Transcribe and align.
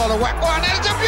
Way. 0.00 0.32
Oh, 0.40 0.48
and 0.56 0.64
it's 0.64 0.88
a 0.88 0.99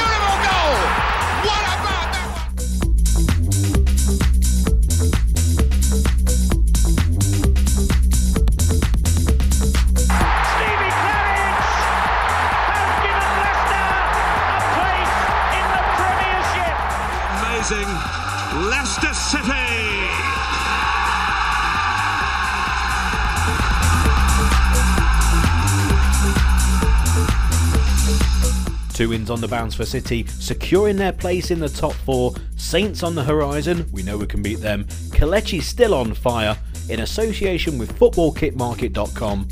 wins 29.23 29.31
on 29.31 29.41
the 29.41 29.47
bounce 29.47 29.77
for 29.77 29.85
City, 29.85 30.27
securing 30.27 30.97
their 30.97 31.13
place 31.13 31.53
in 31.53 31.61
the 31.61 31.69
top 31.69 31.93
four. 31.93 32.35
Saints 32.57 33.05
on 33.05 33.15
the 33.15 33.23
horizon, 33.23 33.89
we 33.93 34.03
know 34.03 34.19
we 34.19 34.27
can 34.27 34.43
beat 34.43 34.59
them. 34.59 34.85
Kelechi 35.13 35.63
still 35.63 35.95
on 35.95 36.13
fire. 36.13 36.59
In 36.89 36.99
association 36.99 37.79
with 37.79 37.97
footballkitmarket.com, 38.01 39.49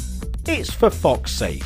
it's 0.49 0.73
for 0.73 0.91
Fox's 0.91 1.37
sake. 1.37 1.63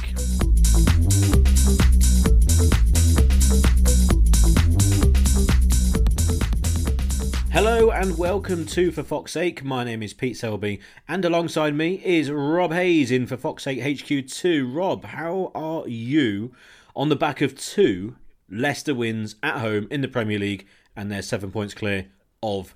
Hello 7.50 7.90
and 7.90 8.18
welcome 8.18 8.66
to 8.66 8.90
For 8.90 9.02
Fox's 9.02 9.32
Sake. 9.32 9.64
My 9.64 9.82
name 9.82 10.02
is 10.02 10.12
Pete 10.12 10.36
Selby, 10.36 10.78
and 11.08 11.24
alongside 11.24 11.74
me 11.74 12.02
is 12.04 12.30
Rob 12.30 12.72
Hayes 12.72 13.10
in 13.10 13.26
For 13.26 13.38
Fox's 13.38 13.64
Sake 13.64 13.80
HQ2. 13.80 14.76
Rob, 14.76 15.04
how 15.04 15.50
are 15.54 15.88
you 15.88 16.52
on 16.96 17.08
the 17.08 17.16
back 17.16 17.40
of 17.40 17.58
two 17.58 18.16
Leicester 18.50 18.94
wins 18.94 19.36
at 19.42 19.58
home 19.58 19.88
in 19.90 20.00
the 20.00 20.08
Premier 20.08 20.38
League, 20.38 20.66
and 20.96 21.10
they're 21.10 21.22
seven 21.22 21.50
points 21.50 21.74
clear 21.74 22.06
of 22.42 22.74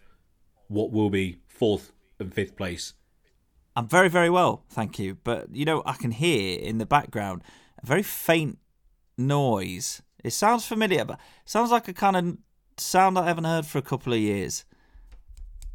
what 0.69 0.91
will 0.91 1.11
be 1.11 1.41
fourth 1.47 1.93
and 2.19 2.33
fifth 2.33 2.57
place? 2.57 2.95
I'm 3.77 3.87
very, 3.87 4.09
very 4.09 4.31
well, 4.31 4.65
thank 4.71 4.99
you. 4.99 5.17
But 5.23 5.55
you 5.55 5.65
know, 5.65 5.83
I 5.87 5.95
can 5.95 6.11
hear 6.11 6.59
in 6.59 6.79
the 6.79 6.87
background 6.87 7.43
a 7.83 7.87
very 7.87 8.03
faint 8.03 8.59
noise. 9.17 10.03
It 10.25 10.33
sounds 10.33 10.67
familiar, 10.67 11.05
but 11.05 11.19
it 11.45 11.51
sounds 11.51 11.71
like 11.71 11.87
a 11.87 11.93
kind 11.93 12.17
of 12.17 12.37
sound 12.77 13.19
I 13.19 13.25
haven't 13.27 13.45
heard 13.45 13.67
for 13.67 13.79
a 13.79 13.83
couple 13.83 14.13
of 14.13 14.19
years. 14.19 14.65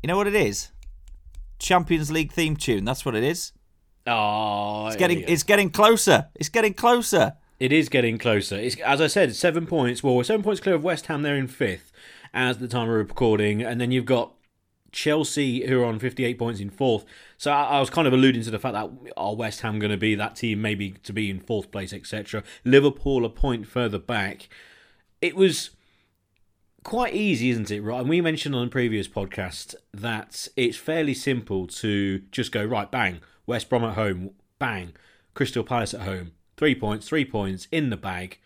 You 0.01 0.07
know 0.07 0.17
what 0.17 0.27
it 0.27 0.35
is? 0.35 0.71
Champions 1.59 2.11
League 2.11 2.33
theme 2.33 2.57
tune. 2.57 2.83
That's 2.83 3.05
what 3.05 3.15
it 3.15 3.23
is. 3.23 3.53
Oh, 4.05 4.87
It's 4.87 4.97
getting, 4.97 5.21
it's 5.21 5.43
getting 5.43 5.69
closer. 5.69 6.27
It's 6.35 6.49
getting 6.49 6.73
closer. 6.73 7.37
It 7.63 7.71
is 7.71 7.87
getting 7.87 8.17
closer. 8.17 8.57
It's, 8.57 8.75
as 8.81 8.99
I 8.99 9.07
said, 9.07 9.33
seven 9.37 9.65
points. 9.65 10.03
Well, 10.03 10.21
seven 10.25 10.43
points 10.43 10.59
clear 10.59 10.75
of 10.75 10.83
West 10.83 11.05
Ham. 11.05 11.21
They're 11.21 11.37
in 11.37 11.47
fifth 11.47 11.93
as 12.33 12.57
the 12.57 12.67
time 12.67 12.89
of 12.89 12.95
recording, 12.95 13.61
and 13.61 13.79
then 13.79 13.89
you've 13.89 14.03
got 14.03 14.33
Chelsea 14.91 15.65
who 15.65 15.79
are 15.81 15.85
on 15.85 15.97
58 15.97 16.37
points 16.37 16.59
in 16.59 16.69
fourth. 16.69 17.05
So 17.37 17.53
I, 17.53 17.77
I 17.77 17.79
was 17.79 17.89
kind 17.89 18.05
of 18.05 18.11
alluding 18.11 18.43
to 18.43 18.51
the 18.51 18.59
fact 18.59 18.73
that 18.73 18.91
are 19.15 19.33
West 19.33 19.61
Ham 19.61 19.79
going 19.79 19.93
to 19.93 19.97
be 19.97 20.13
that 20.13 20.35
team, 20.35 20.61
maybe 20.61 20.95
to 21.03 21.13
be 21.13 21.29
in 21.29 21.39
fourth 21.39 21.71
place, 21.71 21.93
etc. 21.93 22.43
Liverpool 22.65 23.23
a 23.23 23.29
point 23.29 23.65
further 23.65 23.97
back. 23.97 24.49
It 25.21 25.37
was 25.37 25.69
quite 26.83 27.13
easy, 27.13 27.49
isn't 27.51 27.71
it? 27.71 27.79
Right, 27.79 28.01
and 28.01 28.09
we 28.09 28.19
mentioned 28.19 28.55
on 28.55 28.65
the 28.65 28.71
previous 28.71 29.07
podcast 29.07 29.73
that 29.93 30.49
it's 30.57 30.75
fairly 30.75 31.13
simple 31.13 31.67
to 31.67 32.23
just 32.29 32.51
go 32.51 32.65
right, 32.65 32.91
bang, 32.91 33.21
West 33.45 33.69
Brom 33.69 33.85
at 33.85 33.93
home, 33.93 34.31
bang, 34.59 34.91
Crystal 35.33 35.63
Palace 35.63 35.93
at 35.93 36.01
home, 36.01 36.33
three 36.57 36.75
points, 36.75 37.07
three 37.07 37.25
points 37.25 37.67
in 37.71 37.89
the 37.89 37.97
bag, 37.97 38.39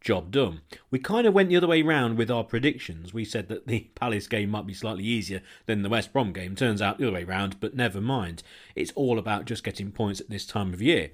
job 0.00 0.30
done. 0.30 0.62
We 0.90 0.98
kind 0.98 1.26
of 1.26 1.34
went 1.34 1.50
the 1.50 1.56
other 1.56 1.66
way 1.66 1.82
round 1.82 2.16
with 2.16 2.30
our 2.30 2.44
predictions. 2.44 3.12
We 3.12 3.24
said 3.24 3.48
that 3.48 3.66
the 3.66 3.80
Palace 3.94 4.26
game 4.26 4.50
might 4.50 4.66
be 4.66 4.74
slightly 4.74 5.04
easier 5.04 5.42
than 5.66 5.82
the 5.82 5.88
West 5.88 6.12
Brom 6.12 6.32
game. 6.32 6.56
Turns 6.56 6.82
out 6.82 6.98
the 6.98 7.06
other 7.06 7.14
way 7.14 7.24
round, 7.24 7.60
but 7.60 7.74
never 7.74 8.00
mind. 8.00 8.42
It's 8.74 8.92
all 8.92 9.18
about 9.18 9.44
just 9.44 9.64
getting 9.64 9.92
points 9.92 10.20
at 10.20 10.30
this 10.30 10.46
time 10.46 10.72
of 10.72 10.82
year. 10.82 11.12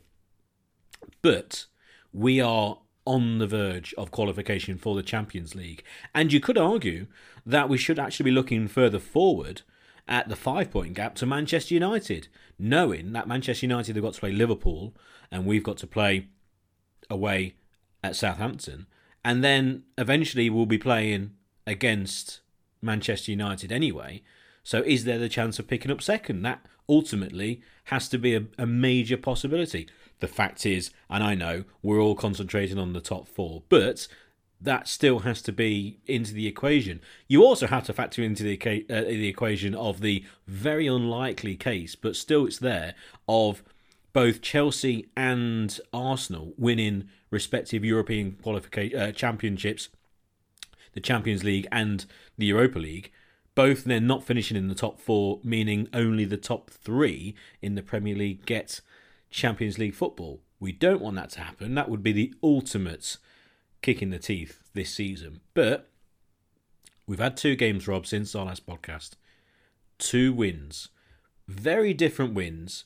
But 1.22 1.66
we 2.12 2.40
are 2.40 2.78
on 3.04 3.38
the 3.38 3.46
verge 3.46 3.94
of 3.96 4.10
qualification 4.10 4.78
for 4.78 4.94
the 4.94 5.02
Champions 5.02 5.54
League. 5.54 5.84
And 6.14 6.32
you 6.32 6.40
could 6.40 6.58
argue 6.58 7.06
that 7.44 7.68
we 7.68 7.78
should 7.78 7.98
actually 7.98 8.24
be 8.24 8.30
looking 8.32 8.66
further 8.66 8.98
forward 8.98 9.62
at 10.08 10.28
the 10.28 10.36
five 10.36 10.70
point 10.70 10.94
gap 10.94 11.14
to 11.16 11.26
Manchester 11.26 11.74
United, 11.74 12.28
knowing 12.58 13.12
that 13.12 13.28
Manchester 13.28 13.66
United 13.66 13.96
have 13.96 14.04
got 14.04 14.14
to 14.14 14.20
play 14.20 14.32
Liverpool 14.32 14.94
and 15.30 15.46
we've 15.46 15.62
got 15.62 15.76
to 15.78 15.86
play 15.86 16.28
away 17.10 17.54
at 18.02 18.16
Southampton. 18.16 18.86
And 19.24 19.42
then 19.42 19.84
eventually 19.98 20.48
we'll 20.50 20.66
be 20.66 20.78
playing 20.78 21.32
against 21.66 22.40
Manchester 22.80 23.32
United 23.32 23.72
anyway. 23.72 24.22
So 24.62 24.82
is 24.82 25.04
there 25.04 25.18
the 25.18 25.28
chance 25.28 25.58
of 25.58 25.68
picking 25.68 25.90
up 25.90 26.02
second? 26.02 26.42
That 26.42 26.64
ultimately 26.88 27.60
has 27.84 28.08
to 28.08 28.18
be 28.18 28.34
a, 28.34 28.44
a 28.58 28.66
major 28.66 29.16
possibility. 29.16 29.88
The 30.20 30.28
fact 30.28 30.64
is, 30.64 30.90
and 31.10 31.22
I 31.22 31.34
know 31.34 31.64
we're 31.82 32.00
all 32.00 32.14
concentrating 32.14 32.78
on 32.78 32.92
the 32.92 33.00
top 33.00 33.28
four, 33.28 33.62
but 33.68 34.08
that 34.60 34.88
still 34.88 35.20
has 35.20 35.42
to 35.42 35.52
be 35.52 35.98
into 36.06 36.32
the 36.32 36.46
equation. 36.46 37.00
You 37.28 37.44
also 37.44 37.66
have 37.66 37.84
to 37.86 37.92
factor 37.92 38.22
into 38.22 38.42
the 38.42 38.86
uh, 38.88 39.02
the 39.02 39.28
equation 39.28 39.74
of 39.74 40.00
the 40.00 40.24
very 40.46 40.86
unlikely 40.86 41.56
case, 41.56 41.94
but 41.94 42.16
still 42.16 42.46
it's 42.46 42.58
there 42.58 42.94
of 43.28 43.62
both 44.16 44.40
Chelsea 44.40 45.10
and 45.14 45.78
Arsenal 45.92 46.54
winning 46.56 47.06
respective 47.30 47.84
European 47.84 48.32
qualification 48.42 48.98
uh, 48.98 49.12
championships, 49.12 49.90
the 50.94 51.02
Champions 51.02 51.44
League 51.44 51.68
and 51.70 52.06
the 52.38 52.46
Europa 52.46 52.78
League. 52.78 53.12
Both 53.54 53.84
then 53.84 54.06
not 54.06 54.24
finishing 54.24 54.56
in 54.56 54.68
the 54.68 54.74
top 54.74 54.98
four, 54.98 55.40
meaning 55.44 55.86
only 55.92 56.24
the 56.24 56.38
top 56.38 56.70
three 56.70 57.34
in 57.60 57.74
the 57.74 57.82
Premier 57.82 58.16
League 58.16 58.46
get 58.46 58.80
Champions 59.28 59.76
League 59.76 59.94
football. 59.94 60.40
We 60.60 60.72
don't 60.72 61.02
want 61.02 61.16
that 61.16 61.28
to 61.32 61.40
happen. 61.40 61.74
That 61.74 61.90
would 61.90 62.02
be 62.02 62.12
the 62.12 62.32
ultimate 62.42 63.18
kick 63.82 64.00
in 64.00 64.08
the 64.08 64.18
teeth 64.18 64.62
this 64.72 64.88
season. 64.88 65.40
But 65.52 65.90
we've 67.06 67.18
had 67.18 67.36
two 67.36 67.54
games, 67.54 67.86
Rob, 67.86 68.06
since 68.06 68.34
our 68.34 68.46
last 68.46 68.66
podcast. 68.66 69.10
Two 69.98 70.32
wins. 70.32 70.88
Very 71.46 71.92
different 71.92 72.32
wins. 72.32 72.84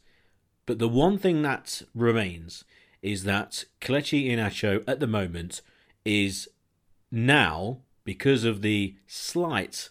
But 0.70 0.78
the 0.78 0.88
one 0.88 1.18
thing 1.18 1.42
that 1.42 1.82
remains 1.96 2.64
is 3.02 3.24
that 3.24 3.64
Kelechi 3.80 4.28
Iheanacho 4.28 4.84
at 4.86 5.00
the 5.00 5.08
moment 5.08 5.62
is 6.04 6.48
now, 7.10 7.78
because 8.04 8.44
of 8.44 8.62
the 8.62 8.94
slight 9.08 9.88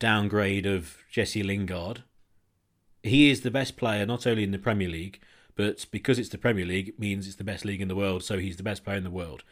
downgrade 0.00 0.66
of 0.66 0.96
Jesse 1.12 1.44
Lingard, 1.44 2.02
he 3.04 3.30
is 3.30 3.42
the 3.42 3.52
best 3.52 3.76
player 3.76 4.04
not 4.04 4.26
only 4.26 4.42
in 4.42 4.50
the 4.50 4.58
Premier 4.58 4.88
League, 4.88 5.20
but 5.54 5.86
because 5.92 6.18
it's 6.18 6.30
the 6.30 6.38
Premier 6.38 6.66
League, 6.66 6.88
it 6.88 6.98
means 6.98 7.28
it's 7.28 7.36
the 7.36 7.44
best 7.44 7.64
league 7.64 7.80
in 7.80 7.86
the 7.86 7.94
world, 7.94 8.24
so 8.24 8.36
he's 8.36 8.56
the 8.56 8.64
best 8.64 8.82
player 8.82 8.96
in 8.96 9.04
the 9.04 9.12
world. 9.12 9.44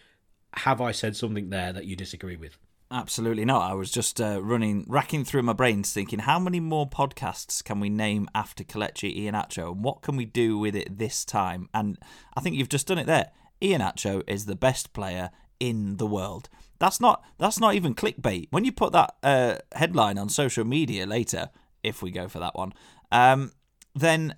Have 0.55 0.81
I 0.81 0.91
said 0.91 1.15
something 1.15 1.51
there 1.51 1.73
that 1.73 1.87
you 1.87 1.95
disagree 1.95 2.35
with? 2.35 2.59
Absolutely 2.91 3.45
not. 3.45 3.69
I 3.69 3.75
was 3.75 3.91
just 3.91 4.21
uh, 4.21 4.41
running, 4.41 4.85
racking 4.87 5.25
through 5.25 5.43
my 5.43 5.53
brains, 5.53 5.93
thinking 5.93 6.21
how 6.21 6.39
many 6.39 6.61
more 6.61 6.89
podcasts 6.89 7.63
can 7.65 7.81
we 7.81 7.89
name 7.89 8.29
after 8.33 8.63
Kelechi 8.63 9.25
Iheanacho, 9.25 9.73
and 9.73 9.83
what 9.83 10.03
can 10.03 10.17
we 10.17 10.25
do 10.25 10.57
with 10.57 10.77
it 10.77 10.97
this 10.97 11.25
time? 11.25 11.69
And 11.75 11.99
I 12.37 12.41
think 12.41 12.55
you've 12.55 12.69
just 12.69 12.87
done 12.87 12.99
it 12.99 13.07
there. 13.07 13.33
Iheanacho 13.61 14.23
is 14.29 14.47
the 14.47 14.55
best 14.55 14.93
player 14.93 15.31
in 15.59 15.97
the 15.97 16.07
world. 16.07 16.49
That's 16.79 17.01
not 17.01 17.25
that's 17.39 17.59
not 17.59 17.75
even 17.75 17.95
clickbait. 17.95 18.49
When 18.51 18.65
you 18.65 18.71
put 18.71 18.93
that 18.93 19.17
uh, 19.23 19.57
headline 19.75 20.17
on 20.17 20.29
social 20.29 20.65
media 20.65 21.07
later, 21.07 21.51
if 21.83 22.03
we 22.03 22.13
go 22.13 22.29
for 22.29 22.39
that 22.39 22.55
one, 22.55 22.73
um, 23.11 23.51
then 23.97 24.37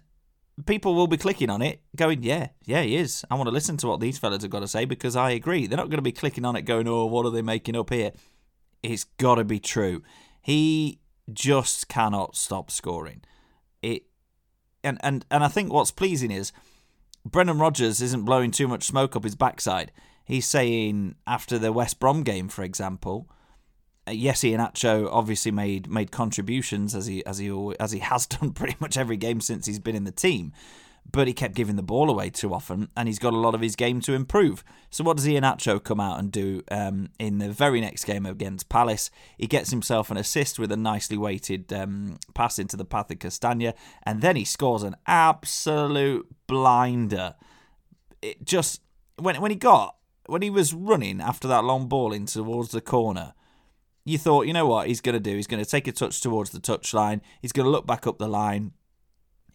people 0.65 0.95
will 0.95 1.07
be 1.07 1.19
clicking 1.19 1.51
on 1.51 1.61
it, 1.61 1.83
going, 1.97 2.23
"Yeah, 2.23 2.49
yeah, 2.65 2.81
he 2.81 2.97
is." 2.97 3.27
I 3.31 3.35
want 3.35 3.49
to 3.49 3.53
listen 3.53 3.77
to 3.79 3.89
what 3.89 4.01
these 4.01 4.17
fellas 4.17 4.43
have 4.43 4.51
got 4.51 4.61
to 4.61 4.69
say 4.69 4.87
because 4.87 5.17
I 5.17 5.33
agree. 5.33 5.67
They're 5.67 5.77
not 5.77 5.91
going 5.91 5.99
to 5.99 6.03
be 6.03 6.13
clicking 6.13 6.47
on 6.47 6.57
it, 6.57 6.63
going, 6.63 6.89
"Oh, 6.89 7.05
what 7.05 7.27
are 7.27 7.31
they 7.31 7.43
making 7.43 7.77
up 7.77 7.91
here?" 7.91 8.13
It's 8.83 9.05
got 9.05 9.37
to 9.37 9.45
be 9.45 9.61
true. 9.61 10.03
He 10.41 11.01
just 11.33 11.89
cannot 11.89 12.37
stop 12.37 12.71
scoring. 12.71 13.23
It, 13.83 14.05
and 14.83 14.99
and 15.03 15.25
and 15.31 15.45
I 15.45 15.49
think 15.49 15.73
what's 15.73 15.91
pleasing 15.91 16.31
is 16.31 16.53
Brendan 17.25 17.59
Rodgers 17.59 18.01
isn't 18.01 18.25
blowing 18.25 18.51
too 18.51 18.69
much 18.69 18.85
smoke 18.85 19.17
up 19.17 19.25
his 19.25 19.35
backside. 19.35 19.93
He's 20.25 20.47
saying 20.47 21.17
after 21.27 21.59
the 21.59 21.73
West 21.73 21.99
Brom 21.99 22.23
game, 22.23 22.49
for 22.49 22.63
example, 22.63 23.29
uh, 24.07 24.13
yes, 24.13 24.41
Iheanacho 24.41 25.09
obviously 25.11 25.51
made 25.51 25.89
made 25.91 26.11
contributions 26.11 26.95
as 26.95 27.07
he 27.07 27.25
as 27.27 27.39
he 27.39 27.49
al- 27.49 27.75
as 27.79 27.93
he 27.93 27.99
has 28.01 28.27
done 28.39 28.53
pretty 28.53 28.77
much 28.81 28.97
every 28.97 29.17
game 29.17 29.41
since 29.41 29.67
he's 29.67 29.79
been 29.79 29.97
in 29.97 30.05
the 30.05 30.13
team, 30.13 30.53
but 31.11 31.27
he 31.27 31.33
kept 31.33 31.55
giving 31.55 31.77
the 31.77 31.83
ball 31.83 32.11
away 32.11 32.31
too 32.31 32.53
often, 32.53 32.89
and 32.97 33.09
he's 33.09 33.19
got 33.19 33.33
a 33.33 33.39
lot 33.39 33.55
of 33.55 33.61
his 33.61 33.77
game 33.77 34.01
to 34.03 34.13
improve. 34.13 34.63
So 34.91 35.05
what 35.05 35.17
does 35.17 35.27
Iheanacho 35.27 35.83
come 35.83 36.01
out 36.01 36.19
and 36.19 36.31
do 36.31 36.63
um, 36.71 37.11
in 37.19 37.39
the 37.39 37.51
very 37.51 37.81
next 37.81 38.05
game 38.05 38.27
against 38.27 38.69
Palace? 38.69 39.11
He 39.37 39.47
gets 39.47 39.71
himself 39.71 40.11
an 40.11 40.17
assist 40.17 40.59
with 40.59 40.71
a 40.71 40.77
nicely 40.77 41.17
weighted 41.17 41.73
um, 41.73 42.19
pass 42.35 42.59
into 42.59 42.77
the 42.77 42.85
path 42.85 43.11
of 43.11 43.19
Castagne, 43.19 43.73
and 44.03 44.21
then 44.21 44.37
he 44.37 44.45
scores 44.45 44.83
an 44.83 44.97
absolute 45.07 46.27
blinder. 46.47 47.35
It 48.21 48.45
just 48.45 48.83
when 49.17 49.41
when 49.41 49.51
he 49.51 49.57
got 49.57 49.97
when 50.27 50.43
he 50.43 50.51
was 50.51 50.75
running 50.75 51.21
after 51.21 51.49
that 51.49 51.65
long 51.65 51.89
ball 51.89 52.13
in 52.13 52.27
towards 52.27 52.71
the 52.71 52.83
corner, 52.83 53.33
you 54.05 54.19
thought, 54.19 54.47
you 54.47 54.53
know 54.53 54.67
what 54.67 54.89
he's 54.89 55.01
going 55.01 55.15
to 55.15 55.21
do? 55.21 55.37
He's 55.37 55.47
going 55.47 55.63
to 55.63 55.71
take 55.71 55.89
a 55.89 55.93
touch 55.93 56.21
towards 56.21 56.51
the 56.51 56.61
touchline. 56.61 57.21
He's 57.41 57.53
going 57.53 57.65
to 57.65 57.71
look 57.71 57.87
back 57.87 58.07
up 58.07 58.19
the 58.19 58.29
line. 58.29 58.73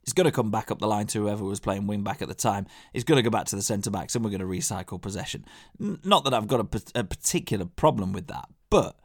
He's 0.04 0.14
going 0.14 0.26
to 0.26 0.32
come 0.32 0.52
back 0.52 0.70
up 0.70 0.80
the 0.80 0.88
line 0.88 1.08
to 1.08 1.22
whoever 1.22 1.44
was 1.44 1.60
playing 1.60 1.88
wing 1.88 2.04
back 2.04 2.22
at 2.22 2.28
the 2.28 2.34
time. 2.34 2.68
He's 2.92 3.06
going 3.06 3.18
to 3.18 3.24
go 3.24 3.30
back 3.30 3.46
to 3.48 3.56
the 3.56 3.62
centre 3.62 3.90
backs 3.90 4.16
and 4.16 4.24
we're 4.24 4.32
going 4.32 4.42
to 4.42 4.46
recycle 4.46 5.02
possession. 5.02 5.46
Not 5.80 6.26
that 6.26 6.34
I've 6.34 6.48
got 6.48 6.60
a, 6.60 7.00
a 7.00 7.04
particular 7.04 7.66
problem 7.66 8.12
with 8.12 8.28
that, 8.28 8.50
but 8.70 9.00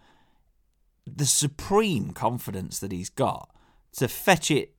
the 1.06 1.26
supreme 1.26 2.10
confidence 2.10 2.78
that 2.80 2.92
he's 2.92 3.10
got 3.10 3.50
to 3.92 4.08
fetch 4.08 4.50
it 4.50 4.74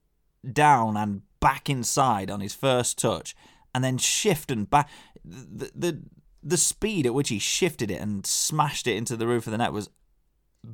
down 0.52 0.98
and 0.98 1.22
back 1.40 1.70
inside 1.70 2.30
on 2.30 2.42
his 2.42 2.54
first 2.54 2.98
touch 2.98 3.36
and 3.74 3.84
then 3.84 3.98
shift 3.98 4.52
and 4.52 4.70
back 4.70 4.90
the 5.24 5.72
the, 5.76 6.02
the 6.44 6.58
speed 6.58 7.06
at 7.06 7.14
which 7.14 7.30
he 7.30 7.40
shifted 7.40 7.92
it 7.92 8.02
and 8.02 8.26
smashed 8.26 8.88
it 8.88 8.96
into 8.96 9.16
the 9.16 9.28
roof 9.28 9.48
of 9.48 9.52
the 9.52 9.58
net 9.58 9.74
was 9.74 9.90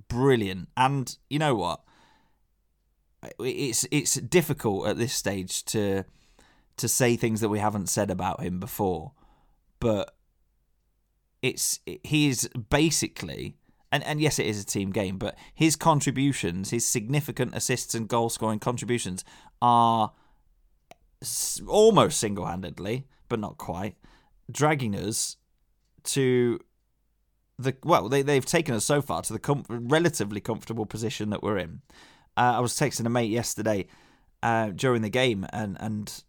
brilliant 0.07 0.69
and 0.75 1.17
you 1.29 1.39
know 1.39 1.55
what 1.55 1.81
it's 3.39 3.85
it's 3.91 4.15
difficult 4.15 4.87
at 4.87 4.97
this 4.97 5.13
stage 5.13 5.63
to 5.65 6.03
to 6.77 6.87
say 6.87 7.15
things 7.15 7.41
that 7.41 7.49
we 7.49 7.59
haven't 7.59 7.87
said 7.87 8.11
about 8.11 8.41
him 8.41 8.59
before 8.59 9.11
but 9.79 10.15
it's 11.41 11.79
he 11.85 12.27
is 12.27 12.49
basically 12.69 13.55
and, 13.91 14.03
and 14.03 14.19
yes 14.19 14.39
it 14.39 14.45
is 14.45 14.61
a 14.61 14.65
team 14.65 14.91
game 14.91 15.17
but 15.17 15.37
his 15.53 15.75
contributions 15.75 16.71
his 16.71 16.85
significant 16.85 17.55
assists 17.55 17.93
and 17.93 18.07
goal 18.07 18.29
scoring 18.29 18.59
contributions 18.59 19.23
are 19.61 20.11
almost 21.67 22.19
single-handedly 22.19 23.05
but 23.29 23.39
not 23.39 23.57
quite 23.57 23.95
dragging 24.51 24.95
us 24.95 25.37
to 26.03 26.59
the 27.57 27.75
well 27.83 28.09
they, 28.09 28.21
they've 28.21 28.45
taken 28.45 28.75
us 28.75 28.85
so 28.85 29.01
far 29.01 29.21
to 29.21 29.33
the 29.33 29.39
com- 29.39 29.65
relatively 29.69 30.39
comfortable 30.39 30.85
position 30.85 31.29
that 31.29 31.41
we're 31.41 31.57
in 31.57 31.81
uh, 32.37 32.53
i 32.55 32.59
was 32.59 32.73
texting 32.73 33.05
a 33.05 33.09
mate 33.09 33.29
yesterday 33.29 33.85
uh, 34.43 34.69
during 34.69 35.01
the 35.01 35.09
game 35.09 35.45
and 35.51 35.77
and 35.79 36.23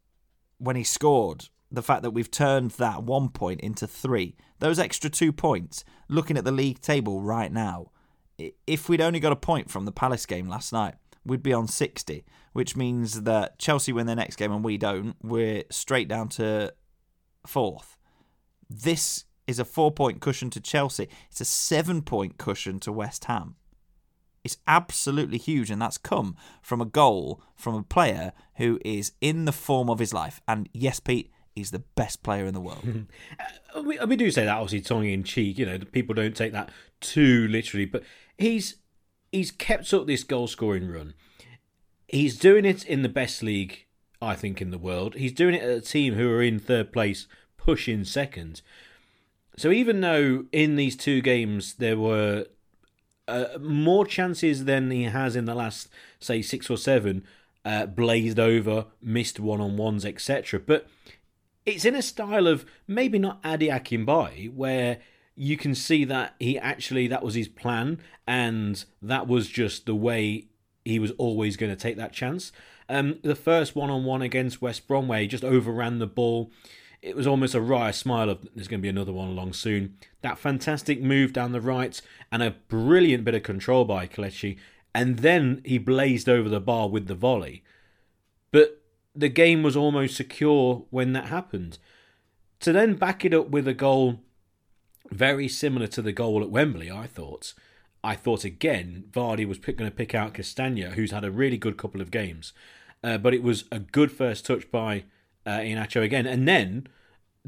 when 0.58 0.76
he 0.76 0.84
scored 0.84 1.48
the 1.70 1.82
fact 1.82 2.02
that 2.02 2.12
we've 2.12 2.30
turned 2.30 2.70
that 2.72 3.02
one 3.02 3.28
point 3.28 3.60
into 3.60 3.86
three 3.86 4.34
those 4.58 4.78
extra 4.78 5.10
two 5.10 5.32
points 5.32 5.84
looking 6.08 6.38
at 6.38 6.44
the 6.44 6.52
league 6.52 6.80
table 6.80 7.20
right 7.20 7.52
now 7.52 7.90
if 8.66 8.88
we'd 8.88 9.00
only 9.00 9.20
got 9.20 9.32
a 9.32 9.36
point 9.36 9.70
from 9.70 9.84
the 9.84 9.92
palace 9.92 10.24
game 10.24 10.48
last 10.48 10.72
night 10.72 10.94
we'd 11.24 11.42
be 11.42 11.52
on 11.52 11.66
60 11.66 12.24
which 12.52 12.76
means 12.76 13.22
that 13.22 13.58
chelsea 13.58 13.92
win 13.92 14.06
their 14.06 14.16
next 14.16 14.36
game 14.36 14.52
and 14.52 14.64
we 14.64 14.78
don't 14.78 15.16
we're 15.22 15.64
straight 15.70 16.08
down 16.08 16.28
to 16.28 16.72
fourth 17.46 17.96
this 18.70 19.24
is 19.46 19.58
a 19.58 19.64
four 19.64 19.92
point 19.92 20.20
cushion 20.20 20.50
to 20.50 20.60
Chelsea. 20.60 21.08
It's 21.30 21.40
a 21.40 21.44
seven 21.44 22.02
point 22.02 22.38
cushion 22.38 22.80
to 22.80 22.92
West 22.92 23.26
Ham. 23.26 23.56
It's 24.46 24.58
absolutely 24.68 25.38
huge, 25.38 25.72
and 25.72 25.82
that's 25.82 25.98
come 25.98 26.36
from 26.62 26.80
a 26.80 26.84
goal 26.84 27.42
from 27.56 27.74
a 27.74 27.82
player 27.82 28.32
who 28.54 28.78
is 28.84 29.10
in 29.20 29.44
the 29.44 29.52
form 29.52 29.90
of 29.90 29.98
his 29.98 30.14
life. 30.14 30.40
And 30.46 30.68
yes, 30.72 31.00
Pete, 31.00 31.32
he's 31.52 31.72
the 31.72 31.80
best 31.80 32.22
player 32.22 32.46
in 32.46 32.54
the 32.54 32.60
world. 32.60 32.84
Uh, 33.74 33.82
we, 33.82 33.98
uh, 33.98 34.06
we 34.06 34.16
do 34.16 34.30
say 34.30 34.46
that 34.46 34.56
obviously 34.56 34.80
tongue 34.80 35.04
in 35.04 35.22
cheek. 35.22 35.58
You 35.58 35.66
know, 35.66 35.78
people 35.78 36.14
don't 36.14 36.34
take 36.34 36.52
that 36.52 36.70
too 37.00 37.46
literally, 37.48 37.84
but 37.84 38.02
he's 38.38 38.76
he's 39.30 39.50
kept 39.50 39.92
up 39.92 40.06
this 40.06 40.24
goal 40.24 40.46
scoring 40.46 40.90
run. 40.90 41.12
He's 42.08 42.38
doing 42.38 42.64
it 42.64 42.86
in 42.86 43.02
the 43.02 43.10
best 43.10 43.42
league, 43.42 43.84
I 44.22 44.34
think, 44.34 44.62
in 44.62 44.70
the 44.70 44.78
world. 44.78 45.16
He's 45.16 45.32
doing 45.32 45.54
it 45.54 45.62
at 45.62 45.76
a 45.76 45.82
team 45.82 46.14
who 46.14 46.30
are 46.30 46.40
in 46.40 46.58
third 46.58 46.90
place, 46.90 47.26
pushing 47.58 48.04
second. 48.04 48.62
So 49.58 49.70
even 49.70 50.00
though 50.00 50.46
in 50.52 50.76
these 50.76 50.96
two 50.96 51.20
games 51.20 51.74
there 51.74 51.98
were 51.98 52.46
uh, 53.28 53.58
more 53.60 54.06
chances 54.06 54.64
than 54.64 54.90
he 54.90 55.04
has 55.04 55.36
in 55.36 55.44
the 55.44 55.54
last, 55.54 55.88
say, 56.20 56.42
six 56.42 56.70
or 56.70 56.76
seven, 56.76 57.24
uh, 57.64 57.86
blazed 57.86 58.38
over, 58.38 58.86
missed 59.02 59.40
one 59.40 59.60
on 59.60 59.76
ones, 59.76 60.04
etc. 60.04 60.60
But 60.60 60.86
it's 61.64 61.84
in 61.84 61.96
a 61.96 62.02
style 62.02 62.46
of 62.46 62.64
maybe 62.86 63.18
not 63.18 63.40
Ade 63.44 63.62
Akinbiyi, 63.62 64.54
where 64.54 64.98
you 65.34 65.56
can 65.56 65.74
see 65.74 66.04
that 66.04 66.34
he 66.38 66.58
actually 66.58 67.08
that 67.08 67.24
was 67.24 67.34
his 67.34 67.48
plan, 67.48 67.98
and 68.26 68.84
that 69.02 69.26
was 69.26 69.48
just 69.48 69.86
the 69.86 69.94
way 69.94 70.46
he 70.84 70.98
was 70.98 71.10
always 71.18 71.56
going 71.56 71.70
to 71.70 71.76
take 71.76 71.96
that 71.96 72.12
chance. 72.12 72.52
Um, 72.88 73.18
the 73.22 73.34
first 73.34 73.74
one-on-one 73.74 74.22
against 74.22 74.62
West 74.62 74.86
Brom, 74.86 75.08
where 75.08 75.20
he 75.20 75.26
just 75.26 75.44
overran 75.44 75.98
the 75.98 76.06
ball, 76.06 76.52
it 77.06 77.14
was 77.14 77.26
almost 77.26 77.54
a 77.54 77.60
wry 77.60 77.92
smile 77.92 78.28
of 78.28 78.48
there's 78.52 78.66
going 78.66 78.80
to 78.80 78.82
be 78.82 78.88
another 78.88 79.12
one 79.12 79.28
along 79.28 79.52
soon. 79.52 79.96
That 80.22 80.40
fantastic 80.40 81.00
move 81.00 81.32
down 81.32 81.52
the 81.52 81.60
right 81.60 82.00
and 82.32 82.42
a 82.42 82.56
brilliant 82.66 83.24
bit 83.24 83.36
of 83.36 83.44
control 83.44 83.84
by 83.84 84.08
Kelechi, 84.08 84.58
and 84.92 85.20
then 85.20 85.62
he 85.64 85.78
blazed 85.78 86.28
over 86.28 86.48
the 86.48 86.58
bar 86.58 86.88
with 86.88 87.06
the 87.06 87.14
volley. 87.14 87.62
But 88.50 88.82
the 89.14 89.28
game 89.28 89.62
was 89.62 89.76
almost 89.76 90.16
secure 90.16 90.84
when 90.90 91.12
that 91.12 91.26
happened. 91.26 91.78
To 92.60 92.72
then 92.72 92.94
back 92.94 93.24
it 93.24 93.32
up 93.32 93.50
with 93.50 93.68
a 93.68 93.74
goal 93.74 94.20
very 95.12 95.46
similar 95.46 95.86
to 95.86 96.02
the 96.02 96.12
goal 96.12 96.42
at 96.42 96.50
Wembley, 96.50 96.90
I 96.90 97.06
thought. 97.06 97.54
I 98.02 98.16
thought 98.16 98.44
again 98.44 99.04
Vardy 99.12 99.46
was 99.46 99.58
going 99.58 99.76
to 99.76 99.90
pick 99.92 100.12
out 100.12 100.34
Castagne, 100.34 100.94
who's 100.94 101.12
had 101.12 101.24
a 101.24 101.30
really 101.30 101.56
good 101.56 101.76
couple 101.76 102.00
of 102.00 102.10
games, 102.10 102.52
uh, 103.04 103.16
but 103.18 103.32
it 103.32 103.44
was 103.44 103.66
a 103.70 103.78
good 103.78 104.10
first 104.10 104.44
touch 104.44 104.68
by 104.72 105.04
uh, 105.46 105.58
Iheanacho 105.58 106.02
again, 106.02 106.26
and 106.26 106.48
then 106.48 106.88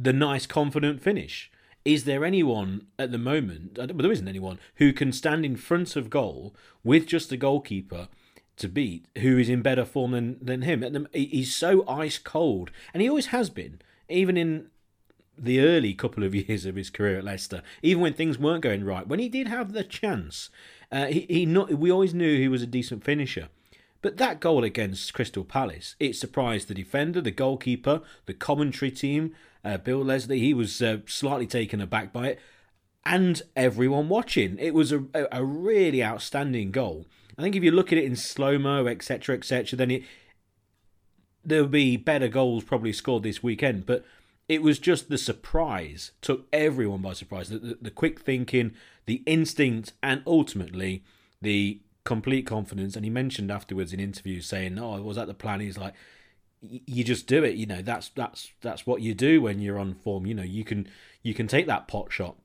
the 0.01 0.13
nice 0.13 0.47
confident 0.47 1.03
finish. 1.03 1.51
Is 1.85 2.05
there 2.05 2.25
anyone 2.25 2.87
at 2.99 3.13
the 3.13 3.19
moment? 3.19 3.77
Well, 3.79 3.87
there 3.89 4.13
isn't 4.13 4.29
anyone 4.29 4.59
who 4.77 4.93
can 4.93 5.11
stand 5.13 5.45
in 5.45 5.57
front 5.57 5.97
of 5.97 6.11
goal 6.11 6.55
with 6.85 7.07
just 7.07 7.33
a 7.33 7.37
goalkeeper 7.37 8.09
to 8.57 8.69
beat 8.69 9.07
who 9.19 9.39
is 9.39 9.49
in 9.49 9.63
better 9.63 9.85
form 9.85 10.11
than 10.13 10.37
than 10.41 10.63
him. 10.63 10.81
The- 10.81 11.09
he- 11.13 11.27
He's 11.27 11.55
so 11.55 11.87
ice 11.89 12.19
cold, 12.19 12.71
and 12.93 13.03
he 13.03 13.09
always 13.09 13.27
has 13.27 13.51
been, 13.51 13.81
even 14.09 14.37
in 14.37 14.67
the 15.37 15.61
early 15.61 15.95
couple 15.95 16.25
of 16.25 16.35
years 16.49 16.65
of 16.67 16.77
his 16.77 16.91
career 16.91 17.19
at 17.19 17.25
Leicester, 17.25 17.63
even 17.83 18.03
when 18.03 18.13
things 18.15 18.39
weren't 18.39 18.63
going 18.63 18.85
right, 18.85 19.07
when 19.07 19.21
he 19.21 19.29
did 19.29 19.47
have 19.49 19.73
the 19.73 19.85
chance, 19.85 20.51
uh, 20.93 21.07
he, 21.07 21.21
he 21.29 21.47
not, 21.47 21.73
we 21.75 21.91
always 21.91 22.13
knew 22.15 22.37
he 22.37 22.49
was 22.49 22.63
a 22.63 22.67
decent 22.67 23.05
finisher. 23.05 23.49
But 24.03 24.17
that 24.19 24.39
goal 24.41 24.63
against 24.63 25.13
Crystal 25.15 25.45
Palace, 25.45 25.97
it 25.99 26.15
surprised 26.15 26.69
the 26.69 26.75
defender, 26.75 27.21
the 27.21 27.31
goalkeeper, 27.33 28.01
the 28.27 28.35
commentary 28.35 28.91
team, 28.93 29.35
uh, 29.65 29.79
Bill 29.79 30.05
Leslie. 30.05 30.41
He 30.41 30.55
was 30.55 30.81
uh, 30.83 30.99
slightly 31.07 31.47
taken 31.47 31.81
aback 31.81 32.13
by 32.13 32.29
it, 32.29 32.41
and 33.05 33.43
everyone 33.57 34.09
watching. 34.09 34.59
It 34.59 34.75
was 34.75 34.93
a, 34.93 35.05
a, 35.15 35.45
really 35.45 36.03
outstanding 36.03 36.71
goal. 36.71 37.07
I 37.37 37.43
think 37.43 37.57
if 37.57 37.63
you 37.63 37.71
look 37.71 37.93
at 37.93 37.99
it 37.99 38.05
in 38.05 38.17
slow 38.17 38.59
mo, 38.59 38.87
etc., 38.87 39.37
etc., 39.37 39.77
then 39.77 39.91
it 39.91 40.03
there'll 41.45 41.67
be 41.67 41.97
better 41.97 42.29
goals 42.29 42.65
probably 42.65 42.93
scored 42.93 43.23
this 43.23 43.43
weekend. 43.43 43.87
But 43.87 44.05
it 44.49 44.63
was 44.63 44.79
just 44.79 45.09
the 45.09 45.19
surprise 45.19 46.13
took 46.21 46.47
everyone 46.53 47.03
by 47.03 47.13
surprise. 47.13 47.49
The, 47.49 47.59
the, 47.59 47.79
the 47.83 47.91
quick 47.91 48.21
thinking, 48.21 48.73
the 49.07 49.23
instinct, 49.27 49.93
and 50.03 50.23
ultimately 50.27 51.03
the 51.41 51.81
complete 52.05 52.47
confidence. 52.47 52.97
And 52.97 53.05
he 53.05 53.11
mentioned 53.11 53.51
afterwards 53.51 53.93
in 53.93 54.01
interviews 54.01 54.47
saying, 54.47 54.79
"Oh, 54.79 55.01
was 55.03 55.17
that 55.17 55.27
the 55.27 55.35
plan?" 55.35 55.61
He's 55.61 55.79
like, 55.79 55.95
"Y- 55.95 55.99
"You 56.61 57.05
just 57.05 57.27
do 57.27 57.45
it. 57.45 57.57
You 57.57 57.67
know, 57.67 57.83
that's 57.83 58.09
that's 58.11 58.53
that's 58.61 58.87
what 58.87 59.03
you 59.03 59.15
do 59.15 59.43
when 59.43 59.61
you're 59.61 59.79
on 59.79 59.95
form. 59.95 60.27
You 60.27 60.35
know, 60.35 60.43
you 60.43 60.65
can 60.65 60.89
you 61.23 61.35
can 61.35 61.47
take 61.47 61.67
that 61.67 61.89
pot 61.89 62.13
shot." 62.13 62.37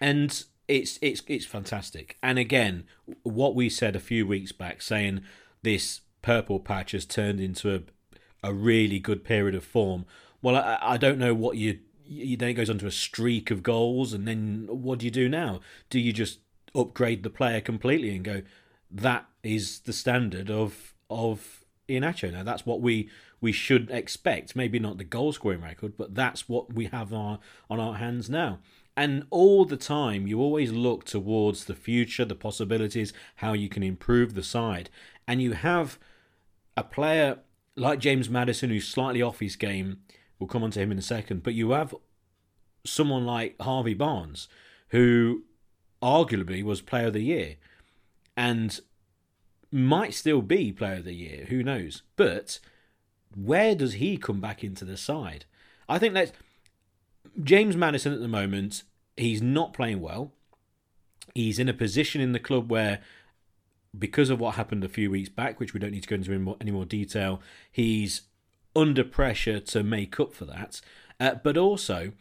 and 0.00 0.44
it's 0.66 0.98
it's 1.00 1.22
it's 1.26 1.46
fantastic. 1.46 2.16
And 2.22 2.38
again, 2.38 2.84
what 3.22 3.54
we 3.54 3.68
said 3.68 3.96
a 3.96 4.00
few 4.00 4.26
weeks 4.26 4.52
back, 4.52 4.82
saying 4.82 5.22
this 5.62 6.02
purple 6.22 6.60
patch 6.60 6.92
has 6.92 7.06
turned 7.06 7.40
into 7.40 7.74
a 7.74 7.80
a 8.42 8.52
really 8.52 8.98
good 8.98 9.24
period 9.24 9.54
of 9.54 9.64
form. 9.64 10.04
Well, 10.40 10.56
I, 10.56 10.78
I 10.80 10.96
don't 10.96 11.18
know 11.18 11.34
what 11.34 11.56
you, 11.56 11.80
you 12.04 12.36
then 12.36 12.50
it 12.50 12.54
goes 12.54 12.70
on 12.70 12.78
to 12.78 12.86
a 12.86 12.92
streak 12.92 13.50
of 13.50 13.62
goals, 13.62 14.12
and 14.12 14.28
then 14.28 14.66
what 14.68 15.00
do 15.00 15.06
you 15.06 15.10
do 15.10 15.28
now? 15.28 15.60
Do 15.90 15.98
you 15.98 16.12
just 16.12 16.38
upgrade 16.74 17.24
the 17.24 17.30
player 17.30 17.60
completely 17.60 18.14
and 18.14 18.24
go, 18.24 18.42
that 18.90 19.26
is 19.42 19.80
the 19.80 19.92
standard 19.92 20.50
of 20.50 20.94
of 21.10 21.57
Iheanacho 21.88 22.32
now? 22.32 22.42
That's 22.42 22.66
what 22.66 22.80
we 22.80 23.08
we 23.40 23.52
should 23.52 23.90
expect. 23.90 24.56
Maybe 24.56 24.78
not 24.78 24.98
the 24.98 25.04
goal 25.04 25.32
scoring 25.32 25.62
record, 25.62 25.96
but 25.96 26.14
that's 26.14 26.48
what 26.48 26.72
we 26.72 26.86
have 26.86 27.12
on 27.12 27.38
on 27.70 27.80
our 27.80 27.94
hands 27.94 28.28
now. 28.28 28.58
And 28.96 29.26
all 29.30 29.64
the 29.64 29.76
time, 29.76 30.26
you 30.26 30.40
always 30.40 30.72
look 30.72 31.04
towards 31.04 31.66
the 31.66 31.74
future, 31.74 32.24
the 32.24 32.34
possibilities, 32.34 33.12
how 33.36 33.52
you 33.52 33.68
can 33.68 33.84
improve 33.84 34.34
the 34.34 34.42
side. 34.42 34.90
And 35.26 35.40
you 35.40 35.52
have 35.52 35.98
a 36.76 36.82
player 36.82 37.38
like 37.76 38.00
James 38.00 38.28
Maddison 38.28 38.70
who's 38.70 38.88
slightly 38.88 39.22
off 39.22 39.38
his 39.38 39.54
game. 39.54 39.98
We'll 40.38 40.48
come 40.48 40.64
on 40.64 40.72
to 40.72 40.80
him 40.80 40.90
in 40.90 40.98
a 40.98 41.02
second. 41.02 41.44
But 41.44 41.54
you 41.54 41.70
have 41.70 41.94
someone 42.84 43.24
like 43.24 43.54
Harvey 43.60 43.94
Barnes, 43.94 44.48
who 44.88 45.44
arguably 46.02 46.62
was 46.62 46.80
player 46.80 47.06
of 47.06 47.12
the 47.12 47.22
year 47.22 47.56
and 48.38 48.80
might 49.70 50.14
still 50.14 50.42
be 50.42 50.72
player 50.72 50.96
of 50.96 51.04
the 51.04 51.14
year. 51.14 51.46
Who 51.48 51.62
knows? 51.62 52.02
But 52.16 52.58
where 53.34 53.74
does 53.74 53.94
he 53.94 54.16
come 54.16 54.40
back 54.40 54.64
into 54.64 54.84
the 54.84 54.96
side? 54.96 55.44
I 55.88 55.98
think 55.98 56.14
let's 56.14 56.32
James 57.42 57.76
Maddison 57.76 58.12
at 58.12 58.20
the 58.20 58.28
moment, 58.28 58.82
he's 59.16 59.42
not 59.42 59.72
playing 59.72 60.00
well. 60.00 60.32
He's 61.34 61.58
in 61.58 61.68
a 61.68 61.74
position 61.74 62.20
in 62.20 62.32
the 62.32 62.40
club 62.40 62.70
where, 62.70 63.00
because 63.96 64.30
of 64.30 64.40
what 64.40 64.54
happened 64.54 64.84
a 64.84 64.88
few 64.88 65.10
weeks 65.10 65.28
back, 65.28 65.60
which 65.60 65.72
we 65.74 65.80
don't 65.80 65.92
need 65.92 66.02
to 66.02 66.08
go 66.08 66.16
into 66.16 66.32
any 66.32 66.40
more, 66.40 66.56
any 66.60 66.70
more 66.70 66.84
detail, 66.84 67.40
he's 67.70 68.22
under 68.74 69.04
pressure 69.04 69.60
to 69.60 69.82
make 69.82 70.18
up 70.18 70.32
for 70.32 70.44
that. 70.46 70.80
Uh, 71.20 71.34
but 71.42 71.56
also, 71.56 72.12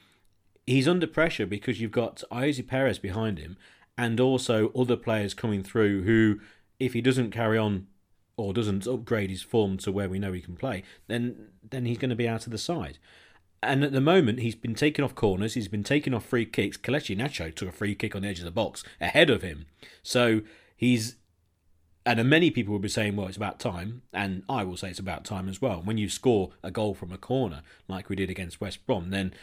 he's 0.66 0.88
under 0.88 1.08
pressure 1.08 1.46
because 1.46 1.80
you've 1.80 1.92
got 1.92 2.24
Ayoze 2.32 2.66
Perez 2.66 3.00
behind 3.00 3.40
him 3.40 3.58
and 3.98 4.20
also 4.20 4.72
other 4.74 4.96
players 4.96 5.34
coming 5.34 5.64
through 5.64 6.04
who, 6.04 6.40
if 6.80 6.94
he 6.94 7.02
doesn't 7.02 7.32
carry 7.32 7.58
on 7.58 7.88
or 8.36 8.54
doesn't 8.54 8.86
upgrade 8.86 9.30
his 9.30 9.42
form 9.42 9.78
to 9.78 9.92
where 9.92 10.10
we 10.10 10.20
know 10.20 10.32
he 10.32 10.42
can 10.42 10.56
play, 10.56 10.84
then 11.08 11.50
then 11.70 11.86
he's 11.86 11.98
going 11.98 12.10
to 12.10 12.16
be 12.16 12.28
out 12.28 12.46
of 12.46 12.52
the 12.52 12.58
side. 12.58 12.98
And 13.64 13.84
at 13.84 13.92
the 13.92 14.02
moment, 14.02 14.40
he's 14.40 14.56
been 14.56 14.76
taken 14.76 15.04
off 15.04 15.16
corners, 15.16 15.56
he's 15.56 15.68
been 15.68 15.84
taken 15.84 16.14
off 16.14 16.26
free 16.26 16.46
kicks. 16.46 16.78
Kelechi 16.78 17.18
Iheanacho 17.18 17.56
took 17.56 17.70
a 17.70 17.72
free 17.72 17.96
kick 17.96 18.16
on 18.16 18.22
the 18.22 18.28
edge 18.28 18.40
of 18.40 18.46
the 18.46 18.52
box 18.52 18.84
ahead 19.02 19.30
of 19.30 19.42
him. 19.42 19.66
So 20.04 20.42
he's. 20.76 21.16
And 22.06 22.30
many 22.30 22.52
people 22.52 22.72
will 22.72 22.80
be 22.80 22.88
saying, 22.88 23.18
well, 23.18 23.28
it's 23.28 23.36
about 23.36 23.60
time. 23.60 24.02
And 24.14 24.44
I 24.48 24.64
will 24.64 24.78
say 24.78 24.90
it's 24.90 24.98
about 24.98 25.26
time 25.26 25.50
as 25.50 25.62
well. 25.62 25.82
When 25.84 25.98
you 25.98 26.08
score 26.08 26.52
a 26.64 26.72
goal 26.72 26.94
from 26.94 27.12
a 27.12 27.18
corner, 27.18 27.64
like 27.90 28.08
we 28.08 28.16
did 28.16 28.30
against 28.30 28.62
West 28.62 28.86
Brom, 28.86 29.10
then 29.10 29.34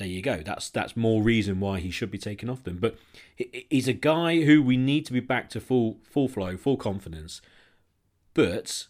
there 0.00 0.08
you 0.08 0.22
go. 0.22 0.42
That's 0.42 0.70
that's 0.70 0.96
more 0.96 1.22
reason 1.22 1.60
why 1.60 1.78
he 1.78 1.90
should 1.90 2.10
be 2.10 2.16
taken 2.16 2.48
off 2.48 2.64
them. 2.64 2.78
But 2.78 2.96
he's 3.36 3.86
a 3.86 3.92
guy 3.92 4.44
who 4.44 4.62
we 4.62 4.78
need 4.78 5.04
to 5.06 5.12
be 5.12 5.20
back 5.20 5.50
to 5.50 5.60
full 5.60 5.98
full 6.02 6.26
flow, 6.26 6.56
full 6.56 6.78
confidence. 6.78 7.42
But 8.32 8.86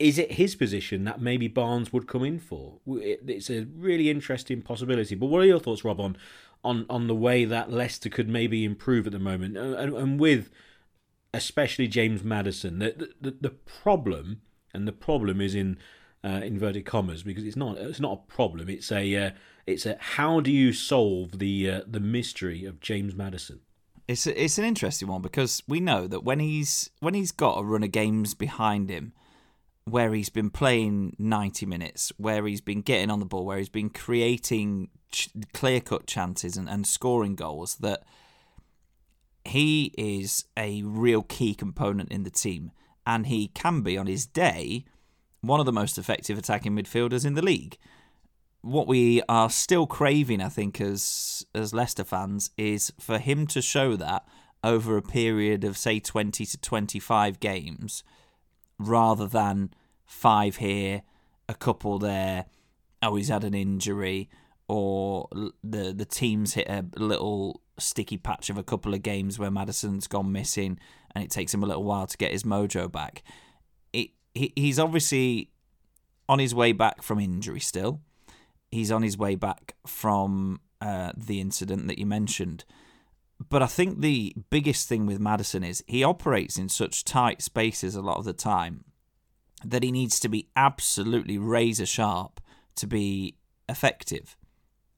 is 0.00 0.18
it 0.18 0.32
his 0.32 0.56
position 0.56 1.04
that 1.04 1.20
maybe 1.20 1.46
Barnes 1.46 1.92
would 1.92 2.08
come 2.08 2.24
in 2.24 2.40
for? 2.40 2.80
It's 2.88 3.48
a 3.50 3.66
really 3.76 4.10
interesting 4.10 4.62
possibility. 4.62 5.14
But 5.14 5.26
what 5.26 5.42
are 5.42 5.46
your 5.46 5.60
thoughts, 5.60 5.84
Rob, 5.84 6.00
on 6.00 6.16
on, 6.64 6.86
on 6.90 7.06
the 7.06 7.14
way 7.14 7.44
that 7.44 7.70
Leicester 7.70 8.08
could 8.08 8.28
maybe 8.28 8.64
improve 8.64 9.06
at 9.06 9.12
the 9.12 9.20
moment, 9.20 9.56
and, 9.56 9.94
and 9.94 10.18
with 10.18 10.50
especially 11.32 11.86
James 11.86 12.24
Maddison? 12.24 12.80
The, 12.80 13.12
the 13.20 13.36
the 13.40 13.50
problem, 13.50 14.40
and 14.74 14.88
the 14.88 14.92
problem 14.92 15.40
is 15.40 15.54
in 15.54 15.78
uh, 16.24 16.40
inverted 16.42 16.84
commas 16.84 17.22
because 17.22 17.44
it's 17.44 17.56
not 17.56 17.78
it's 17.78 18.00
not 18.00 18.12
a 18.12 18.32
problem. 18.32 18.68
It's 18.68 18.90
a 18.90 19.14
uh, 19.14 19.30
it's 19.66 19.86
a 19.86 19.96
how 19.98 20.40
do 20.40 20.50
you 20.50 20.72
solve 20.72 21.38
the 21.38 21.70
uh, 21.70 21.80
the 21.86 22.00
mystery 22.00 22.64
of 22.64 22.80
James 22.80 23.14
Maddison? 23.14 23.60
It's 24.08 24.26
a, 24.26 24.42
it's 24.42 24.58
an 24.58 24.64
interesting 24.64 25.08
one 25.08 25.22
because 25.22 25.62
we 25.68 25.80
know 25.80 26.06
that 26.06 26.24
when 26.24 26.40
he's 26.40 26.90
when 27.00 27.14
he's 27.14 27.32
got 27.32 27.58
a 27.58 27.62
run 27.62 27.82
of 27.82 27.92
games 27.92 28.34
behind 28.34 28.90
him 28.90 29.12
where 29.84 30.12
he's 30.12 30.28
been 30.28 30.50
playing 30.50 31.16
90 31.18 31.66
minutes, 31.66 32.12
where 32.16 32.46
he's 32.46 32.60
been 32.60 32.82
getting 32.82 33.10
on 33.10 33.18
the 33.18 33.26
ball, 33.26 33.44
where 33.44 33.58
he's 33.58 33.68
been 33.68 33.90
creating 33.90 34.88
ch- 35.10 35.30
clear 35.52 35.80
cut 35.80 36.06
chances 36.06 36.56
and, 36.56 36.68
and 36.68 36.86
scoring 36.86 37.34
goals, 37.34 37.76
that 37.76 38.04
he 39.44 39.92
is 39.96 40.44
a 40.56 40.82
real 40.82 41.22
key 41.22 41.54
component 41.54 42.10
in 42.12 42.22
the 42.22 42.30
team. 42.30 42.70
And 43.06 43.26
he 43.26 43.48
can 43.48 43.80
be, 43.80 43.96
on 43.96 44.06
his 44.06 44.26
day, 44.26 44.84
one 45.40 45.60
of 45.60 45.66
the 45.66 45.72
most 45.72 45.98
effective 45.98 46.38
attacking 46.38 46.76
midfielders 46.76 47.24
in 47.24 47.34
the 47.34 47.42
league. 47.42 47.78
What 48.62 48.86
we 48.86 49.22
are 49.28 49.48
still 49.48 49.86
craving, 49.86 50.42
I 50.42 50.48
think, 50.48 50.80
as 50.80 51.46
as 51.54 51.72
Leicester 51.72 52.04
fans, 52.04 52.50
is 52.58 52.92
for 53.00 53.18
him 53.18 53.46
to 53.48 53.62
show 53.62 53.96
that 53.96 54.26
over 54.62 54.96
a 54.96 55.02
period 55.02 55.64
of 55.64 55.78
say 55.78 55.98
20 55.98 56.44
to 56.44 56.58
25 56.58 57.40
games 57.40 58.02
rather 58.78 59.26
than 59.26 59.70
five 60.04 60.56
here, 60.56 61.02
a 61.48 61.54
couple 61.54 61.98
there. 61.98 62.46
Oh, 63.02 63.16
he's 63.16 63.28
had 63.28 63.44
an 63.44 63.54
injury, 63.54 64.28
or 64.68 65.28
the 65.64 65.92
the 65.92 66.04
team's 66.04 66.54
hit 66.54 66.68
a 66.68 66.84
little 66.96 67.62
sticky 67.78 68.18
patch 68.18 68.50
of 68.50 68.58
a 68.58 68.62
couple 68.62 68.92
of 68.92 69.02
games 69.02 69.38
where 69.38 69.50
Maddison's 69.50 70.06
gone 70.06 70.32
missing, 70.32 70.78
and 71.14 71.24
it 71.24 71.30
takes 71.30 71.54
him 71.54 71.62
a 71.62 71.66
little 71.66 71.84
while 71.84 72.06
to 72.06 72.16
get 72.16 72.32
his 72.32 72.42
mojo 72.42 72.90
back. 72.90 73.22
It, 73.92 74.10
he, 74.34 74.52
he's 74.54 74.78
obviously 74.78 75.50
on 76.28 76.38
his 76.38 76.54
way 76.54 76.72
back 76.72 77.02
from 77.02 77.18
injury 77.18 77.60
still. 77.60 78.00
He's 78.70 78.92
on 78.92 79.02
his 79.02 79.18
way 79.18 79.34
back 79.34 79.74
from 79.86 80.60
uh, 80.80 81.12
the 81.16 81.40
incident 81.40 81.88
that 81.88 81.98
you 81.98 82.06
mentioned. 82.06 82.64
But 83.48 83.62
I 83.62 83.66
think 83.66 84.00
the 84.00 84.34
biggest 84.50 84.88
thing 84.88 85.06
with 85.06 85.18
Maddison 85.18 85.64
is 85.64 85.82
he 85.86 86.04
operates 86.04 86.58
in 86.58 86.68
such 86.68 87.04
tight 87.04 87.40
spaces 87.42 87.94
a 87.94 88.02
lot 88.02 88.18
of 88.18 88.24
the 88.24 88.32
time 88.32 88.84
that 89.64 89.82
he 89.82 89.90
needs 89.90 90.20
to 90.20 90.28
be 90.28 90.48
absolutely 90.56 91.38
razor 91.38 91.86
sharp 91.86 92.40
to 92.76 92.86
be 92.86 93.36
effective. 93.68 94.36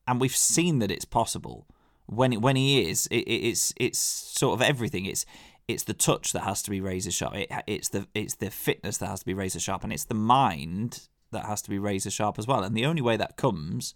And 0.06 0.20
we've 0.20 0.36
seen 0.36 0.80
that 0.80 0.90
it's 0.90 1.04
possible. 1.04 1.66
When 2.06 2.40
when 2.40 2.56
he 2.56 2.88
is, 2.90 3.06
it, 3.10 3.20
it's 3.28 3.72
it's 3.76 3.98
sort 3.98 4.54
of 4.54 4.62
everything. 4.62 5.06
It's 5.06 5.24
it's 5.68 5.84
the 5.84 5.94
touch 5.94 6.32
that 6.32 6.40
has 6.40 6.62
to 6.62 6.70
be 6.70 6.80
razor 6.80 7.12
sharp. 7.12 7.34
It, 7.34 7.50
it's 7.66 7.88
the 7.88 8.06
it's 8.14 8.34
the 8.34 8.50
fitness 8.50 8.98
that 8.98 9.06
has 9.06 9.20
to 9.20 9.26
be 9.26 9.34
razor 9.34 9.60
sharp, 9.60 9.84
and 9.84 9.92
it's 9.92 10.04
the 10.04 10.14
mind 10.14 11.08
that 11.32 11.46
has 11.46 11.60
to 11.62 11.70
be 11.70 11.78
razor 11.78 12.10
sharp 12.10 12.38
as 12.38 12.46
well. 12.46 12.62
And 12.62 12.76
the 12.76 12.86
only 12.86 13.02
way 13.02 13.16
that 13.16 13.36
comes 13.36 13.94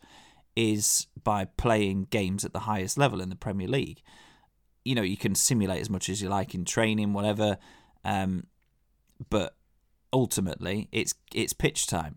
is 0.56 1.06
by 1.22 1.44
playing 1.44 2.08
games 2.10 2.44
at 2.44 2.52
the 2.52 2.60
highest 2.60 2.96
level 2.96 3.20
in 3.20 3.28
the 3.28 3.36
Premier 3.36 3.68
League. 3.68 4.02
You 4.84 4.94
know, 4.94 5.02
you 5.02 5.16
can 5.16 5.34
simulate 5.34 5.80
as 5.80 5.90
much 5.90 6.08
as 6.08 6.22
you 6.22 6.28
like 6.28 6.54
in 6.54 6.64
training, 6.64 7.12
whatever, 7.12 7.58
um, 8.04 8.46
but 9.30 9.56
ultimately 10.12 10.88
it's 10.92 11.14
it's 11.34 11.52
pitch 11.52 11.86
time. 11.86 12.16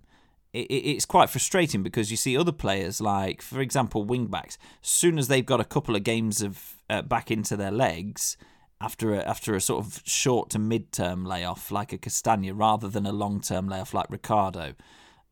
It, 0.53 0.67
it, 0.67 0.89
it's 0.89 1.05
quite 1.05 1.29
frustrating 1.29 1.83
because 1.83 2.09
you 2.09 2.17
see 2.17 2.35
other 2.35 2.51
players 2.51 2.99
like, 2.99 3.41
for 3.41 3.59
example, 3.59 4.05
wingbacks. 4.05 4.57
As 4.83 4.89
soon 4.89 5.19
as 5.19 5.27
they've 5.27 5.45
got 5.45 5.59
a 5.59 5.65
couple 5.65 5.95
of 5.95 6.03
games 6.03 6.41
of 6.41 6.77
uh, 6.89 7.03
back 7.03 7.29
into 7.29 7.55
their 7.55 7.71
legs 7.71 8.35
after 8.81 9.13
a, 9.13 9.19
after 9.19 9.55
a 9.55 9.61
sort 9.61 9.85
of 9.85 10.01
short 10.05 10.49
to 10.51 10.59
mid 10.59 10.91
term 10.91 11.25
layoff 11.25 11.71
like 11.71 11.93
a 11.93 11.97
Castagne, 11.97 12.51
rather 12.55 12.87
than 12.87 13.05
a 13.05 13.11
long 13.11 13.41
term 13.41 13.67
layoff 13.67 13.93
like 13.93 14.07
Ricardo, 14.09 14.73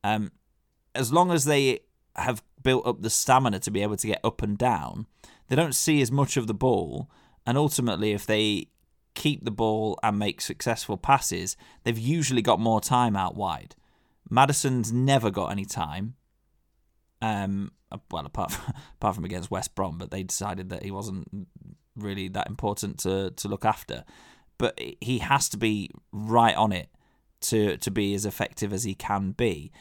um, 0.03 0.31
as 0.95 1.11
long 1.11 1.31
as 1.31 1.45
they 1.45 1.81
have 2.15 2.43
built 2.63 2.85
up 2.85 3.01
the 3.01 3.09
stamina 3.09 3.59
to 3.59 3.71
be 3.71 3.81
able 3.81 3.97
to 3.97 4.07
get 4.07 4.19
up 4.23 4.41
and 4.41 4.57
down, 4.57 5.07
they 5.47 5.55
don't 5.55 5.75
see 5.75 6.01
as 6.01 6.11
much 6.11 6.37
of 6.37 6.47
the 6.47 6.53
ball. 6.53 7.09
And 7.45 7.57
ultimately, 7.57 8.11
if 8.11 8.25
they 8.25 8.67
keep 9.13 9.45
the 9.45 9.51
ball 9.51 9.97
and 10.03 10.19
make 10.19 10.41
successful 10.41 10.97
passes, 10.97 11.55
they've 11.83 11.97
usually 11.97 12.41
got 12.41 12.59
more 12.59 12.81
time 12.81 13.15
out 13.15 13.35
wide. 13.35 13.75
Maddison's 14.29 14.91
never 14.91 15.31
got 15.31 15.51
any 15.51 15.65
time. 15.65 16.15
Um, 17.21 17.71
well, 18.11 18.25
apart 18.25 18.51
from, 18.51 18.73
apart 18.95 19.15
from 19.15 19.25
against 19.25 19.51
West 19.51 19.75
Brom, 19.75 19.97
but 19.97 20.11
they 20.11 20.23
decided 20.23 20.69
that 20.69 20.83
he 20.83 20.91
wasn't 20.91 21.47
really 21.95 22.27
that 22.27 22.47
important 22.47 22.99
to 22.99 23.31
to 23.31 23.47
look 23.47 23.65
after. 23.65 24.03
But 24.57 24.79
he 25.01 25.19
has 25.19 25.49
to 25.49 25.57
be 25.57 25.91
right 26.11 26.55
on 26.55 26.71
it 26.71 26.89
to 27.41 27.77
to 27.77 27.91
be 27.91 28.13
as 28.13 28.25
effective 28.25 28.73
as 28.73 28.83
he 28.83 28.95
can 28.95 29.31
be. 29.31 29.71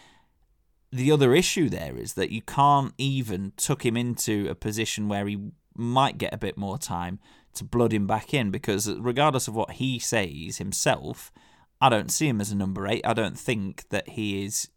The 0.93 1.11
other 1.11 1.35
issue 1.35 1.69
there 1.69 1.97
is 1.97 2.15
that 2.15 2.31
you 2.31 2.43
can't 2.43 2.95
even 2.97 3.53
tuck 3.57 3.85
him 3.85 3.97
into 3.97 4.47
a 4.49 4.55
position 4.55 5.09
where 5.09 5.27
he 5.27 5.51
might 5.75 6.19
get 6.19 6.33
a 6.33 6.39
bit 6.39 6.57
more 6.57 6.79
time 6.79 7.19
to 7.55 7.65
blood 7.65 7.93
him 7.93 8.07
back 8.07 8.33
in 8.33 8.51
because 8.51 8.89
regardless 8.95 9.49
of 9.49 9.55
what 9.55 9.73
he 9.73 9.99
says 9.99 10.59
himself, 10.59 11.33
I 11.81 11.89
don't 11.89 12.11
see 12.11 12.29
him 12.29 12.41
as 12.41 12.51
a 12.51 12.57
number 12.57 12.87
eight. 12.87 13.07
I 13.07 13.15
don't 13.15 13.39
think 13.39 13.89
that 13.91 14.11
he 14.11 14.45
is 14.45 14.69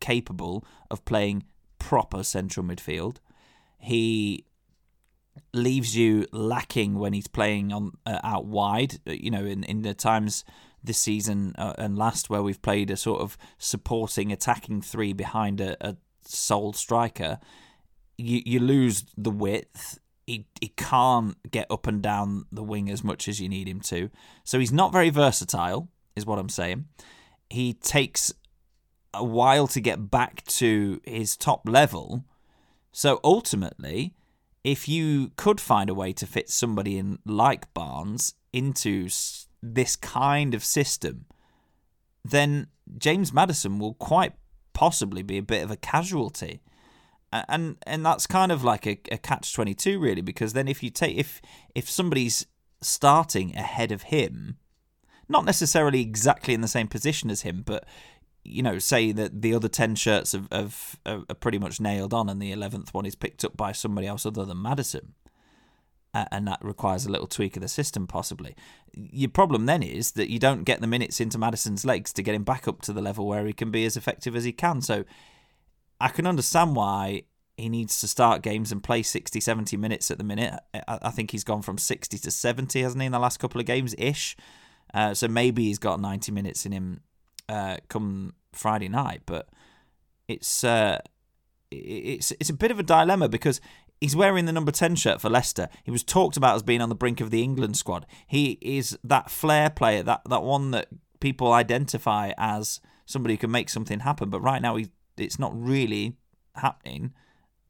capable 0.00 0.64
of 0.90 1.04
playing 1.04 1.44
proper 1.78 2.22
central 2.22 2.64
midfield. 2.66 3.16
He 3.78 4.44
leaves 5.52 5.96
you 5.96 6.26
lacking 6.32 6.94
when 6.94 7.12
he's 7.12 7.26
playing 7.26 7.72
on 7.72 7.92
uh, 8.06 8.20
out 8.22 8.46
wide. 8.46 9.00
Uh, 9.06 9.12
you 9.12 9.30
know, 9.30 9.44
in 9.44 9.64
in 9.64 9.82
the 9.82 9.94
times 9.94 10.44
this 10.84 10.98
season 10.98 11.54
uh, 11.56 11.74
and 11.78 11.98
last 11.98 12.30
where 12.30 12.42
we've 12.42 12.62
played 12.62 12.90
a 12.90 12.96
sort 12.96 13.20
of 13.20 13.36
supporting 13.58 14.30
attacking 14.32 14.82
three 14.82 15.12
behind 15.12 15.60
a, 15.60 15.76
a 15.86 15.96
sole 16.22 16.72
striker, 16.72 17.38
you 18.16 18.42
you 18.44 18.60
lose 18.60 19.04
the 19.16 19.30
width 19.30 19.98
he 20.26 20.46
he 20.60 20.68
can't 20.68 21.36
get 21.50 21.70
up 21.70 21.86
and 21.86 22.02
down 22.02 22.46
the 22.50 22.62
wing 22.62 22.90
as 22.90 23.04
much 23.04 23.28
as 23.28 23.40
you 23.40 23.48
need 23.48 23.68
him 23.68 23.80
to. 23.80 24.10
So 24.42 24.58
he's 24.58 24.72
not 24.72 24.92
very 24.92 25.10
versatile, 25.10 25.88
is 26.16 26.26
what 26.26 26.38
I'm 26.38 26.48
saying. 26.48 26.86
He 27.50 27.74
takes 27.74 28.32
a 29.12 29.24
while 29.24 29.66
to 29.68 29.80
get 29.80 30.10
back 30.10 30.44
to 30.46 31.00
his 31.04 31.36
top 31.36 31.68
level. 31.68 32.24
So 32.92 33.20
ultimately, 33.22 34.14
if 34.62 34.88
you 34.88 35.32
could 35.36 35.60
find 35.60 35.90
a 35.90 35.94
way 35.94 36.12
to 36.14 36.26
fit 36.26 36.48
somebody 36.48 36.98
in 36.98 37.18
like 37.26 37.72
Barnes 37.74 38.34
into 38.52 39.08
this 39.72 39.96
kind 39.96 40.54
of 40.54 40.64
system, 40.64 41.26
then 42.24 42.68
James 42.98 43.32
Maddison 43.32 43.78
will 43.78 43.94
quite 43.94 44.32
possibly 44.72 45.22
be 45.22 45.38
a 45.38 45.42
bit 45.42 45.62
of 45.62 45.70
a 45.70 45.76
casualty 45.76 46.60
and 47.48 47.76
and 47.86 48.04
that's 48.04 48.26
kind 48.26 48.50
of 48.50 48.64
like 48.64 48.86
a, 48.86 48.98
a 49.10 49.18
catch 49.18 49.54
22 49.54 50.00
really 50.00 50.20
because 50.20 50.52
then 50.52 50.66
if 50.66 50.82
you 50.82 50.90
take 50.90 51.16
if 51.16 51.40
if 51.74 51.88
somebody's 51.88 52.46
starting 52.80 53.56
ahead 53.56 53.92
of 53.92 54.02
him 54.02 54.56
not 55.28 55.44
necessarily 55.44 56.00
exactly 56.00 56.54
in 56.54 56.60
the 56.60 56.68
same 56.68 56.88
position 56.88 57.30
as 57.30 57.42
him 57.42 57.62
but 57.64 57.84
you 58.44 58.62
know, 58.62 58.78
say 58.78 59.10
that 59.12 59.40
the 59.42 59.54
other 59.54 59.68
10 59.68 59.94
shirts 59.96 60.32
have, 60.32 60.48
have, 60.52 60.98
are 61.06 61.34
pretty 61.40 61.58
much 61.58 61.80
nailed 61.80 62.12
on 62.12 62.28
and 62.28 62.40
the 62.40 62.52
11th 62.52 62.92
one 62.92 63.06
is 63.06 63.14
picked 63.14 63.44
up 63.44 63.56
by 63.56 63.72
somebody 63.72 64.06
else 64.06 64.26
other 64.26 64.44
than 64.44 64.60
Maddison. 64.60 65.14
And 66.14 66.46
that 66.46 66.58
requires 66.62 67.04
a 67.04 67.10
little 67.10 67.26
tweak 67.26 67.56
of 67.56 67.62
the 67.62 67.68
system, 67.68 68.06
possibly. 68.06 68.54
Your 68.92 69.30
problem 69.30 69.66
then 69.66 69.82
is 69.82 70.12
that 70.12 70.30
you 70.30 70.38
don't 70.38 70.62
get 70.64 70.80
the 70.80 70.86
minutes 70.86 71.20
into 71.20 71.38
Maddison's 71.38 71.84
legs 71.84 72.12
to 72.12 72.22
get 72.22 72.34
him 72.34 72.44
back 72.44 72.68
up 72.68 72.82
to 72.82 72.92
the 72.92 73.02
level 73.02 73.26
where 73.26 73.46
he 73.46 73.52
can 73.52 73.70
be 73.70 73.84
as 73.84 73.96
effective 73.96 74.36
as 74.36 74.44
he 74.44 74.52
can. 74.52 74.80
So 74.80 75.04
I 76.00 76.08
can 76.08 76.26
understand 76.26 76.76
why 76.76 77.24
he 77.56 77.68
needs 77.68 78.00
to 78.00 78.08
start 78.08 78.42
games 78.42 78.72
and 78.72 78.82
play 78.82 79.02
60, 79.02 79.40
70 79.40 79.76
minutes 79.76 80.10
at 80.10 80.18
the 80.18 80.24
minute. 80.24 80.54
I 80.88 81.10
think 81.10 81.30
he's 81.30 81.44
gone 81.44 81.62
from 81.62 81.78
60 81.78 82.18
to 82.18 82.30
70, 82.30 82.82
hasn't 82.82 83.02
he, 83.02 83.06
in 83.06 83.12
the 83.12 83.18
last 83.18 83.38
couple 83.38 83.60
of 83.60 83.66
games 83.66 83.94
ish. 83.98 84.36
Uh, 84.92 85.14
so 85.14 85.28
maybe 85.28 85.64
he's 85.64 85.78
got 85.78 86.00
90 86.00 86.32
minutes 86.32 86.66
in 86.66 86.72
him 86.72 87.00
uh, 87.48 87.78
come 87.88 88.34
Friday 88.52 88.88
night, 88.88 89.22
but 89.26 89.48
it's 90.28 90.64
uh, 90.64 90.98
it's 91.70 92.32
it's 92.32 92.50
a 92.50 92.54
bit 92.54 92.70
of 92.70 92.78
a 92.78 92.82
dilemma 92.82 93.28
because 93.28 93.60
he's 94.04 94.14
wearing 94.14 94.44
the 94.44 94.52
number 94.52 94.70
10 94.70 94.96
shirt 94.96 95.18
for 95.18 95.30
Leicester. 95.30 95.68
He 95.82 95.90
was 95.90 96.02
talked 96.02 96.36
about 96.36 96.56
as 96.56 96.62
being 96.62 96.82
on 96.82 96.90
the 96.90 96.94
brink 96.94 97.22
of 97.22 97.30
the 97.30 97.42
England 97.42 97.78
squad. 97.78 98.04
He 98.26 98.58
is 98.60 98.98
that 99.02 99.30
flair 99.30 99.70
player, 99.70 100.02
that 100.02 100.20
that 100.28 100.42
one 100.42 100.72
that 100.72 100.88
people 101.20 101.52
identify 101.52 102.32
as 102.36 102.80
somebody 103.06 103.34
who 103.34 103.38
can 103.38 103.50
make 103.50 103.70
something 103.70 104.00
happen, 104.00 104.28
but 104.28 104.42
right 104.42 104.60
now 104.60 104.76
he, 104.76 104.88
it's 105.16 105.38
not 105.38 105.52
really 105.54 106.18
happening. 106.56 107.14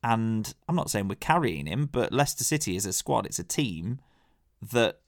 And 0.02 0.52
I'm 0.68 0.74
not 0.74 0.90
saying 0.90 1.06
we're 1.06 1.14
carrying 1.14 1.66
him, 1.66 1.88
but 1.90 2.12
Leicester 2.12 2.42
City 2.42 2.74
is 2.74 2.84
a 2.84 2.92
squad, 2.92 3.26
it's 3.26 3.38
a 3.38 3.44
team 3.44 4.00
that 4.60 4.98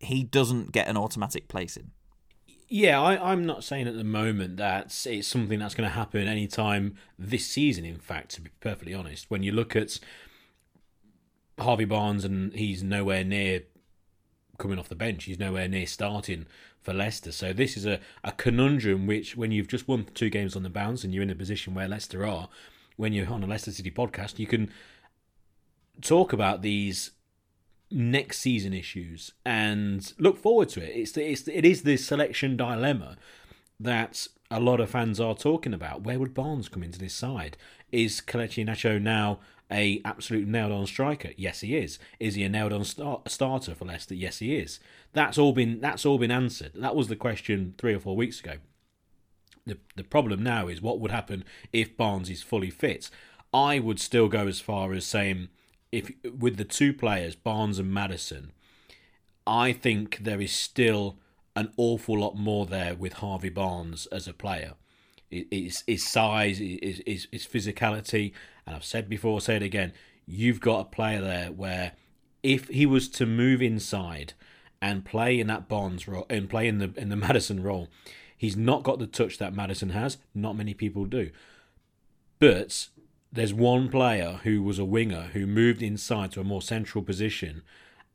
he 0.00 0.24
doesn't 0.24 0.72
get 0.72 0.88
an 0.88 0.98
automatic 0.98 1.48
place 1.48 1.74
in. 1.74 1.92
Yeah, 2.68 3.00
I, 3.00 3.32
am 3.32 3.46
not 3.46 3.64
saying 3.64 3.88
at 3.88 3.96
the 3.96 4.04
moment 4.04 4.56
that 4.58 5.06
it's 5.06 5.28
something 5.28 5.58
that's 5.58 5.74
going 5.74 5.88
to 5.88 5.94
happen 5.94 6.26
anytime 6.26 6.96
this 7.18 7.46
season. 7.46 7.84
In 7.84 7.98
fact, 7.98 8.30
to 8.32 8.40
be 8.40 8.50
perfectly 8.60 8.94
honest, 8.94 9.30
when 9.30 9.42
you 9.42 9.52
look 9.52 9.76
at 9.76 9.98
Harvey 11.58 11.84
Barnes 11.84 12.24
and 12.24 12.52
he's 12.54 12.82
nowhere 12.82 13.24
near 13.24 13.62
coming 14.58 14.78
off 14.78 14.88
the 14.88 14.94
bench, 14.94 15.24
he's 15.24 15.38
nowhere 15.38 15.68
near 15.68 15.86
starting 15.86 16.46
for 16.80 16.92
Leicester. 16.92 17.32
So 17.32 17.52
this 17.52 17.76
is 17.76 17.86
a, 17.86 18.00
a 18.22 18.32
conundrum 18.32 19.06
which, 19.06 19.36
when 19.36 19.50
you've 19.50 19.68
just 19.68 19.88
won 19.88 20.06
two 20.14 20.30
games 20.30 20.54
on 20.54 20.62
the 20.62 20.70
bounce 20.70 21.02
and 21.02 21.12
you're 21.12 21.22
in 21.22 21.30
a 21.30 21.34
position 21.34 21.74
where 21.74 21.88
Leicester 21.88 22.26
are, 22.26 22.48
when 22.96 23.12
you're 23.12 23.28
on 23.32 23.42
a 23.42 23.46
Leicester 23.46 23.72
City 23.72 23.90
podcast, 23.90 24.38
you 24.38 24.46
can 24.46 24.70
talk 26.00 26.32
about 26.32 26.62
these 26.62 27.12
next 27.90 28.38
season 28.40 28.72
issues 28.72 29.32
and 29.44 30.12
look 30.18 30.36
forward 30.36 30.68
to 30.70 30.82
it. 30.82 30.96
It's 30.96 31.12
the, 31.12 31.24
it's 31.30 31.42
the, 31.42 31.56
it 31.56 31.64
is 31.64 31.82
the 31.82 31.96
selection 31.96 32.56
dilemma 32.56 33.16
that 33.80 34.28
a 34.50 34.60
lot 34.60 34.80
of 34.80 34.90
fans 34.90 35.20
are 35.20 35.34
talking 35.34 35.74
about. 35.74 36.02
Where 36.02 36.18
would 36.18 36.34
Barnes 36.34 36.68
come 36.68 36.82
into 36.82 36.98
this 36.98 37.14
side? 37.14 37.56
Is 37.90 38.20
Kelechi 38.20 38.64
Iheanacho 38.64 39.00
now 39.00 39.40
a 39.70 40.00
absolute 40.04 40.46
nailed 40.46 40.72
on 40.72 40.86
striker? 40.86 41.30
Yes, 41.36 41.60
he 41.60 41.76
is. 41.76 41.98
Is 42.20 42.34
he 42.34 42.44
a 42.44 42.48
nailed 42.48 42.72
on 42.72 42.84
start, 42.84 43.30
starter 43.30 43.74
for 43.74 43.84
Leicester? 43.84 44.14
Yes, 44.14 44.38
he 44.38 44.56
is. 44.56 44.80
That's 45.12 45.38
all 45.38 45.52
been 45.52 45.80
that's 45.80 46.04
all 46.04 46.18
been 46.18 46.30
answered. 46.30 46.72
That 46.74 46.96
was 46.96 47.08
the 47.08 47.16
question 47.16 47.74
three 47.78 47.94
or 47.94 48.00
four 48.00 48.16
weeks 48.16 48.40
ago. 48.40 48.56
The 49.66 49.78
the 49.96 50.04
problem 50.04 50.42
now 50.42 50.68
is 50.68 50.82
what 50.82 51.00
would 51.00 51.10
happen 51.10 51.44
if 51.72 51.96
Barnes 51.96 52.30
is 52.30 52.42
fully 52.42 52.70
fit. 52.70 53.10
I 53.52 53.78
would 53.78 54.00
still 54.00 54.28
go 54.28 54.46
as 54.46 54.60
far 54.60 54.92
as 54.92 55.06
saying 55.06 55.48
if 55.92 56.10
with 56.38 56.56
the 56.56 56.64
two 56.64 56.92
players, 56.92 57.36
Barnes 57.36 57.78
and 57.78 57.92
Maddison, 57.92 58.52
I 59.46 59.72
think 59.72 60.18
there 60.22 60.40
is 60.40 60.52
still 60.52 61.18
an 61.56 61.72
awful 61.76 62.18
lot 62.18 62.36
more 62.36 62.66
there 62.66 62.94
with 62.94 63.14
Harvey 63.14 63.48
Barnes 63.48 64.06
as 64.06 64.26
a 64.26 64.32
player. 64.32 64.74
His, 65.30 65.82
his 65.86 66.06
size, 66.06 66.58
his, 66.58 67.02
his 67.06 67.46
physicality, 67.46 68.32
and 68.66 68.74
I've 68.74 68.84
said 68.84 69.08
before, 69.08 69.40
say 69.40 69.56
it 69.56 69.62
again. 69.62 69.92
You've 70.26 70.60
got 70.60 70.80
a 70.80 70.84
player 70.84 71.20
there 71.20 71.52
where 71.52 71.92
if 72.42 72.68
he 72.68 72.86
was 72.86 73.08
to 73.10 73.26
move 73.26 73.62
inside 73.62 74.34
and 74.80 75.04
play 75.04 75.38
in 75.40 75.46
that 75.48 75.68
Barnes 75.68 76.06
role 76.06 76.26
and 76.28 76.48
play 76.48 76.68
in 76.68 76.78
the 76.78 76.92
in 76.96 77.08
the 77.08 77.16
Maddison 77.24 77.62
role, 77.62 77.88
he's 78.36 78.56
not 78.56 78.82
got 78.82 78.98
the 78.98 79.06
touch 79.06 79.38
that 79.38 79.54
Maddison 79.54 79.90
has. 79.90 80.18
Not 80.34 80.56
many 80.56 80.74
people 80.74 81.04
do, 81.04 81.30
but 82.38 82.88
there's 83.32 83.54
one 83.54 83.88
player 83.88 84.40
who 84.44 84.62
was 84.62 84.78
a 84.78 84.84
winger 84.84 85.30
who 85.32 85.46
moved 85.46 85.82
inside 85.82 86.30
to 86.32 86.40
a 86.40 86.44
more 86.44 86.62
central 86.62 87.02
position 87.02 87.62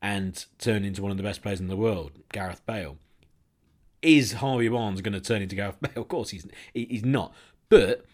and 0.00 0.46
turned 0.58 0.86
into 0.86 1.02
one 1.02 1.10
of 1.10 1.18
the 1.18 1.22
best 1.22 1.42
players 1.42 1.60
in 1.60 1.68
the 1.68 1.76
world, 1.76 2.12
Gareth 2.32 2.64
Bale. 2.64 2.96
Is 4.00 4.32
Harvey 4.34 4.68
Barnes 4.68 5.02
going 5.02 5.12
to 5.12 5.20
turn 5.20 5.42
into 5.42 5.56
Gareth 5.56 5.78
Bale? 5.80 6.02
Of 6.02 6.08
course 6.08 6.30
he's 6.30 6.46
he's 6.72 7.04
not. 7.04 7.34
But 7.68 8.06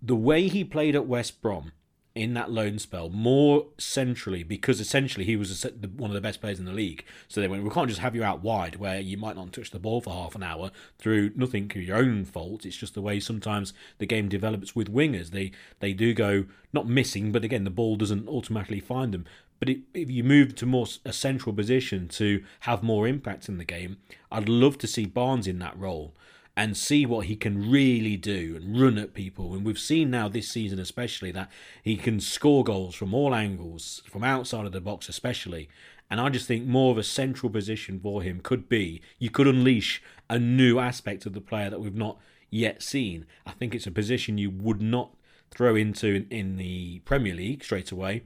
the 0.00 0.16
way 0.16 0.48
he 0.48 0.64
played 0.64 0.94
at 0.94 1.06
West 1.06 1.42
Brom 1.42 1.72
in 2.14 2.34
that 2.34 2.50
loan 2.50 2.78
spell 2.78 3.08
more 3.08 3.66
centrally 3.78 4.42
because 4.42 4.80
essentially 4.80 5.24
he 5.24 5.36
was 5.36 5.66
one 5.96 6.10
of 6.10 6.14
the 6.14 6.20
best 6.20 6.40
players 6.40 6.58
in 6.58 6.66
the 6.66 6.72
league. 6.72 7.04
So 7.28 7.40
they 7.40 7.48
went, 7.48 7.64
we 7.64 7.70
can't 7.70 7.88
just 7.88 8.00
have 8.00 8.14
you 8.14 8.22
out 8.22 8.42
wide 8.42 8.76
where 8.76 9.00
you 9.00 9.16
might 9.16 9.36
not 9.36 9.52
touch 9.52 9.70
the 9.70 9.78
ball 9.78 10.00
for 10.00 10.10
half 10.10 10.34
an 10.34 10.42
hour 10.42 10.70
through 10.98 11.32
nothing 11.34 11.68
to 11.68 11.80
your 11.80 11.96
own 11.96 12.24
fault. 12.24 12.66
It's 12.66 12.76
just 12.76 12.94
the 12.94 13.02
way 13.02 13.18
sometimes 13.18 13.72
the 13.98 14.06
game 14.06 14.28
develops 14.28 14.76
with 14.76 14.92
wingers. 14.92 15.30
They 15.30 15.52
they 15.80 15.92
do 15.94 16.12
go 16.12 16.44
not 16.72 16.86
missing, 16.86 17.32
but 17.32 17.44
again 17.44 17.64
the 17.64 17.70
ball 17.70 17.96
doesn't 17.96 18.28
automatically 18.28 18.80
find 18.80 19.14
them. 19.14 19.24
But 19.58 19.68
if 19.94 20.10
you 20.10 20.24
move 20.24 20.56
to 20.56 20.66
more 20.66 20.86
a 21.04 21.12
central 21.12 21.54
position 21.54 22.08
to 22.08 22.42
have 22.60 22.82
more 22.82 23.06
impact 23.06 23.48
in 23.48 23.58
the 23.58 23.64
game, 23.64 23.98
I'd 24.30 24.48
love 24.48 24.76
to 24.78 24.88
see 24.88 25.06
Barnes 25.06 25.46
in 25.46 25.60
that 25.60 25.78
role 25.78 26.14
and 26.56 26.76
see 26.76 27.06
what 27.06 27.26
he 27.26 27.36
can 27.36 27.70
really 27.70 28.16
do 28.16 28.54
and 28.56 28.78
run 28.78 28.98
at 28.98 29.14
people. 29.14 29.54
And 29.54 29.64
we've 29.64 29.78
seen 29.78 30.10
now 30.10 30.28
this 30.28 30.48
season, 30.48 30.78
especially, 30.78 31.32
that 31.32 31.50
he 31.82 31.96
can 31.96 32.20
score 32.20 32.62
goals 32.62 32.94
from 32.94 33.14
all 33.14 33.34
angles, 33.34 34.02
from 34.06 34.22
outside 34.22 34.66
of 34.66 34.72
the 34.72 34.80
box, 34.80 35.08
especially. 35.08 35.68
And 36.10 36.20
I 36.20 36.28
just 36.28 36.46
think 36.46 36.66
more 36.66 36.92
of 36.92 36.98
a 36.98 37.02
central 37.02 37.48
position 37.48 37.98
for 37.98 38.22
him 38.22 38.40
could 38.42 38.68
be 38.68 39.00
you 39.18 39.30
could 39.30 39.46
unleash 39.46 40.02
a 40.28 40.38
new 40.38 40.78
aspect 40.78 41.24
of 41.24 41.32
the 41.32 41.40
player 41.40 41.70
that 41.70 41.80
we've 41.80 41.94
not 41.94 42.18
yet 42.50 42.82
seen. 42.82 43.24
I 43.46 43.52
think 43.52 43.74
it's 43.74 43.86
a 43.86 43.90
position 43.90 44.36
you 44.36 44.50
would 44.50 44.82
not 44.82 45.14
throw 45.50 45.74
into 45.74 46.08
in, 46.08 46.26
in 46.28 46.56
the 46.58 46.98
Premier 47.06 47.34
League 47.34 47.64
straight 47.64 47.90
away. 47.90 48.24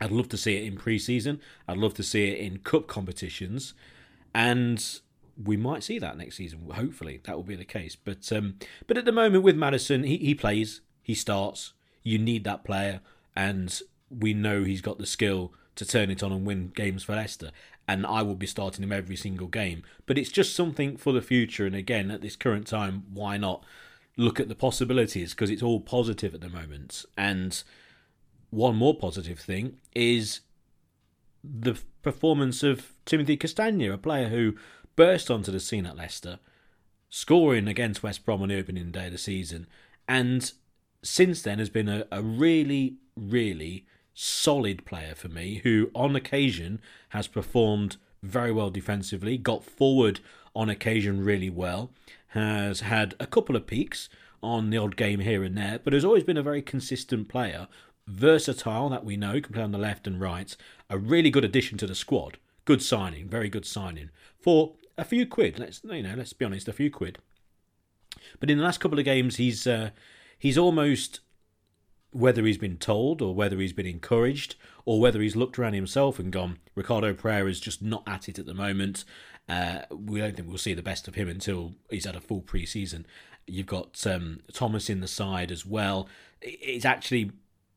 I'd 0.00 0.12
love 0.12 0.30
to 0.30 0.38
see 0.38 0.56
it 0.56 0.64
in 0.64 0.76
pre 0.76 0.98
season, 0.98 1.40
I'd 1.68 1.76
love 1.76 1.92
to 1.94 2.02
see 2.02 2.28
it 2.28 2.38
in 2.38 2.58
cup 2.60 2.86
competitions. 2.86 3.74
And 4.34 5.00
we 5.42 5.56
might 5.56 5.82
see 5.82 5.98
that 5.98 6.16
next 6.16 6.36
season. 6.36 6.68
Hopefully, 6.70 7.20
that 7.24 7.36
will 7.36 7.42
be 7.42 7.56
the 7.56 7.64
case. 7.64 7.96
But 7.96 8.30
um, 8.32 8.56
but 8.86 8.98
at 8.98 9.04
the 9.04 9.12
moment 9.12 9.44
with 9.44 9.56
Maddison, 9.56 10.04
he, 10.04 10.16
he 10.18 10.34
plays, 10.34 10.80
he 11.02 11.14
starts. 11.14 11.72
You 12.02 12.18
need 12.18 12.44
that 12.44 12.64
player, 12.64 13.00
and 13.34 13.80
we 14.10 14.34
know 14.34 14.64
he's 14.64 14.82
got 14.82 14.98
the 14.98 15.06
skill 15.06 15.52
to 15.76 15.84
turn 15.84 16.10
it 16.10 16.22
on 16.22 16.32
and 16.32 16.46
win 16.46 16.70
games 16.74 17.04
for 17.04 17.16
Leicester. 17.16 17.50
And 17.86 18.06
I 18.06 18.22
will 18.22 18.36
be 18.36 18.46
starting 18.46 18.82
him 18.82 18.92
every 18.92 19.16
single 19.16 19.48
game. 19.48 19.82
But 20.06 20.16
it's 20.16 20.30
just 20.30 20.54
something 20.54 20.96
for 20.96 21.12
the 21.12 21.20
future. 21.20 21.66
And 21.66 21.74
again, 21.74 22.10
at 22.10 22.22
this 22.22 22.36
current 22.36 22.66
time, 22.66 23.04
why 23.12 23.36
not 23.36 23.64
look 24.16 24.40
at 24.40 24.48
the 24.48 24.54
possibilities? 24.54 25.34
Because 25.34 25.50
it's 25.50 25.62
all 25.62 25.80
positive 25.80 26.34
at 26.34 26.40
the 26.40 26.48
moment. 26.48 27.04
And 27.18 27.62
one 28.50 28.76
more 28.76 28.96
positive 28.96 29.38
thing 29.38 29.76
is 29.94 30.40
the 31.42 31.78
performance 32.02 32.62
of 32.62 32.92
Timothy 33.04 33.36
Castagne, 33.36 33.92
a 33.92 33.98
player 33.98 34.28
who 34.28 34.54
burst 34.96 35.30
onto 35.30 35.52
the 35.52 35.60
scene 35.60 35.86
at 35.86 35.96
Leicester, 35.96 36.38
scoring 37.08 37.68
against 37.68 38.02
West 38.02 38.24
Brom 38.24 38.42
on 38.42 38.48
the 38.48 38.58
opening 38.58 38.90
day 38.90 39.06
of 39.06 39.12
the 39.12 39.18
season, 39.18 39.66
and 40.08 40.52
since 41.02 41.42
then 41.42 41.58
has 41.58 41.70
been 41.70 41.88
a, 41.88 42.06
a 42.10 42.22
really, 42.22 42.96
really 43.16 43.86
solid 44.14 44.84
player 44.84 45.14
for 45.14 45.28
me 45.28 45.60
who, 45.64 45.90
on 45.94 46.16
occasion, 46.16 46.80
has 47.10 47.26
performed 47.26 47.96
very 48.22 48.52
well 48.52 48.70
defensively, 48.70 49.36
got 49.36 49.64
forward 49.64 50.20
on 50.56 50.70
occasion 50.70 51.22
really 51.22 51.50
well, 51.50 51.90
has 52.28 52.80
had 52.80 53.14
a 53.20 53.26
couple 53.26 53.56
of 53.56 53.66
peaks 53.66 54.08
on 54.42 54.70
the 54.70 54.78
odd 54.78 54.96
game 54.96 55.20
here 55.20 55.42
and 55.42 55.56
there, 55.56 55.78
but 55.82 55.92
has 55.92 56.04
always 56.04 56.24
been 56.24 56.36
a 56.36 56.42
very 56.42 56.62
consistent 56.62 57.28
player, 57.28 57.66
versatile 58.06 58.88
that 58.88 59.04
we 59.04 59.16
know, 59.16 59.40
can 59.40 59.52
play 59.52 59.62
on 59.62 59.72
the 59.72 59.78
left 59.78 60.06
and 60.06 60.20
right, 60.20 60.56
a 60.88 60.98
really 60.98 61.30
good 61.30 61.44
addition 61.44 61.78
to 61.78 61.86
the 61.86 61.94
squad. 61.94 62.38
Good 62.64 62.82
signing, 62.82 63.28
very 63.28 63.48
good 63.48 63.66
signing. 63.66 64.10
For 64.40 64.74
a 64.96 65.04
few 65.04 65.26
quid. 65.26 65.58
Let's 65.58 65.80
you 65.84 66.02
know, 66.02 66.14
let's 66.16 66.32
be 66.32 66.44
honest, 66.44 66.68
a 66.68 66.72
few 66.72 66.90
quid. 66.90 67.18
But 68.40 68.50
in 68.50 68.58
the 68.58 68.64
last 68.64 68.80
couple 68.80 68.98
of 68.98 69.04
games, 69.04 69.36
he's 69.36 69.66
uh, 69.66 69.90
he's 70.38 70.58
almost 70.58 71.20
whether 72.10 72.44
he's 72.44 72.58
been 72.58 72.76
told 72.76 73.20
or 73.20 73.34
whether 73.34 73.58
he's 73.58 73.72
been 73.72 73.86
encouraged 73.86 74.54
or 74.84 75.00
whether 75.00 75.20
he's 75.20 75.34
looked 75.34 75.58
around 75.58 75.74
himself 75.74 76.20
and 76.20 76.32
gone, 76.32 76.58
Ricardo 76.76 77.12
Pereira 77.12 77.50
is 77.50 77.58
just 77.58 77.82
not 77.82 78.04
at 78.06 78.28
it 78.28 78.38
at 78.38 78.46
the 78.46 78.54
moment. 78.54 79.04
Uh, 79.48 79.80
we 79.90 80.20
don't 80.20 80.36
think 80.36 80.46
we'll 80.48 80.56
see 80.56 80.74
the 80.74 80.82
best 80.82 81.08
of 81.08 81.16
him 81.16 81.28
until 81.28 81.74
he's 81.90 82.04
had 82.04 82.14
a 82.14 82.20
full 82.20 82.40
pre-season. 82.40 83.04
You've 83.48 83.66
got 83.66 84.06
um, 84.06 84.40
Thomas 84.52 84.88
in 84.88 85.00
the 85.00 85.08
side 85.08 85.50
as 85.50 85.66
well. 85.66 86.08
It's 86.40 86.84
actually 86.84 87.32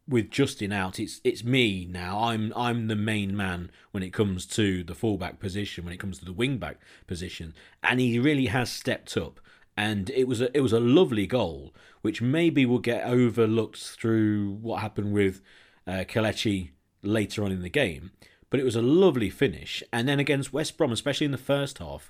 with 0.08 0.32
Justin 0.32 0.72
out, 0.72 1.00
it's 1.00 1.20
it's 1.24 1.44
me 1.44 1.86
now. 1.90 2.20
I'm 2.24 2.54
I'm 2.56 2.88
the 2.88 2.96
main 2.96 3.36
man 3.36 3.72
when 3.92 4.04
it 4.04 4.14
comes 4.14 4.46
to 4.48 4.84
the 4.84 4.96
fullback 4.96 5.40
position, 5.40 5.84
when 5.84 5.94
it 5.94 6.00
comes 6.00 6.20
to 6.20 6.26
the 6.26 6.34
wingback 6.34 6.76
position, 7.08 7.54
and 7.84 8.00
he 8.00 8.20
really 8.20 8.48
has 8.48 8.72
stepped 8.72 9.18
up. 9.18 9.40
and 9.78 10.10
it 10.10 10.28
was 10.28 10.42
a 10.42 10.56
it 10.58 10.62
was 10.62 10.74
a 10.74 10.80
lovely 10.80 11.28
goal, 11.28 11.74
which 12.02 12.22
maybe 12.22 12.66
will 12.66 12.80
get 12.80 13.06
overlooked 13.06 13.78
through 13.78 14.58
what 14.62 14.82
happened 14.82 15.14
with 15.14 15.42
uh, 15.86 16.04
Kelechi 16.08 16.72
later 17.04 17.44
on 17.44 17.52
in 17.52 17.62
the 17.62 17.70
game. 17.70 18.12
But 18.50 18.60
it 18.60 18.64
was 18.64 18.78
a 18.78 18.82
lovely 18.82 19.30
finish, 19.30 19.84
and 19.92 20.08
then 20.08 20.20
against 20.20 20.54
West 20.54 20.78
Brom, 20.78 20.92
especially 20.92 21.26
in 21.26 21.32
the 21.32 21.38
first 21.38 21.80
half, 21.80 22.10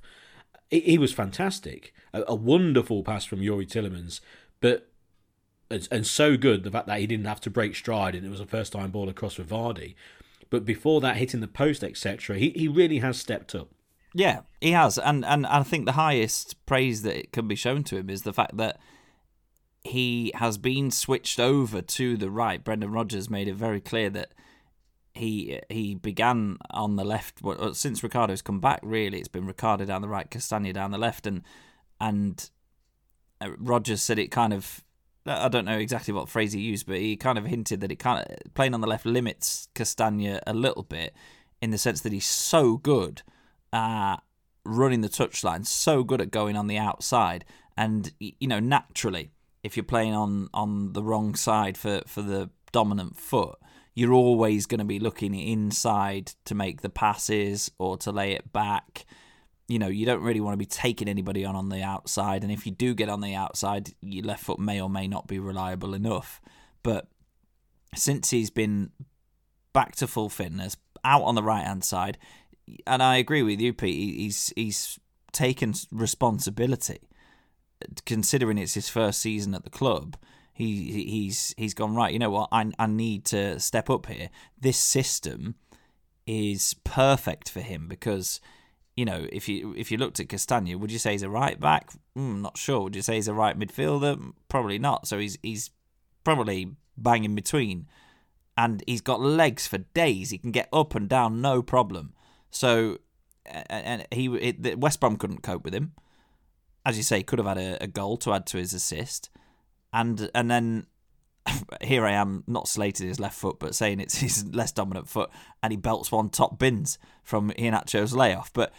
he, 0.70 0.98
was 0.98 1.12
fantastic. 1.12 1.94
A, 2.14 2.24
a, 2.28 2.36
wonderful 2.36 3.02
pass 3.04 3.26
from 3.26 3.40
Youri 3.40 3.68
Tielemans, 3.68 4.20
but 4.60 4.92
and, 5.70 5.88
and 5.92 6.08
so 6.08 6.38
good 6.38 6.64
the 6.64 6.72
fact 6.72 6.88
that 6.88 7.00
he 7.00 7.08
didn't 7.08 7.26
have 7.26 7.42
to 7.42 7.50
break 7.50 7.76
stride 7.76 8.16
and 8.16 8.26
it 8.26 8.30
was 8.30 8.40
a 8.40 8.46
first 8.46 8.74
time 8.74 8.92
ball 8.92 9.10
across 9.10 9.36
for 9.36 9.44
Vardy. 9.44 9.96
But 10.50 10.66
before 10.66 11.02
that, 11.02 11.18
hitting 11.18 11.42
the 11.42 11.48
post, 11.48 11.84
etc., 11.84 12.38
he, 12.38 12.52
he 12.52 12.68
really 12.68 13.00
has 13.00 13.20
stepped 13.20 13.54
up. 13.54 13.70
Yeah, 14.14 14.42
he 14.62 14.72
has, 14.72 14.98
and 14.98 15.26
and 15.26 15.46
I 15.46 15.64
think 15.64 15.86
the 15.86 15.92
highest 15.92 16.66
praise 16.66 17.02
that 17.04 17.18
it 17.18 17.32
can 17.34 17.48
be 17.48 17.56
shown 17.56 17.84
to 17.86 17.98
him 17.98 18.10
is 18.10 18.24
the 18.24 18.34
fact 18.34 18.58
that 18.58 18.80
he 19.84 20.32
has 20.36 20.58
been 20.58 20.92
switched 20.92 21.40
over 21.40 21.82
to 21.82 22.18
the 22.18 22.30
right. 22.30 22.64
Brendan 22.64 22.92
Rodgers 22.92 23.30
made 23.30 23.48
it 23.48 23.56
very 23.56 23.82
clear 23.82 24.10
that 24.10 24.32
he 25.14 25.60
he 25.70 25.96
began 25.96 26.58
on 26.72 26.96
the 26.96 27.04
left 27.04 27.42
well, 27.42 27.74
since 27.74 28.04
Ricardo's 28.04 28.42
come 28.42 28.60
back. 28.60 28.80
Really, 28.82 29.20
it's 29.20 29.28
been 29.28 29.46
Ricardo 29.46 29.86
down 29.86 30.02
the 30.02 30.08
right, 30.08 30.30
Castagne 30.30 30.74
down 30.74 30.92
the 30.92 30.98
left, 30.98 31.28
and 31.28 31.44
and 32.00 32.50
uh, 33.42 33.50
Rodgers 33.58 34.02
said 34.02 34.20
it 34.20 34.32
kind 34.32 34.54
of. 34.54 34.84
I 35.28 35.50
don't 35.50 35.66
know 35.66 35.78
exactly 35.78 36.14
what 36.14 36.30
phrase 36.30 36.54
he 36.54 36.62
used, 36.62 36.88
but 36.88 36.98
he 36.98 37.18
kind 37.18 37.38
of 37.38 37.46
hinted 37.46 37.82
that 37.82 37.92
it 37.92 37.98
kind 37.98 38.26
of 38.26 38.54
playing 38.54 38.74
on 38.74 38.82
the 38.82 38.88
left 38.88 39.06
limits 39.06 39.68
Castagne 39.76 40.40
a 40.48 40.54
little 40.54 40.84
bit, 40.84 41.14
in 41.62 41.72
the 41.72 41.78
sense 41.78 42.02
that 42.02 42.14
he's 42.14 42.26
so 42.26 42.78
good 42.78 43.22
at 43.74 44.18
running 44.64 45.02
the 45.02 45.10
touchline, 45.10 45.66
so 45.66 46.04
good 46.04 46.22
at 46.22 46.32
going 46.32 46.56
on 46.56 46.68
the 46.68 46.78
outside, 46.78 47.46
and 47.76 48.12
you 48.20 48.48
know 48.48 48.60
naturally, 48.60 49.32
if 49.64 49.76
you're 49.76 49.84
playing 49.84 50.14
on 50.14 50.50
on 50.54 50.94
the 50.94 51.04
wrong 51.04 51.36
side 51.36 51.78
for 51.78 52.02
for 52.08 52.22
the 52.22 52.50
dominant 52.72 53.18
foot, 53.18 53.58
you're 53.94 54.14
always 54.14 54.66
going 54.66 54.80
to 54.80 54.86
be 54.86 55.00
looking 55.00 55.34
inside 55.34 56.34
to 56.46 56.54
make 56.54 56.82
the 56.82 56.90
passes 56.90 57.72
or 57.80 57.98
to 57.98 58.12
lay 58.12 58.34
it 58.34 58.54
back. 58.54 59.06
You 59.68 59.80
know, 59.80 59.88
you 59.88 60.06
don't 60.06 60.22
really 60.22 60.40
want 60.40 60.54
to 60.54 60.58
be 60.58 60.66
taking 60.66 61.10
anybody 61.10 61.44
on 61.44 61.56
on 61.56 61.70
the 61.70 61.82
outside. 61.82 62.44
And 62.44 62.52
if 62.52 62.66
you 62.66 62.72
do 62.72 62.94
get 62.94 63.10
on 63.10 63.22
the 63.22 63.36
outside, 63.36 63.94
your 64.02 64.24
left 64.24 64.44
foot 64.44 64.60
may 64.60 64.80
or 64.80 64.90
may 64.90 65.08
not 65.08 65.28
be 65.28 65.40
reliable 65.40 65.94
enough. 65.94 66.42
But 66.84 67.08
since 67.96 68.30
he's 68.30 68.50
been 68.50 68.92
back 69.74 69.96
to 69.98 70.08
full 70.08 70.30
fitness, 70.30 70.78
out 71.04 71.24
on 71.24 71.36
the 71.36 71.44
right 71.44 71.66
hand 71.66 71.84
side, 71.84 72.18
and 72.86 73.04
I 73.04 73.18
agree 73.18 73.44
with 73.44 73.60
you, 73.60 73.74
Pete, 73.74 74.18
he's, 74.18 74.54
he's 74.56 75.00
taken 75.32 75.74
responsibility 75.92 77.00
considering 78.06 78.58
it's 78.58 78.74
his 78.74 78.90
first 78.90 79.20
season 79.20 79.54
at 79.54 79.64
the 79.64 79.70
club 79.70 80.18
he 80.58 81.04
he's 81.06 81.54
he's 81.56 81.76
gone 81.76 81.94
right. 81.96 82.12
You 82.12 82.18
know 82.18 82.32
what? 82.32 82.50
I 82.52 82.72
I 82.80 82.88
need 82.88 83.26
to 83.26 83.60
step 83.60 83.92
up 83.92 84.08
here. 84.08 84.30
This 84.60 84.78
system 84.80 85.54
is 86.26 86.74
perfect 86.84 87.48
for 87.48 87.62
him 87.62 87.88
because 87.88 88.42
you 88.98 89.06
know 89.06 89.28
if 89.32 89.48
you 89.48 89.74
if 89.78 89.92
you 89.92 89.98
looked 89.98 90.20
at 90.20 90.28
Castagne, 90.28 90.78
would 90.78 90.92
you 90.92 91.00
say 91.00 91.14
he's 91.14 91.24
a 91.24 91.30
right 91.30 91.58
back? 91.60 91.92
Mm, 92.18 92.42
not 92.42 92.58
sure. 92.58 92.82
Would 92.82 92.96
you 92.96 93.02
say 93.02 93.16
he's 93.16 93.30
a 93.30 93.34
right 93.34 93.58
midfielder? 93.58 94.34
Probably 94.50 94.80
not. 94.80 95.08
So 95.08 95.18
he's 95.18 95.38
he's 95.42 95.70
probably 96.26 96.76
bang 96.98 97.24
in 97.24 97.36
between, 97.36 97.88
and 98.58 98.84
he's 98.86 99.02
got 99.02 99.22
legs 99.22 99.68
for 99.68 99.78
days. 99.78 100.32
He 100.32 100.38
can 100.38 100.52
get 100.52 100.68
up 100.74 100.96
and 100.96 101.08
down 101.08 101.40
no 101.40 101.62
problem. 101.62 102.14
So 102.52 102.98
and 103.46 104.06
he 104.12 104.28
it, 104.36 104.78
West 104.78 105.00
Brom 105.00 105.16
couldn't 105.16 105.44
cope 105.44 105.64
with 105.64 105.74
him. 105.74 105.94
As 106.86 106.98
you 106.98 107.04
say, 107.04 107.24
could 107.24 107.40
have 107.40 107.48
had 107.48 107.58
a, 107.58 107.84
a 107.84 107.88
goal 107.88 108.18
to 108.18 108.34
add 108.34 108.46
to 108.48 108.58
his 108.58 108.74
assist 108.74 109.30
and 109.94 110.30
and 110.34 110.50
then 110.52 110.86
here 111.82 112.06
I 112.06 112.14
am, 112.14 112.44
not 112.48 112.68
slated 112.68 113.08
his 113.08 113.20
left 113.20 113.38
foot, 113.38 113.58
but 113.60 113.76
saying 113.76 114.00
it's 114.00 114.18
his 114.18 114.46
less 114.54 114.72
dominant 114.72 115.10
foot, 115.10 115.30
and 115.62 115.72
he 115.72 115.78
belts 115.78 116.12
one 116.12 116.30
top 116.30 116.58
bins 116.60 116.98
from 117.24 117.52
Iheanacho's 117.52 118.14
layoff. 118.14 118.52
But 118.54 118.74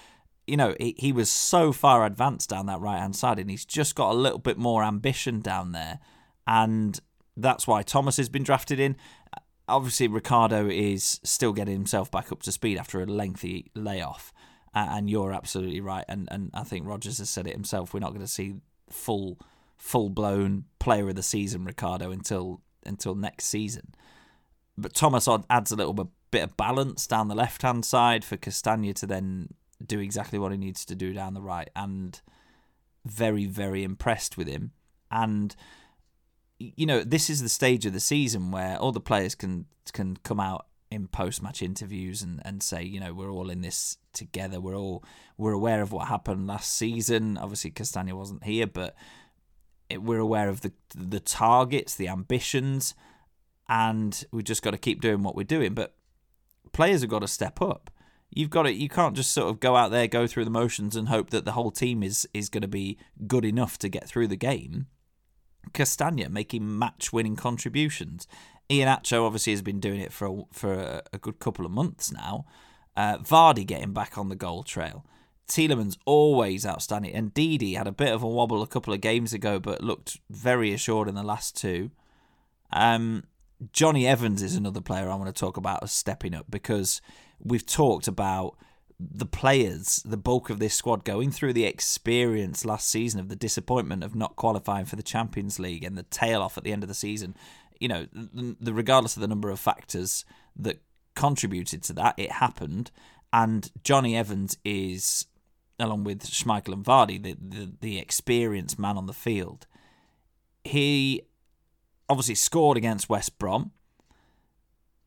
you 0.47 0.57
know, 0.57 0.75
he, 0.81 0.95
he 0.99 1.13
was 1.13 1.31
so 1.31 1.73
far 1.73 2.07
advanced 2.07 2.49
down 2.49 2.67
that 2.67 2.81
right 2.81 2.99
hand 2.99 3.15
side, 3.15 3.39
and 3.39 3.51
he's 3.51 3.65
just 3.65 3.95
got 3.95 4.13
a 4.13 4.15
little 4.15 4.39
bit 4.39 4.57
more 4.57 4.83
ambition 4.83 5.41
down 5.41 5.73
there, 5.73 6.01
and 6.47 6.99
that's 7.37 7.67
why 7.67 7.83
Thomas 7.83 8.17
has 8.17 8.29
been 8.29 8.43
drafted 8.43 8.81
in. 8.81 8.97
Obviously, 9.69 10.09
Ricardo 10.09 10.69
is 10.69 11.21
still 11.23 11.53
getting 11.53 11.75
himself 11.75 12.11
back 12.11 12.33
up 12.33 12.43
to 12.45 12.53
speed 12.53 12.79
after 12.79 13.03
a 13.03 13.07
lengthy 13.07 13.71
layoff, 13.75 14.33
and 14.75 15.11
you're 15.11 15.33
absolutely 15.33 15.81
right. 15.81 16.05
And 16.09 16.29
and 16.31 16.51
I 16.55 16.65
think 16.65 16.87
Rodgers 16.87 17.19
has 17.19 17.29
said 17.29 17.47
it 17.47 17.53
himself. 17.53 17.93
We're 17.93 18.01
not 18.01 18.11
going 18.11 18.23
to 18.23 18.27
see 18.27 18.55
full 18.89 19.39
full 19.77 20.09
blown 20.09 20.65
player 20.89 21.09
of 21.11 21.17
the 21.17 21.23
season 21.23 21.65
Ricardo 21.65 22.11
until 22.11 22.63
until 22.87 23.15
next 23.15 23.45
season. 23.45 23.95
But 24.79 24.95
Thomas 24.95 25.29
adds 25.51 25.71
a 25.71 25.77
little 25.77 25.93
bit, 25.93 26.43
of 26.43 26.57
balance 26.57 27.07
down 27.07 27.29
the 27.29 27.35
left 27.35 27.61
hand 27.61 27.85
side 27.85 28.25
for 28.25 28.39
Castagne 28.39 28.95
to 28.95 29.07
then 29.07 29.49
do 29.85 30.01
exactly 30.01 30.39
what 30.39 30.53
he 30.53 30.57
needs 30.57 30.87
to 30.87 30.95
do 30.95 31.13
down 31.13 31.35
the 31.35 31.43
right, 31.43 31.69
and 31.77 32.19
very 33.05 33.45
very 33.45 33.85
impressed 33.85 34.39
with 34.39 34.49
him. 34.49 34.73
And 35.11 35.55
you 36.59 36.87
know 36.87 37.05
this 37.05 37.29
is 37.29 37.43
the 37.43 37.51
stage 37.51 37.85
of 37.85 37.93
the 37.93 38.01
season 38.01 38.51
where 38.51 38.79
all 38.79 38.93
the 38.93 39.01
players 39.01 39.35
can 39.35 39.67
can 39.93 40.17
come 40.17 40.41
out 40.41 40.69
in 40.91 41.07
post 41.07 41.43
match 41.43 41.61
interviews 41.61 42.23
and, 42.23 42.41
and 42.47 42.63
say, 42.63 42.83
you 42.83 42.99
know, 42.99 43.13
we're 43.13 43.31
all 43.31 43.51
in 43.51 43.61
this 43.61 43.99
together. 44.15 44.59
We're 44.59 44.77
all 44.77 45.05
we're 45.37 45.53
aware 45.53 45.83
of 45.83 45.93
what 45.93 46.09
happened 46.09 46.47
last 46.47 46.73
season. 46.73 47.37
Obviously 47.37 47.73
Castagne 47.73 48.13
wasn't 48.15 48.45
here, 48.45 48.67
but 48.67 48.95
we're 49.97 50.19
aware 50.19 50.49
of 50.49 50.61
the 50.61 50.73
the 50.95 51.21
targets, 51.21 51.95
the 51.95 52.09
ambitions, 52.09 52.95
and 53.69 54.25
we've 54.33 54.45
just 54.45 54.63
got 54.63 54.73
to 54.73 54.79
keep 54.79 55.01
doing 55.01 55.23
what 55.23 55.35
we're 55.35 55.45
doing. 55.45 55.75
But 55.75 55.95
players 56.73 57.01
have 57.01 57.11
got 57.11 57.21
to 57.21 57.29
step 57.29 57.61
up. 57.63 57.91
You've 58.31 58.51
got 58.51 58.65
to. 58.65 58.73
You 58.73 58.89
can't 58.89 59.17
just 59.17 59.33
sort 59.33 59.49
of 59.49 59.61
go 59.61 59.77
out 59.77 59.91
there, 59.91 60.07
go 60.07 60.27
through 60.27 60.45
the 60.45 60.51
motions, 60.51 60.97
and 60.97 61.09
hope 61.09 61.31
that 61.31 61.45
the 61.45 61.53
whole 61.53 61.71
team 61.71 62.03
is 62.03 62.29
is 62.35 62.49
going 62.49 62.63
to 62.63 62.69
be 62.69 62.99
good 63.27 63.45
enough 63.45 63.79
to 63.79 63.89
get 63.89 64.07
through 64.07 64.29
the 64.29 64.37
game. 64.37 64.87
Castagne 65.73 66.29
making 66.31 66.79
match-winning 66.79 67.37
contributions. 67.37 68.27
Iheanacho 68.71 69.25
obviously 69.25 69.53
has 69.53 69.63
been 69.63 69.81
doing 69.81 70.01
it 70.01 70.13
for 70.13 70.27
a, 70.27 70.43
for 70.53 70.73
a, 70.75 71.03
a 71.13 71.19
good 71.19 71.39
couple 71.39 71.65
of 71.65 71.73
months 71.73 72.13
now. 72.13 72.45
Uh, 72.97 73.19
Vardy 73.19 73.67
getting 73.67 73.93
back 73.93 74.19
on 74.19 74.29
the 74.29 74.37
goal 74.37 74.63
trail. 74.63 75.05
Tielemans 75.49 75.97
always 76.05 76.67
outstanding, 76.67 77.15
and 77.15 77.33
Ndidi 77.33 77.77
had 77.77 77.87
a 77.87 77.93
bit 77.93 78.13
of 78.13 78.23
a 78.23 78.29
wobble 78.29 78.63
a 78.63 78.67
couple 78.67 78.93
of 78.93 79.01
games 79.01 79.33
ago, 79.33 79.59
but 79.59 79.83
looked 79.83 80.19
very 80.29 80.73
assured 80.73 81.09
in 81.09 81.15
the 81.15 81.23
last 81.23 81.57
two. 81.57 81.91
Um, 82.73 83.25
Jonny 83.73 84.07
Evans 84.07 84.43
is 84.43 84.55
another 84.55 84.81
player 84.81 85.09
I 85.09 85.15
want 85.15 85.35
to 85.35 85.39
talk 85.39 85.57
about 85.57 85.83
as 85.83 85.91
stepping 85.91 86.35
up 86.35 86.47
because 86.51 87.01
we've 87.41 87.67
talked 87.67 88.07
about 88.07 88.57
the 89.01 89.27
players, 89.27 90.03
the 90.05 90.17
bulk 90.17 90.51
of 90.51 90.59
this 90.59 90.75
squad 90.75 91.05
going 91.05 91.31
through 91.31 91.53
the 91.53 91.65
experience 91.65 92.65
last 92.65 92.89
season 92.89 93.21
of 93.21 93.29
the 93.29 93.37
disappointment 93.37 94.03
of 94.03 94.15
not 94.15 94.37
qualifying 94.37 94.85
for 94.85 94.97
the 94.97 95.03
Champions 95.03 95.59
League 95.59 95.85
and 95.85 95.97
the 95.97 96.03
tail 96.05 96.43
off 96.43 96.59
at 96.59 96.65
the 96.65 96.73
end 96.73 96.83
of 96.83 96.89
the 96.89 96.95
season. 96.95 97.35
You 97.81 97.89
know, 97.89 98.07
the, 98.13 98.57
the 98.61 98.75
regardless 98.75 99.17
of 99.17 99.21
the 99.21 99.29
number 99.29 99.51
of 99.51 99.61
factors 99.61 100.25
that 100.57 100.83
contributed 101.15 101.83
to 101.85 101.93
that, 101.95 102.15
it 102.19 102.33
happened. 102.33 102.91
And 103.33 103.71
Jonny 103.85 104.17
Evans 104.17 104.57
is 104.65 105.27
along 105.79 106.05
with 106.05 106.25
Schmeichel 106.25 106.73
and 106.73 106.85
Vardy, 106.85 107.23
the, 107.23 107.37
the, 107.41 107.73
the 107.81 107.99
experienced 107.99 108.79
man 108.79 108.97
on 108.97 109.07
the 109.07 109.13
field. 109.13 109.67
He 110.65 111.23
obviously 112.09 112.35
scored 112.35 112.77
against 112.77 113.09
West 113.09 113.39
Brom. 113.39 113.73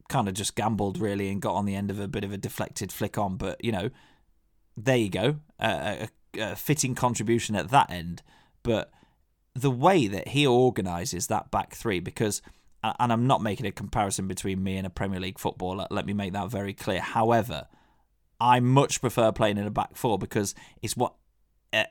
Kind 0.09 0.27
of 0.27 0.33
just 0.33 0.55
gambled 0.55 0.97
really 0.97 1.29
and 1.29 1.41
got 1.41 1.55
on 1.55 1.65
the 1.65 1.75
end 1.75 1.89
of 1.89 1.99
a 1.99 2.07
bit 2.07 2.23
of 2.23 2.31
a 2.31 2.37
deflected 2.37 2.91
flick 2.91 3.17
on, 3.17 3.37
but 3.37 3.63
you 3.63 3.71
know, 3.71 3.89
there 4.75 4.97
you 4.97 5.09
go, 5.09 5.37
a, 5.59 6.07
a, 6.35 6.41
a 6.41 6.55
fitting 6.55 6.95
contribution 6.95 7.55
at 7.55 7.69
that 7.69 7.89
end. 7.89 8.21
But 8.63 8.91
the 9.53 9.71
way 9.71 10.07
that 10.07 10.29
he 10.29 10.45
organises 10.45 11.27
that 11.27 11.51
back 11.51 11.75
three, 11.75 11.99
because 11.99 12.41
and 12.83 13.13
I'm 13.13 13.27
not 13.27 13.43
making 13.43 13.65
a 13.65 13.71
comparison 13.71 14.27
between 14.27 14.63
me 14.63 14.77
and 14.77 14.87
a 14.87 14.89
Premier 14.89 15.19
League 15.19 15.39
footballer. 15.39 15.87
Let 15.91 16.05
me 16.05 16.13
make 16.13 16.33
that 16.33 16.49
very 16.49 16.73
clear. 16.73 16.99
However, 16.99 17.67
I 18.41 18.59
much 18.59 19.01
prefer 19.01 19.31
playing 19.31 19.59
in 19.59 19.67
a 19.67 19.71
back 19.71 19.95
four 19.95 20.17
because 20.17 20.55
it's 20.81 20.97
what 20.97 21.13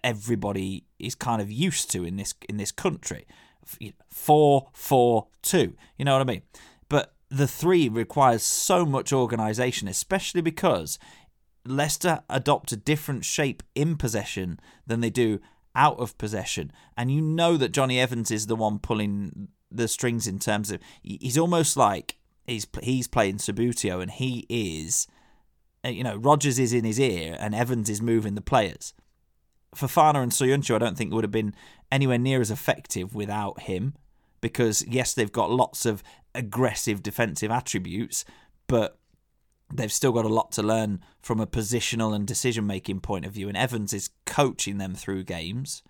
everybody 0.03 0.85
is 0.99 1.15
kind 1.15 1.41
of 1.41 1.51
used 1.51 1.93
to 1.93 2.05
in 2.05 2.17
this 2.17 2.35
in 2.49 2.57
this 2.57 2.73
country. 2.73 3.25
Four, 4.11 4.69
four, 4.73 5.29
two. 5.43 5.75
You 5.97 6.05
know 6.05 6.15
what 6.15 6.23
I 6.23 6.25
mean? 6.25 6.43
But 6.89 7.15
the 7.29 7.47
three 7.47 7.89
requires 7.89 8.43
so 8.43 8.85
much 8.85 9.13
organisation, 9.13 9.87
especially 9.87 10.41
because 10.41 10.99
Leicester 11.65 12.25
adopt 12.29 12.73
a 12.73 12.77
different 12.77 13.25
shape 13.25 13.63
in 13.77 13.97
possession 13.97 14.59
than 14.85 15.03
they 15.03 15.11
do 15.11 15.39
out 15.77 16.01
of 16.01 16.19
possession. 16.19 16.73
And 16.97 17.13
you 17.13 17.21
know 17.21 17.57
that 17.59 17.71
Jonny 17.71 18.01
Evans 18.01 18.33
is 18.33 18.49
the 18.49 18.57
one 18.57 18.81
pulling 18.81 19.49
the 19.71 19.87
strings 19.87 20.27
in 20.27 20.41
terms 20.41 20.73
of 20.73 20.81
he's 21.01 21.39
almost 21.39 21.77
like 21.77 22.17
he's 22.45 22.67
he's 22.83 23.07
playing 23.07 23.37
Subbuteo 23.37 24.03
and 24.03 24.11
he 24.11 24.47
is 24.49 25.07
you 25.85 26.05
know, 26.05 26.16
Rodgers 26.16 26.59
is 26.59 26.73
in 26.73 26.85
his 26.85 27.01
ear 27.01 27.37
and 27.40 27.55
Evans 27.55 27.88
is 27.88 28.03
moving 28.03 28.35
the 28.35 28.40
players. 28.40 28.93
Fofana 29.75 30.23
and 30.23 30.33
Soyuncu, 30.33 30.75
I 30.75 30.79
don't 30.79 30.97
think 30.97 31.12
would 31.12 31.25
have 31.25 31.31
been 31.31 31.55
anywhere 31.93 32.19
near 32.19 32.40
as 32.40 32.51
effective 32.51 33.14
without 33.14 33.62
him 33.62 33.95
because 34.40 34.85
yes, 34.87 35.14
they've 35.14 35.33
got 35.33 35.51
lots 35.51 35.87
of 35.87 36.03
aggressive 36.35 37.03
defensive 37.03 37.51
attributes, 37.51 38.25
but 38.66 38.99
they've 39.73 39.93
still 39.93 40.12
got 40.12 40.25
a 40.25 40.29
lot 40.29 40.53
to 40.53 40.62
learn 40.62 41.01
from 41.23 41.40
a 41.40 41.47
positional 41.47 42.14
and 42.14 42.27
decision 42.27 42.66
making 42.66 43.01
point 43.01 43.25
of 43.25 43.33
view. 43.33 43.49
And 43.49 43.57
Evans 43.57 43.93
is 43.93 44.11
coaching 44.27 44.79
them 44.79 44.95
through 44.95 45.25
games. 45.25 45.83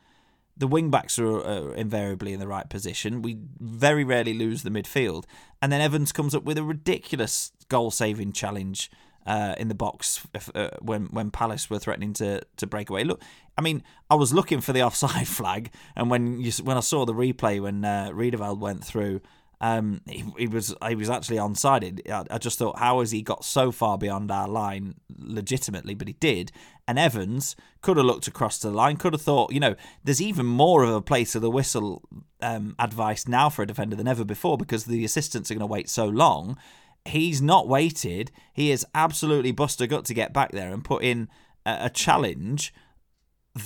The 0.56 0.66
wing 0.66 0.90
backs 0.90 1.18
are 1.18 1.40
uh, 1.40 1.72
invariably 1.72 2.34
in 2.34 2.40
the 2.40 2.48
right 2.48 2.68
position. 2.68 3.22
We 3.22 3.38
very 3.58 4.04
rarely 4.04 4.34
lose 4.34 4.62
the 4.62 4.70
midfield. 4.70 5.24
And 5.62 5.72
then 5.72 5.80
Evans 5.80 6.12
comes 6.12 6.34
up 6.34 6.44
with 6.44 6.58
a 6.58 6.62
ridiculous 6.62 7.52
goal 7.68 7.90
saving 7.90 8.32
challenge 8.32 8.90
uh, 9.26 9.54
in 9.58 9.68
the 9.68 9.74
box 9.74 10.26
if, 10.34 10.50
uh, 10.54 10.70
when 10.80 11.06
when 11.06 11.30
Palace 11.30 11.68
were 11.70 11.78
threatening 11.78 12.12
to 12.14 12.40
to 12.56 12.66
break 12.66 12.90
away. 12.90 13.04
Look, 13.04 13.22
I 13.56 13.62
mean, 13.62 13.82
I 14.08 14.14
was 14.14 14.32
looking 14.32 14.60
for 14.60 14.72
the 14.72 14.82
offside 14.86 15.28
flag, 15.28 15.70
and 15.96 16.10
when 16.10 16.40
you 16.40 16.52
when 16.62 16.76
I 16.76 16.80
saw 16.80 17.04
the 17.04 17.14
replay 17.14 17.60
when 17.60 17.84
uh, 17.84 18.10
Riedewald 18.12 18.60
went 18.60 18.84
through, 18.84 19.20
um, 19.60 20.00
he, 20.08 20.24
he, 20.38 20.46
was 20.46 20.74
he 20.88 20.94
was 20.94 21.10
actually 21.10 21.36
onside. 21.36 22.00
I, 22.10 22.24
I 22.30 22.38
just 22.38 22.58
thought, 22.58 22.78
how 22.78 23.00
has 23.00 23.10
he 23.10 23.20
got 23.20 23.44
so 23.44 23.70
far 23.70 23.98
beyond 23.98 24.30
our 24.30 24.48
line 24.48 24.94
legitimately? 25.18 25.94
But 25.94 26.08
he 26.08 26.14
did. 26.14 26.50
And 26.88 26.98
Evans 26.98 27.56
could 27.82 27.98
have 27.98 28.06
looked 28.06 28.26
across 28.26 28.58
the 28.58 28.70
line, 28.70 28.96
could 28.96 29.12
have 29.12 29.22
thought, 29.22 29.52
you 29.52 29.60
know, 29.60 29.76
there's 30.02 30.20
even 30.20 30.46
more 30.46 30.82
of 30.82 30.90
a 30.90 31.02
place 31.02 31.34
of 31.34 31.42
the 31.42 31.50
whistle 31.50 32.02
um, 32.40 32.74
advice 32.78 33.28
now 33.28 33.48
for 33.48 33.62
a 33.62 33.66
defender 33.66 33.94
than 33.94 34.08
ever 34.08 34.24
before 34.24 34.56
because 34.56 34.86
the 34.86 35.04
assistants 35.04 35.50
are 35.50 35.54
going 35.54 35.60
to 35.60 35.66
wait 35.66 35.88
so 35.88 36.06
long. 36.06 36.56
He's 37.04 37.40
not 37.40 37.68
waited. 37.68 38.30
He 38.52 38.70
has 38.70 38.84
absolutely 38.94 39.52
bust 39.52 39.80
a 39.80 39.86
gut 39.86 40.04
to 40.06 40.14
get 40.14 40.32
back 40.32 40.52
there 40.52 40.72
and 40.72 40.84
put 40.84 41.02
in 41.02 41.28
a, 41.64 41.78
a 41.82 41.90
challenge 41.90 42.74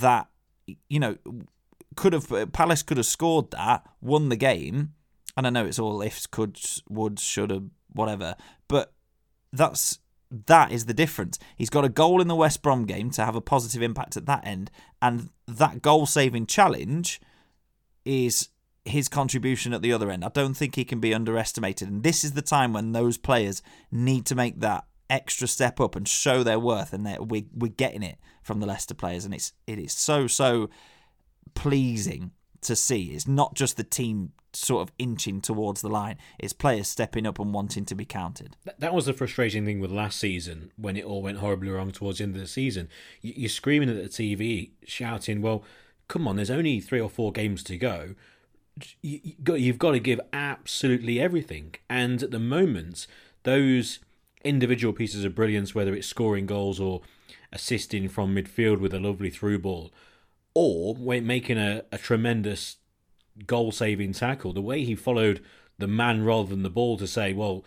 that, 0.01 0.29
you 0.89 1.01
know, 1.01 1.17
could 1.97 2.13
have 2.13 2.53
Palace 2.53 2.83
could 2.83 2.97
have 2.97 3.07
scored 3.07 3.51
that, 3.53 3.87
won 4.01 4.29
the 4.29 4.37
game 4.37 4.95
and 5.37 5.47
I 5.47 5.51
know 5.51 5.67
it's 5.67 5.79
all 5.79 6.03
ifs, 6.03 6.27
coulds, 6.27 6.83
would, 6.89 7.19
shoulda, 7.19 7.65
whatever, 7.93 8.37
but 8.69 8.93
that's 9.53 9.99
that 10.31 10.73
is 10.73 10.87
the 10.87 10.95
difference. 10.95 11.39
He's 11.57 11.71
got 11.71 11.85
a 11.85 11.89
goal 11.89 12.21
in 12.21 12.27
the 12.27 12.35
West 12.35 12.61
Brom 12.63 12.87
game 12.87 13.11
to 13.11 13.25
have 13.25 13.37
a 13.37 13.41
positive 13.41 13.83
impact 13.83 14.17
at 14.17 14.27
that 14.27 14.47
end, 14.47 14.71
and 15.01 15.31
that 15.47 15.83
goal 15.83 16.07
saving 16.07 16.47
challenge 16.47 17.21
is 18.05 18.49
his 18.85 19.09
contribution 19.09 19.73
at 19.73 19.83
the 19.83 19.93
other 19.93 20.11
end. 20.11 20.25
I 20.25 20.29
don't 20.29 20.55
think 20.55 20.75
he 20.75 20.85
can 20.85 21.01
be 21.01 21.15
underestimated, 21.15 21.89
and 21.89 22.03
this 22.03 22.25
is 22.25 22.33
the 22.33 22.43
time 22.43 22.73
when 22.73 22.93
those 22.93 23.17
players 23.17 23.63
need 23.91 24.27
to 24.27 24.35
make 24.35 24.61
that 24.61 24.85
extra 25.11 25.47
step 25.47 25.81
up 25.81 25.97
and 25.97 26.07
show 26.07 26.43
their 26.43 26.59
worth, 26.59 26.93
and 26.93 27.05
we 27.29 27.47
we're 27.55 27.69
getting 27.69 28.03
it 28.03 28.19
from 28.43 28.61
the 28.61 28.67
Leicester 28.67 28.95
players, 28.95 29.25
and 29.25 29.35
it's 29.35 29.53
it 29.67 29.79
is 29.79 29.93
so 29.93 30.27
so 30.27 30.69
pleasing 31.55 32.33
to 32.63 32.77
see. 32.77 33.13
It's 33.13 33.29
not 33.29 33.55
just 33.55 33.77
the 33.77 33.85
team 33.85 34.33
sort 34.53 34.83
of 34.83 34.95
inching 34.99 35.41
towards 35.41 35.83
the 35.83 35.89
line. 35.89 36.17
It's 36.39 36.53
players 36.53 36.89
stepping 36.89 37.27
up 37.27 37.39
and 37.39 37.53
wanting 37.53 37.85
to 37.87 37.95
be 37.95 38.05
counted. 38.05 38.57
That 38.79 38.95
was 38.95 39.07
the 39.07 39.13
frustrating 39.13 39.65
thing 39.65 39.81
with 39.81 39.91
last 39.91 40.19
season 40.19 40.71
when 40.77 40.97
it 40.97 41.05
all 41.05 41.23
went 41.23 41.39
horribly 41.39 41.71
wrong 41.71 41.91
towards 41.91 42.19
the 42.19 42.25
end 42.25 42.37
of 42.37 42.41
the 42.41 42.47
season. 42.47 42.89
You're 43.21 43.49
screaming 43.49 43.91
at 43.91 43.97
the 43.97 44.09
TV, 44.09 44.71
shouting, 44.85 45.43
"Well, 45.43 45.65
come 46.09 46.29
on! 46.29 46.37
There's 46.37 46.51
only 46.51 46.81
three 46.81 47.01
or 47.01 47.11
four 47.11 47.33
games 47.33 47.63
to 47.65 47.77
go. 47.77 48.15
You've 49.03 49.79
got 49.79 49.93
to 49.93 50.01
give 50.01 50.21
absolutely 50.33 51.21
everything." 51.21 51.75
And 51.89 52.23
at 52.23 52.31
the 52.31 52.39
moment, 52.39 53.07
those 53.45 54.01
individual 54.45 54.93
pieces 54.93 55.25
of 55.25 55.35
brilliance, 55.35 55.75
whether 55.75 55.95
it's 55.95 56.07
scoring 56.07 56.47
goals 56.47 56.81
or 56.81 57.01
assisting 57.53 58.09
from 58.09 58.35
midfield 58.35 58.81
with 58.81 58.93
a 58.93 59.01
lovely 59.01 59.31
through 59.31 59.61
ball, 59.61 59.93
or 60.55 60.95
making 60.97 61.59
a, 61.59 61.85
a 61.93 61.99
tremendous 61.99 62.77
goal 63.47 63.73
saving 63.73 64.13
tackle, 64.13 64.53
the 64.53 64.61
way 64.61 64.85
he 64.85 64.95
followed 64.95 65.43
the 65.79 65.89
man 65.89 66.25
rather 66.25 66.49
than 66.49 66.63
the 66.63 66.71
ball 66.71 66.97
to 66.97 67.07
say, 67.07 67.33
well, 67.33 67.65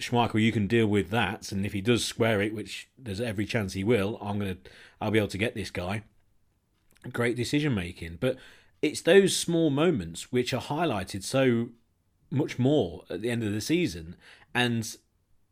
Schmeichel, 0.00 0.42
you 0.42 0.52
can 0.52 0.66
deal 0.66 0.86
with 0.86 1.10
that, 1.10 1.52
and 1.52 1.66
if 1.66 1.72
he 1.72 1.80
does 1.80 2.04
square 2.04 2.40
it, 2.40 2.54
which 2.54 2.88
there's 2.98 3.20
every 3.20 3.44
chance 3.44 3.74
he 3.74 3.84
will, 3.84 4.18
I'm 4.20 4.38
gonna, 4.38 4.56
I'll 5.00 5.10
be 5.10 5.18
able 5.18 5.28
to 5.28 5.38
get 5.38 5.54
this 5.54 5.70
guy. 5.70 6.02
Great 7.12 7.36
decision 7.36 7.74
making, 7.74 8.18
but 8.20 8.36
it's 8.82 9.02
those 9.02 9.36
small 9.36 9.70
moments 9.70 10.32
which 10.32 10.54
are 10.54 10.62
highlighted 10.62 11.22
so 11.22 11.70
much 12.30 12.58
more 12.58 13.04
at 13.10 13.20
the 13.22 13.30
end 13.30 13.42
of 13.42 13.52
the 13.52 13.60
season, 13.60 14.16
and 14.54 14.96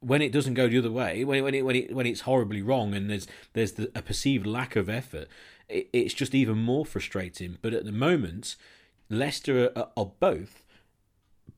when 0.00 0.22
it 0.22 0.32
doesn't 0.32 0.54
go 0.54 0.68
the 0.68 0.78
other 0.78 0.92
way, 0.92 1.24
when 1.24 1.42
when 1.42 1.54
it, 1.54 1.64
when 1.64 1.76
it 1.76 1.94
when 1.94 2.06
it's 2.06 2.22
horribly 2.22 2.62
wrong, 2.62 2.94
and 2.94 3.10
there's 3.10 3.26
there's 3.52 3.72
the, 3.72 3.90
a 3.94 4.02
perceived 4.02 4.46
lack 4.46 4.76
of 4.76 4.88
effort, 4.88 5.28
it, 5.68 5.88
it's 5.92 6.14
just 6.14 6.34
even 6.34 6.58
more 6.58 6.86
frustrating. 6.86 7.58
But 7.60 7.74
at 7.74 7.84
the 7.84 7.92
moment, 7.92 8.56
Leicester 9.10 9.70
are, 9.76 9.88
are 9.96 10.12
both 10.20 10.64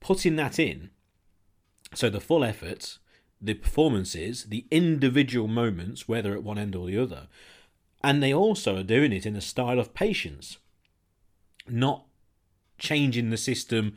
putting 0.00 0.37
that 0.37 0.59
in. 0.59 0.90
So 1.94 2.09
the 2.09 2.20
full 2.20 2.44
effort, 2.44 2.98
the 3.40 3.54
performances, 3.54 4.44
the 4.44 4.64
individual 4.70 5.48
moments, 5.48 6.09
whether 6.09 6.35
at 6.35 6.42
one 6.42 6.59
end 6.59 6.76
or 6.76 6.87
the 6.87 6.98
other, 6.98 7.28
and 8.02 8.22
they 8.22 8.33
also 8.33 8.76
are 8.76 8.85
doing 8.85 9.12
it 9.12 9.26
in 9.26 9.37
a 9.37 9.40
style 9.40 9.78
of 9.78 9.92
patience, 9.92 10.59
not 11.72 12.06
changing 12.78 13.30
the 13.30 13.37
system 13.37 13.96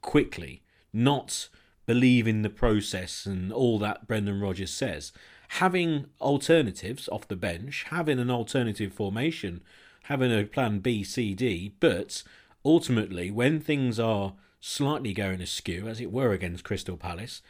quickly, 0.00 0.62
not 0.92 1.48
believing 1.86 2.42
the 2.42 2.50
process 2.50 3.26
and 3.26 3.52
all 3.52 3.78
that 3.78 4.06
Brendan 4.06 4.40
Rodgers 4.40 4.70
says. 4.70 5.12
Having 5.52 6.06
alternatives 6.20 7.08
off 7.08 7.28
the 7.28 7.36
bench, 7.36 7.86
having 7.88 8.18
an 8.18 8.30
alternative 8.30 8.92
formation, 8.92 9.62
having 10.04 10.32
a 10.32 10.44
plan 10.44 10.80
B, 10.80 11.02
C, 11.02 11.34
D, 11.34 11.74
but 11.80 12.22
ultimately, 12.64 13.30
when 13.30 13.60
things 13.60 13.98
are 13.98 14.34
slightly 14.60 15.12
going 15.12 15.40
askew, 15.40 15.88
as 15.88 16.00
it 16.00 16.12
were 16.12 16.32
against 16.32 16.64
Crystal 16.64 16.96
Palace, 16.96 17.40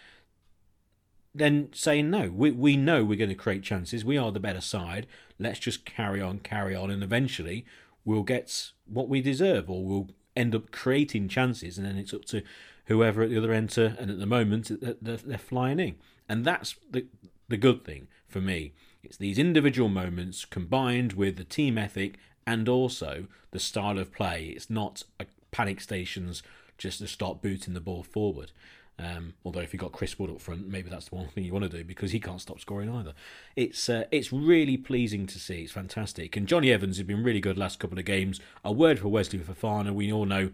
then 1.35 1.69
saying 1.73 2.11
no, 2.11 2.31
we 2.31 2.51
we 2.51 2.77
know 2.77 3.05
we're 3.05 3.19
going 3.19 3.29
to 3.29 3.35
create 3.35 3.63
chances. 3.63 4.05
We 4.05 4.17
are 4.17 4.33
the 4.33 4.41
better 4.41 4.61
side. 4.61 5.07
Let's 5.39 5.59
just 5.59 5.85
carry 5.85 6.21
on, 6.21 6.39
carry 6.41 6.75
on, 6.75 6.91
and 6.91 7.03
eventually 7.03 7.65
we'll 8.05 8.23
get 8.23 8.71
what 8.89 9.09
we 9.09 9.21
deserve, 9.21 9.69
or 9.71 9.85
we'll 9.85 10.11
end 10.37 10.55
up 10.55 10.71
creating 10.71 11.29
chances, 11.29 11.79
and 11.79 11.87
then 11.87 11.97
it's 11.97 12.15
up 12.15 12.25
to 12.27 12.43
whoever 12.87 13.23
at 13.23 13.31
the 13.31 13.39
other 13.39 13.53
end 13.53 13.71
to. 13.71 13.97
And 13.99 14.11
at 14.11 14.19
the 14.19 14.27
moment, 14.27 14.71
they're 15.03 15.39
flying 15.39 15.81
in, 15.81 15.97
and 16.29 16.45
that's 16.45 16.77
the 16.91 17.07
the 17.49 17.57
good 17.57 17.85
thing 17.85 18.09
for 18.27 18.41
me. 18.41 18.75
It's 19.03 19.17
these 19.17 19.39
individual 19.39 19.89
moments 19.89 20.45
combined 20.45 21.15
with 21.15 21.37
the 21.37 21.45
team 21.45 21.79
ethic 21.79 22.19
and 22.47 22.69
also 22.69 23.27
the 23.51 23.59
style 23.59 23.99
of 23.99 24.13
play. 24.13 24.53
It's 24.55 24.69
not 24.69 25.05
a 25.19 25.27
panic 25.51 25.81
stations 25.81 26.43
just 26.77 26.99
to 26.99 27.07
start 27.07 27.43
booting 27.43 27.75
the 27.75 27.81
ball 27.81 28.03
forward. 28.03 28.53
Um, 29.01 29.35
although 29.45 29.61
if 29.61 29.73
you've 29.73 29.81
got 29.81 29.93
Chris 29.93 30.19
Wood 30.19 30.31
up 30.31 30.41
front, 30.41 30.67
maybe 30.67 30.91
that's 30.91 31.09
the 31.09 31.15
one 31.15 31.29
thing 31.29 31.45
you 31.45 31.53
want 31.53 31.71
to 31.71 31.77
do 31.77 31.85
because 31.85 32.11
he 32.11 32.19
can't 32.19 32.41
stop 32.41 32.59
scoring 32.59 32.91
either. 32.91 33.15
It's 33.55 33.89
uh, 33.89 34.05
it's 34.11 34.33
really 34.33 34.77
pleasing 34.77 35.27
to 35.27 35.39
see. 35.39 35.63
It's 35.63 35.73
fantastic. 35.73 36.37
And 36.37 36.49
Jonny 36.49 36.73
Evans 36.73 36.97
has 36.97 37.07
been 37.07 37.23
really 37.23 37.41
good 37.41 37.57
last 37.57 37.79
couple 37.79 37.99
of 37.99 38.05
games. 38.05 38.41
A 38.65 38.73
word 38.73 38.99
for 38.99 39.09
Wesley 39.09 39.39
Fofana. 39.39 39.95
We 39.95 40.13
all 40.13 40.25
know 40.25 40.51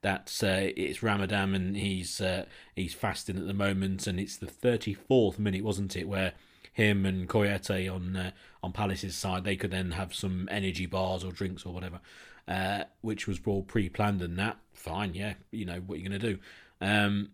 that 0.00 0.40
uh, 0.42 0.72
it's 0.76 1.02
Ramadan 1.02 1.54
and 1.54 1.76
he's 1.76 2.20
uh, 2.20 2.46
he's 2.74 2.94
fasting 2.94 3.36
at 3.38 3.46
the 3.46 3.54
moment, 3.54 4.06
and 4.06 4.18
it's 4.18 4.36
the 4.36 4.46
34th 4.46 5.38
minute, 5.38 5.64
wasn't 5.64 5.96
it, 5.96 6.08
where 6.08 6.32
him 6.72 7.04
and 7.04 7.28
Kouyaté 7.28 7.92
on 7.92 8.16
uh, 8.16 8.30
on 8.62 8.72
Palace's 8.72 9.14
side, 9.14 9.44
they 9.44 9.56
could 9.56 9.70
then 9.70 9.92
have 9.92 10.14
some 10.14 10.48
energy 10.50 10.86
bars 10.86 11.24
or 11.24 11.32
drinks 11.32 11.66
or 11.66 11.72
whatever, 11.72 12.00
uh, 12.48 12.84
which 13.00 13.26
was 13.26 13.40
all 13.46 13.62
pre-planned 13.62 14.22
and 14.22 14.38
that. 14.38 14.58
Fine, 14.72 15.14
yeah, 15.14 15.34
you 15.50 15.64
know 15.64 15.80
what 15.86 15.98
you're 15.98 16.08
going 16.08 16.20
to 16.20 16.34
do. 16.34 16.38
Um, 16.80 17.30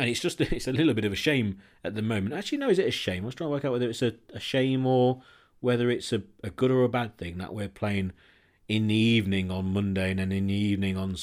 and 0.00 0.08
it's 0.08 0.20
just 0.20 0.40
it's 0.40 0.66
a 0.66 0.72
little 0.72 0.94
bit 0.94 1.04
of 1.04 1.12
a 1.12 1.16
shame 1.16 1.58
at 1.84 1.94
the 1.94 2.02
moment. 2.02 2.34
Actually, 2.34 2.58
no, 2.58 2.70
is 2.70 2.78
it 2.78 2.88
a 2.88 2.90
shame? 2.90 3.24
I 3.24 3.26
was 3.26 3.34
trying 3.34 3.48
to 3.48 3.52
work 3.52 3.64
out 3.66 3.72
whether 3.72 3.88
it's 3.88 4.02
a, 4.02 4.14
a 4.32 4.40
shame 4.40 4.86
or 4.86 5.22
whether 5.60 5.90
it's 5.90 6.10
a, 6.12 6.22
a 6.42 6.48
good 6.48 6.70
or 6.70 6.82
a 6.82 6.88
bad 6.88 7.18
thing 7.18 7.36
that 7.36 7.52
we're 7.52 7.68
playing 7.68 8.12
in 8.66 8.86
the 8.86 8.94
evening 8.94 9.50
on 9.50 9.74
Monday 9.74 10.10
and 10.10 10.18
then 10.18 10.32
in 10.32 10.46
the 10.46 10.54
evening 10.54 10.96
on 10.96 11.16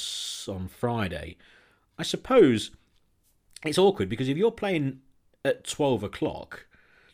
on 0.47 0.67
Friday. 0.67 1.37
I 1.97 2.03
suppose 2.03 2.69
it's 3.65 3.79
awkward 3.79 4.09
because 4.09 4.29
if 4.29 4.37
you're 4.37 4.51
playing 4.51 4.99
at 5.43 5.63
twelve 5.63 6.03
o'clock, 6.03 6.67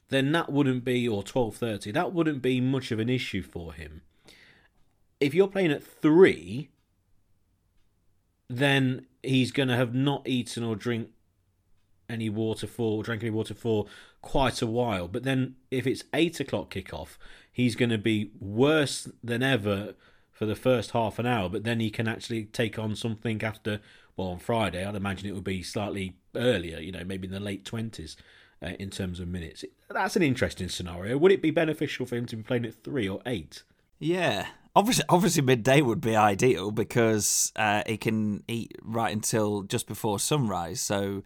then 0.09 0.33
that 0.33 0.51
wouldn't 0.51 0.83
be 0.83 1.07
or 1.07 1.23
12:30 1.23 1.93
that 1.93 2.13
wouldn't 2.13 2.41
be 2.41 2.59
much 2.59 2.91
of 2.91 2.99
an 2.99 3.09
issue 3.09 3.41
for 3.41 3.73
him 3.73 4.01
if 5.21 5.33
you're 5.33 5.47
playing 5.47 5.71
at 5.71 5.81
3 5.81 6.69
then 8.49 9.07
he's 9.23 9.51
going 9.51 9.69
to 9.69 9.75
have 9.75 9.95
not 9.95 10.27
eaten 10.27 10.63
or 10.63 10.75
drink 10.75 11.09
any 12.13 12.29
water 12.29 12.67
for 12.67 13.03
drank 13.03 13.21
any 13.21 13.29
water 13.29 13.53
for 13.53 13.85
quite 14.21 14.61
a 14.61 14.67
while 14.67 15.07
but 15.07 15.23
then 15.23 15.55
if 15.71 15.85
it's 15.85 16.03
8 16.13 16.39
o'clock 16.39 16.73
kickoff 16.73 17.17
he's 17.51 17.75
going 17.75 17.89
to 17.89 17.97
be 17.97 18.31
worse 18.39 19.09
than 19.23 19.43
ever 19.43 19.95
for 20.31 20.45
the 20.45 20.55
first 20.55 20.91
half 20.91 21.19
an 21.19 21.25
hour 21.25 21.49
but 21.49 21.63
then 21.63 21.79
he 21.79 21.89
can 21.89 22.07
actually 22.07 22.45
take 22.45 22.79
on 22.79 22.95
something 22.95 23.43
after 23.43 23.79
well 24.15 24.29
on 24.29 24.39
friday 24.39 24.85
i'd 24.85 24.95
imagine 24.95 25.27
it 25.27 25.33
would 25.33 25.43
be 25.43 25.61
slightly 25.61 26.15
earlier 26.35 26.79
you 26.79 26.91
know 26.91 27.03
maybe 27.03 27.27
in 27.27 27.33
the 27.33 27.39
late 27.39 27.65
20s 27.65 28.15
uh, 28.61 28.71
in 28.79 28.89
terms 28.89 29.19
of 29.19 29.27
minutes. 29.27 29.65
That's 29.89 30.15
an 30.15 30.23
interesting 30.23 30.69
scenario. 30.69 31.17
Would 31.17 31.33
it 31.33 31.41
be 31.41 31.51
beneficial 31.51 32.05
for 32.05 32.15
him 32.15 32.25
to 32.27 32.37
be 32.37 32.43
playing 32.43 32.65
at 32.65 32.81
three 32.81 33.09
or 33.09 33.19
eight? 33.25 33.63
Yeah, 33.99 34.47
Obviously, 34.75 35.05
obviously 35.07 35.43
midday 35.43 35.81
would 35.81 36.01
be 36.01 36.15
ideal 36.15 36.71
because 36.71 37.51
uh, 37.55 37.83
he 37.85 37.95
can 37.95 38.43
eat 38.47 38.75
right 38.81 39.13
until 39.13 39.61
just 39.61 39.87
before 39.87 40.19
sunrise. 40.19 40.81
So 40.81 41.21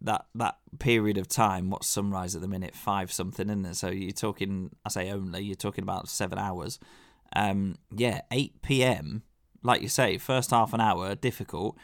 that 0.00 0.26
that 0.34 0.56
period 0.78 1.18
of 1.18 1.28
time, 1.28 1.70
what's 1.70 1.86
sunrise 1.86 2.34
at 2.34 2.42
the 2.42 2.48
minute? 2.48 2.74
Five 2.74 3.12
something, 3.12 3.48
isn't 3.48 3.64
it? 3.64 3.76
So 3.76 3.88
you're 3.88 4.12
talking, 4.12 4.70
I 4.84 4.90
say 4.90 5.10
only, 5.10 5.42
you're 5.42 5.54
talking 5.54 5.82
about 5.82 6.08
seven 6.08 6.38
hours. 6.38 6.78
Um, 7.34 7.76
yeah, 7.94 8.20
eight 8.30 8.62
p.m. 8.62 9.22
Like 9.62 9.82
you 9.82 9.88
say, 9.88 10.18
first 10.18 10.50
half 10.50 10.72
an 10.72 10.80
hour 10.80 11.14
difficult. 11.14 11.76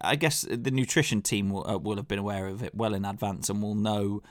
I 0.00 0.16
guess 0.16 0.46
the 0.48 0.70
nutrition 0.70 1.22
team 1.22 1.50
will, 1.50 1.66
uh, 1.68 1.78
will 1.78 1.96
have 1.96 2.08
been 2.08 2.18
aware 2.18 2.46
of 2.46 2.62
it 2.62 2.74
well 2.74 2.94
in 2.94 3.04
advance 3.04 3.48
and 3.48 3.62
will 3.62 3.74
know 3.74 4.22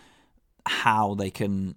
how 0.67 1.15
they 1.15 1.31
can 1.31 1.75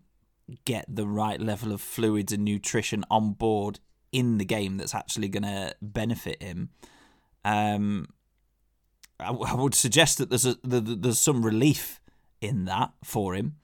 get 0.67 0.85
the 0.87 1.07
right 1.07 1.41
level 1.41 1.73
of 1.73 1.81
fluids 1.81 2.33
and 2.33 2.45
nutrition 2.45 3.05
on 3.11 3.33
board 3.33 3.81
in 4.13 4.37
the 4.37 4.45
game 4.45 4.77
that's 4.77 4.95
actually 4.95 5.29
going 5.29 5.45
to 5.45 5.75
benefit 5.81 6.43
him. 6.43 6.69
Um, 7.45 8.09
I, 9.21 9.55
would 9.55 9.75
suggest 9.75 10.19
that 10.19 10.29
there's 10.29 10.47
a, 10.47 10.57
there's 10.63 11.19
some 11.19 11.45
relief 11.45 12.01
in 12.41 12.65
that 12.65 12.93
for 13.03 13.35
him, 13.35 13.57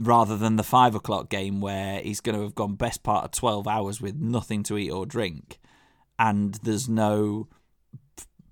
rather 0.00 0.36
than 0.36 0.56
the 0.56 0.62
five 0.62 0.94
o'clock 0.94 1.28
game 1.28 1.60
where 1.60 2.00
he's 2.00 2.20
going 2.20 2.36
to 2.36 2.42
have 2.42 2.54
gone 2.54 2.76
best 2.76 3.02
part 3.02 3.24
of 3.24 3.30
twelve 3.32 3.66
hours 3.66 4.00
with 4.00 4.16
nothing 4.16 4.62
to 4.64 4.78
eat 4.78 4.90
or 4.90 5.06
drink, 5.06 5.58
and 6.18 6.54
there's 6.62 6.88
no 6.88 7.48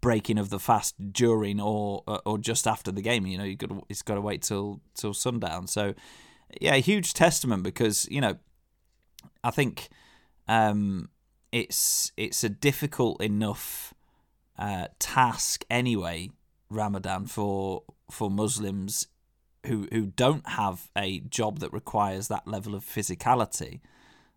breaking 0.01 0.39
of 0.39 0.51
the 0.51 0.59
fast 0.59 0.95
during 1.13 1.61
or 1.61 2.03
or 2.25 2.39
just 2.39 2.67
after 2.67 2.91
the 2.91 3.03
game. 3.03 3.27
You 3.27 3.39
know, 3.39 3.45
you 3.45 3.57
got 3.57 3.71
it's 3.89 4.03
got 4.03 4.15
to 4.17 4.21
wait 4.21 4.43
till 4.43 4.81
till 4.95 5.15
sundown. 5.15 5.67
So 5.67 5.95
yeah, 6.61 6.77
huge 6.77 7.15
testament 7.15 7.63
because 7.63 8.07
you 8.11 8.21
know, 8.21 8.37
I 9.45 9.51
think 9.51 9.89
um, 10.47 11.11
it's 11.53 12.13
it's 12.17 12.45
a 12.45 12.49
difficult 12.49 13.23
enough 13.23 13.95
uh, 14.59 14.89
task 14.99 15.65
anyway, 15.71 16.31
Ramadan 16.71 17.27
for 17.27 17.83
for 18.11 18.31
Muslims 18.31 19.07
who 19.67 19.89
who 19.93 20.07
don't 20.07 20.49
have 20.49 20.91
a 20.97 21.21
job 21.21 21.59
that 21.61 21.73
requires 21.73 22.29
that 22.29 22.47
level 22.47 22.75
of 22.75 22.85
physicality. 22.85 23.81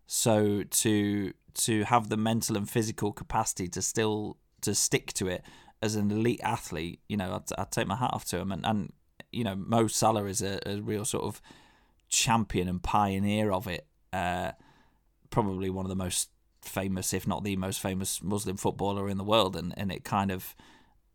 So 0.06 0.62
to 0.62 1.32
to 1.54 1.84
have 1.84 2.08
the 2.08 2.16
mental 2.16 2.56
and 2.56 2.68
physical 2.68 3.12
capacity 3.12 3.68
to 3.68 3.82
still 3.82 4.36
to 4.62 4.74
stick 4.74 5.12
to 5.14 5.28
it 5.28 5.44
as 5.82 5.96
an 5.96 6.10
elite 6.10 6.40
athlete, 6.42 7.00
you 7.08 7.16
know, 7.16 7.34
I'd, 7.34 7.60
I'd 7.60 7.72
take 7.72 7.88
my 7.88 7.96
hat 7.96 8.12
off 8.12 8.24
to 8.26 8.38
him. 8.38 8.52
And, 8.52 8.64
and 8.64 8.92
you 9.32 9.42
know, 9.44 9.56
Mo 9.56 9.88
Salah 9.88 10.26
is 10.26 10.40
a, 10.40 10.60
a 10.64 10.80
real 10.80 11.04
sort 11.04 11.24
of 11.24 11.42
champion 12.08 12.68
and 12.68 12.82
pioneer 12.82 13.50
of 13.52 13.66
it. 13.66 13.86
Uh, 14.12 14.52
probably 15.30 15.70
one 15.70 15.84
of 15.84 15.88
the 15.88 15.96
most 15.96 16.30
famous, 16.62 17.12
if 17.12 17.26
not 17.26 17.44
the 17.44 17.56
most 17.56 17.80
famous 17.80 18.22
Muslim 18.22 18.56
footballer 18.56 19.08
in 19.08 19.18
the 19.18 19.24
world, 19.24 19.56
and, 19.56 19.74
and 19.76 19.92
it 19.92 20.04
kind 20.04 20.30
of 20.30 20.54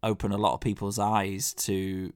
opened 0.04 0.34
a 0.34 0.38
lot 0.38 0.54
of 0.54 0.62
people's 0.62 1.00
eyes 1.00 1.54
to 1.54 2.14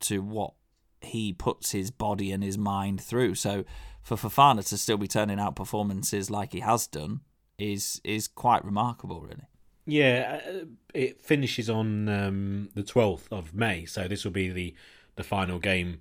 to 0.00 0.20
what 0.20 0.54
he 1.00 1.32
puts 1.32 1.70
his 1.70 1.90
body 1.90 2.32
and 2.32 2.42
his 2.42 2.58
mind 2.58 3.00
through. 3.00 3.34
So 3.34 3.64
for 4.02 4.16
Fofana 4.16 4.66
to 4.68 4.78
still 4.78 4.98
be 4.98 5.08
turning 5.08 5.38
out 5.38 5.56
performances 5.56 6.30
like 6.30 6.52
he 6.52 6.60
has 6.60 6.86
done 6.86 7.20
is 7.58 8.00
is 8.04 8.28
quite 8.28 8.64
remarkable, 8.64 9.20
really. 9.20 9.46
Yeah, 9.84 10.40
uh, 10.46 10.64
it 10.94 11.20
finishes 11.20 11.68
on 11.68 12.08
um, 12.08 12.68
the 12.74 12.82
twelfth 12.82 13.28
of 13.32 13.54
May, 13.54 13.84
so 13.84 14.06
this 14.06 14.24
will 14.24 14.32
be 14.32 14.48
the 14.50 14.74
the 15.16 15.24
final 15.24 15.58
game 15.58 16.00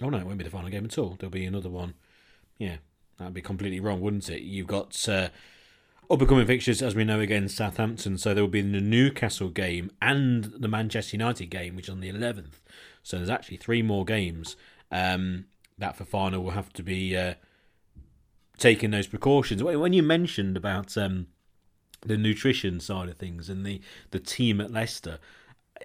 Oh 0.00 0.10
no, 0.10 0.18
it 0.18 0.26
won't 0.26 0.38
be 0.38 0.44
the 0.44 0.50
final 0.50 0.70
game 0.70 0.84
at 0.84 0.98
all. 0.98 1.16
There'll 1.18 1.30
be 1.30 1.44
another 1.44 1.70
one. 1.70 1.94
Yeah, 2.58 2.76
that'd 3.18 3.34
be 3.34 3.42
completely 3.42 3.80
wrong, 3.80 4.00
wouldn't 4.00 4.28
it? 4.30 4.42
You've 4.42 4.66
got 4.66 5.08
uh, 5.08 5.28
up 6.10 6.20
and 6.20 6.28
coming 6.28 6.46
fixtures, 6.46 6.80
as 6.80 6.94
we 6.94 7.04
know, 7.04 7.20
against 7.20 7.56
Southampton. 7.56 8.16
So 8.16 8.32
there 8.32 8.42
will 8.42 8.48
be 8.48 8.62
the 8.62 8.80
Newcastle 8.80 9.48
game 9.48 9.90
and 10.00 10.44
the 10.44 10.68
Manchester 10.68 11.16
United 11.16 11.46
game, 11.46 11.76
which 11.76 11.86
is 11.86 11.92
on 11.92 12.00
the 12.00 12.10
11th. 12.10 12.60
So 13.02 13.18
there's 13.18 13.30
actually 13.30 13.58
three 13.58 13.82
more 13.82 14.04
games 14.04 14.56
um, 14.90 15.46
that 15.76 15.98
Fofana 15.98 16.42
will 16.42 16.52
have 16.52 16.72
to 16.74 16.82
be 16.82 17.16
uh, 17.16 17.34
taking 18.56 18.90
those 18.90 19.06
precautions. 19.06 19.62
When 19.62 19.92
you 19.92 20.02
mentioned 20.02 20.56
about 20.56 20.96
um, 20.96 21.26
the 22.00 22.16
nutrition 22.16 22.80
side 22.80 23.08
of 23.08 23.16
things 23.16 23.50
and 23.50 23.66
the, 23.66 23.80
the 24.10 24.18
team 24.18 24.60
at 24.60 24.70
Leicester, 24.70 25.18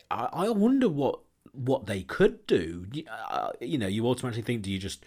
I, 0.09 0.29
I 0.31 0.49
wonder 0.49 0.89
what 0.89 1.19
what 1.51 1.86
they 1.86 2.01
could 2.01 2.47
do. 2.47 2.88
Uh, 3.29 3.49
you 3.62 3.77
know, 3.77 3.86
you 3.86 4.07
automatically 4.07 4.41
think, 4.41 4.63
do 4.63 4.71
you 4.71 4.79
just 4.79 5.05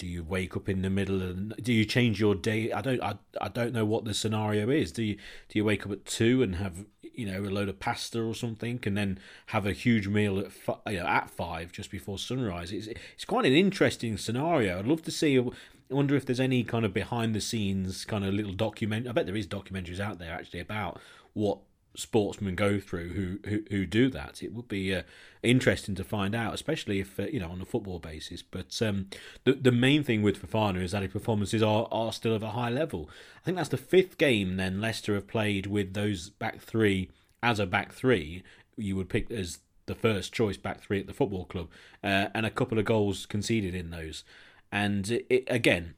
do 0.00 0.06
you 0.06 0.24
wake 0.24 0.56
up 0.56 0.66
in 0.66 0.80
the 0.80 0.88
middle 0.88 1.20
and 1.20 1.54
do 1.62 1.74
you 1.74 1.84
change 1.84 2.18
your 2.18 2.34
day? 2.34 2.72
I 2.72 2.80
don't, 2.80 3.02
I, 3.02 3.16
I 3.38 3.48
don't 3.48 3.74
know 3.74 3.84
what 3.84 4.06
the 4.06 4.14
scenario 4.14 4.70
is. 4.70 4.92
Do 4.92 5.02
you 5.02 5.16
do 5.16 5.58
you 5.58 5.64
wake 5.64 5.84
up 5.84 5.92
at 5.92 6.06
two 6.06 6.42
and 6.42 6.56
have 6.56 6.86
you 7.02 7.26
know 7.26 7.42
a 7.42 7.52
load 7.52 7.68
of 7.68 7.78
pasta 7.78 8.22
or 8.22 8.34
something, 8.34 8.80
and 8.84 8.96
then 8.96 9.18
have 9.46 9.66
a 9.66 9.72
huge 9.72 10.08
meal 10.08 10.38
at 10.38 10.52
fi- 10.52 10.78
you 10.88 11.00
know, 11.00 11.06
at 11.06 11.28
five 11.28 11.70
just 11.70 11.90
before 11.90 12.18
sunrise? 12.18 12.72
It's 12.72 12.86
it's 12.86 13.26
quite 13.26 13.44
an 13.44 13.52
interesting 13.52 14.16
scenario. 14.16 14.78
I'd 14.78 14.86
love 14.86 15.02
to 15.02 15.10
see. 15.10 15.38
I 15.38 15.44
wonder 15.90 16.16
if 16.16 16.24
there's 16.24 16.40
any 16.40 16.64
kind 16.64 16.86
of 16.86 16.94
behind 16.94 17.34
the 17.34 17.40
scenes 17.42 18.06
kind 18.06 18.24
of 18.24 18.32
little 18.32 18.54
document. 18.54 19.06
I 19.06 19.12
bet 19.12 19.26
there 19.26 19.36
is 19.36 19.46
documentaries 19.46 20.00
out 20.00 20.18
there 20.18 20.32
actually 20.32 20.60
about 20.60 20.98
what 21.34 21.58
sportsmen 21.94 22.54
go 22.54 22.78
through 22.78 23.08
who 23.10 23.38
who, 23.48 23.62
who 23.70 23.86
do 23.86 24.08
that. 24.10 24.42
It 24.42 24.52
would 24.52 24.68
be 24.68 24.94
uh, 24.94 25.02
interesting 25.42 25.94
to 25.96 26.04
find 26.04 26.34
out, 26.34 26.54
especially 26.54 27.00
if 27.00 27.18
uh, 27.18 27.24
you 27.24 27.40
know 27.40 27.50
on 27.50 27.60
a 27.60 27.64
football 27.64 27.98
basis. 27.98 28.42
But 28.42 28.80
um, 28.82 29.08
the 29.44 29.52
the 29.54 29.72
main 29.72 30.02
thing 30.02 30.22
with 30.22 30.40
Fofana 30.40 30.82
is 30.82 30.92
that 30.92 31.02
his 31.02 31.12
performances 31.12 31.62
are 31.62 31.88
are 31.90 32.12
still 32.12 32.34
of 32.34 32.42
a 32.42 32.50
high 32.50 32.70
level. 32.70 33.10
I 33.40 33.44
think 33.44 33.56
that's 33.56 33.68
the 33.68 33.76
fifth 33.76 34.18
game 34.18 34.56
then 34.56 34.80
Leicester 34.80 35.14
have 35.14 35.28
played 35.28 35.66
with 35.66 35.94
those 35.94 36.30
back 36.30 36.60
three 36.60 37.10
as 37.42 37.58
a 37.58 37.66
back 37.66 37.92
three. 37.92 38.42
You 38.76 38.96
would 38.96 39.08
pick 39.08 39.30
as 39.30 39.58
the 39.86 39.94
first 39.94 40.32
choice 40.32 40.56
back 40.56 40.80
three 40.80 41.00
at 41.00 41.06
the 41.06 41.12
football 41.12 41.44
club, 41.44 41.68
uh, 42.04 42.28
and 42.34 42.46
a 42.46 42.50
couple 42.50 42.78
of 42.78 42.84
goals 42.84 43.26
conceded 43.26 43.74
in 43.74 43.90
those. 43.90 44.24
And 44.72 45.22
it, 45.28 45.44
again, 45.48 45.94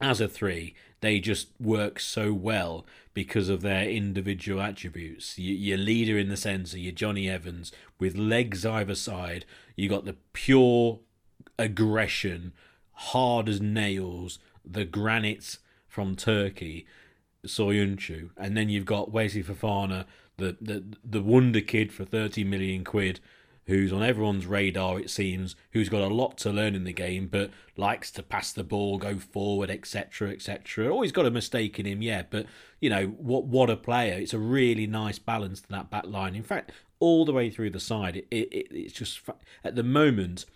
as 0.00 0.20
a 0.20 0.28
three, 0.28 0.74
they 1.00 1.18
just 1.18 1.48
work 1.58 1.98
so 1.98 2.32
well 2.32 2.86
because 3.14 3.48
of 3.48 3.62
their 3.62 3.88
individual 3.88 4.60
attributes. 4.60 5.38
Your 5.38 5.78
leader 5.78 6.18
in 6.18 6.28
the 6.28 6.36
centre, 6.36 6.78
your 6.78 6.92
Jonny 6.92 7.28
Evans, 7.28 7.72
with 7.98 8.16
legs 8.16 8.66
either 8.66 8.94
side. 8.94 9.44
You 9.76 9.88
got 9.88 10.04
the 10.04 10.16
pure 10.32 11.00
aggression, 11.58 12.52
hard 12.92 13.48
as 13.48 13.60
nails, 13.60 14.38
the 14.64 14.84
granite 14.84 15.58
from 15.88 16.16
Turkey, 16.16 16.86
Soyuncu, 17.46 18.30
and 18.36 18.56
then 18.56 18.68
you've 18.68 18.84
got 18.84 19.10
Wesley 19.10 19.42
Fofana, 19.42 20.04
the 20.36 20.56
the 20.60 20.84
the 21.04 21.22
wonder 21.22 21.60
kid 21.60 21.92
for 21.92 22.04
thirty 22.04 22.44
million 22.44 22.84
quid 22.84 23.20
who's 23.70 23.92
on 23.92 24.02
everyone's 24.02 24.46
radar, 24.46 24.98
it 24.98 25.08
seems, 25.08 25.54
who's 25.70 25.88
got 25.88 26.02
a 26.02 26.12
lot 26.12 26.36
to 26.36 26.50
learn 26.50 26.74
in 26.74 26.82
the 26.82 26.92
game, 26.92 27.28
but 27.28 27.50
likes 27.76 28.10
to 28.10 28.22
pass 28.22 28.52
the 28.52 28.64
ball, 28.64 28.98
go 28.98 29.18
forward, 29.18 29.70
etc., 29.70 30.30
etc. 30.30 30.90
Always 30.90 31.12
got 31.12 31.24
a 31.24 31.30
mistake 31.30 31.78
in 31.78 31.86
him, 31.86 32.02
yeah, 32.02 32.24
but 32.28 32.46
you 32.80 32.90
know 32.90 33.06
what? 33.06 33.44
What 33.44 33.70
a 33.70 33.76
player! 33.76 34.18
It's 34.18 34.34
a 34.34 34.38
really 34.38 34.86
nice 34.86 35.20
balance 35.20 35.60
to 35.62 35.68
that 35.68 35.88
back 35.88 36.06
line. 36.06 36.34
In 36.34 36.42
fact, 36.42 36.72
all 36.98 37.24
the 37.24 37.32
way 37.32 37.48
through 37.48 37.70
the 37.70 37.80
side, 37.80 38.16
it, 38.16 38.26
it, 38.30 38.66
it's 38.70 38.92
just 38.92 39.20
at 39.62 39.76
the 39.76 39.84
moment, 39.84 40.46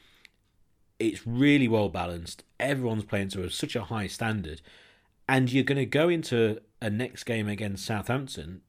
it's 0.98 1.26
really 1.26 1.68
well 1.68 1.88
balanced. 1.88 2.42
Everyone's 2.58 3.04
playing 3.04 3.28
to 3.28 3.44
a, 3.44 3.50
such 3.50 3.76
a 3.76 3.84
high 3.84 4.08
standard, 4.08 4.60
and 5.28 5.52
you're 5.52 5.64
going 5.64 5.78
to 5.78 5.86
go 5.86 6.08
into 6.08 6.60
a 6.82 6.90
next 6.90 7.24
game 7.24 7.48
against 7.48 7.86
Southampton 7.86 8.62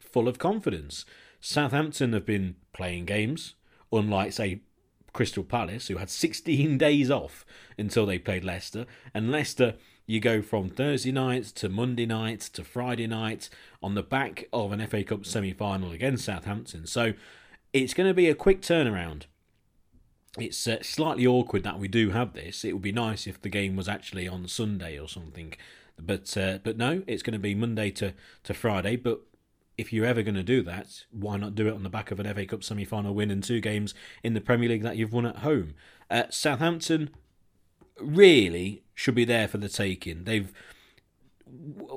full 0.00 0.28
of 0.28 0.38
confidence. 0.38 1.04
Southampton 1.40 2.12
have 2.12 2.26
been 2.26 2.56
playing 2.72 3.04
games 3.04 3.54
unlike, 3.96 4.32
say, 4.32 4.60
Crystal 5.12 5.44
Palace, 5.44 5.88
who 5.88 5.96
had 5.96 6.10
16 6.10 6.76
days 6.78 7.10
off 7.10 7.46
until 7.78 8.04
they 8.04 8.18
played 8.18 8.44
Leicester. 8.44 8.84
And 9.14 9.30
Leicester, 9.30 9.74
you 10.06 10.20
go 10.20 10.42
from 10.42 10.68
Thursday 10.68 11.12
nights 11.12 11.50
to 11.52 11.68
Monday 11.70 12.04
nights 12.04 12.50
to 12.50 12.64
Friday 12.64 13.06
nights 13.06 13.48
on 13.82 13.94
the 13.94 14.02
back 14.02 14.46
of 14.52 14.72
an 14.72 14.86
FA 14.86 15.02
Cup 15.02 15.24
semi 15.24 15.52
final 15.52 15.92
against 15.92 16.26
Southampton. 16.26 16.86
So 16.86 17.14
it's 17.72 17.94
going 17.94 18.08
to 18.08 18.14
be 18.14 18.28
a 18.28 18.34
quick 18.34 18.60
turnaround. 18.60 19.22
It's 20.36 20.66
uh, 20.66 20.82
slightly 20.82 21.26
awkward 21.26 21.62
that 21.62 21.78
we 21.78 21.88
do 21.88 22.10
have 22.10 22.34
this. 22.34 22.64
It 22.64 22.72
would 22.72 22.82
be 22.82 22.92
nice 22.92 23.26
if 23.26 23.40
the 23.40 23.48
game 23.48 23.76
was 23.76 23.88
actually 23.88 24.26
on 24.28 24.48
Sunday 24.48 24.98
or 24.98 25.08
something. 25.08 25.54
But 25.98 26.36
uh, 26.36 26.58
but 26.64 26.76
no, 26.76 27.02
it's 27.06 27.22
going 27.22 27.34
to 27.34 27.38
be 27.38 27.54
Monday 27.54 27.90
to, 27.92 28.14
to 28.42 28.52
Friday. 28.52 28.96
But 28.96 29.20
if 29.76 29.92
you're 29.92 30.06
ever 30.06 30.22
going 30.22 30.34
to 30.34 30.42
do 30.42 30.62
that, 30.62 31.04
why 31.10 31.36
not 31.36 31.54
do 31.54 31.68
it 31.68 31.74
on 31.74 31.82
the 31.82 31.88
back 31.88 32.10
of 32.10 32.20
an 32.20 32.32
FA 32.32 32.46
Cup 32.46 32.62
semi 32.62 32.84
final 32.84 33.14
win 33.14 33.30
and 33.30 33.42
two 33.42 33.60
games 33.60 33.94
in 34.22 34.34
the 34.34 34.40
Premier 34.40 34.68
League 34.68 34.82
that 34.82 34.96
you've 34.96 35.12
won 35.12 35.26
at 35.26 35.38
home? 35.38 35.74
Uh, 36.10 36.24
Southampton 36.30 37.10
really 38.00 38.82
should 38.94 39.14
be 39.14 39.24
there 39.24 39.48
for 39.48 39.58
the 39.58 39.68
taking. 39.68 40.24
They've 40.24 40.52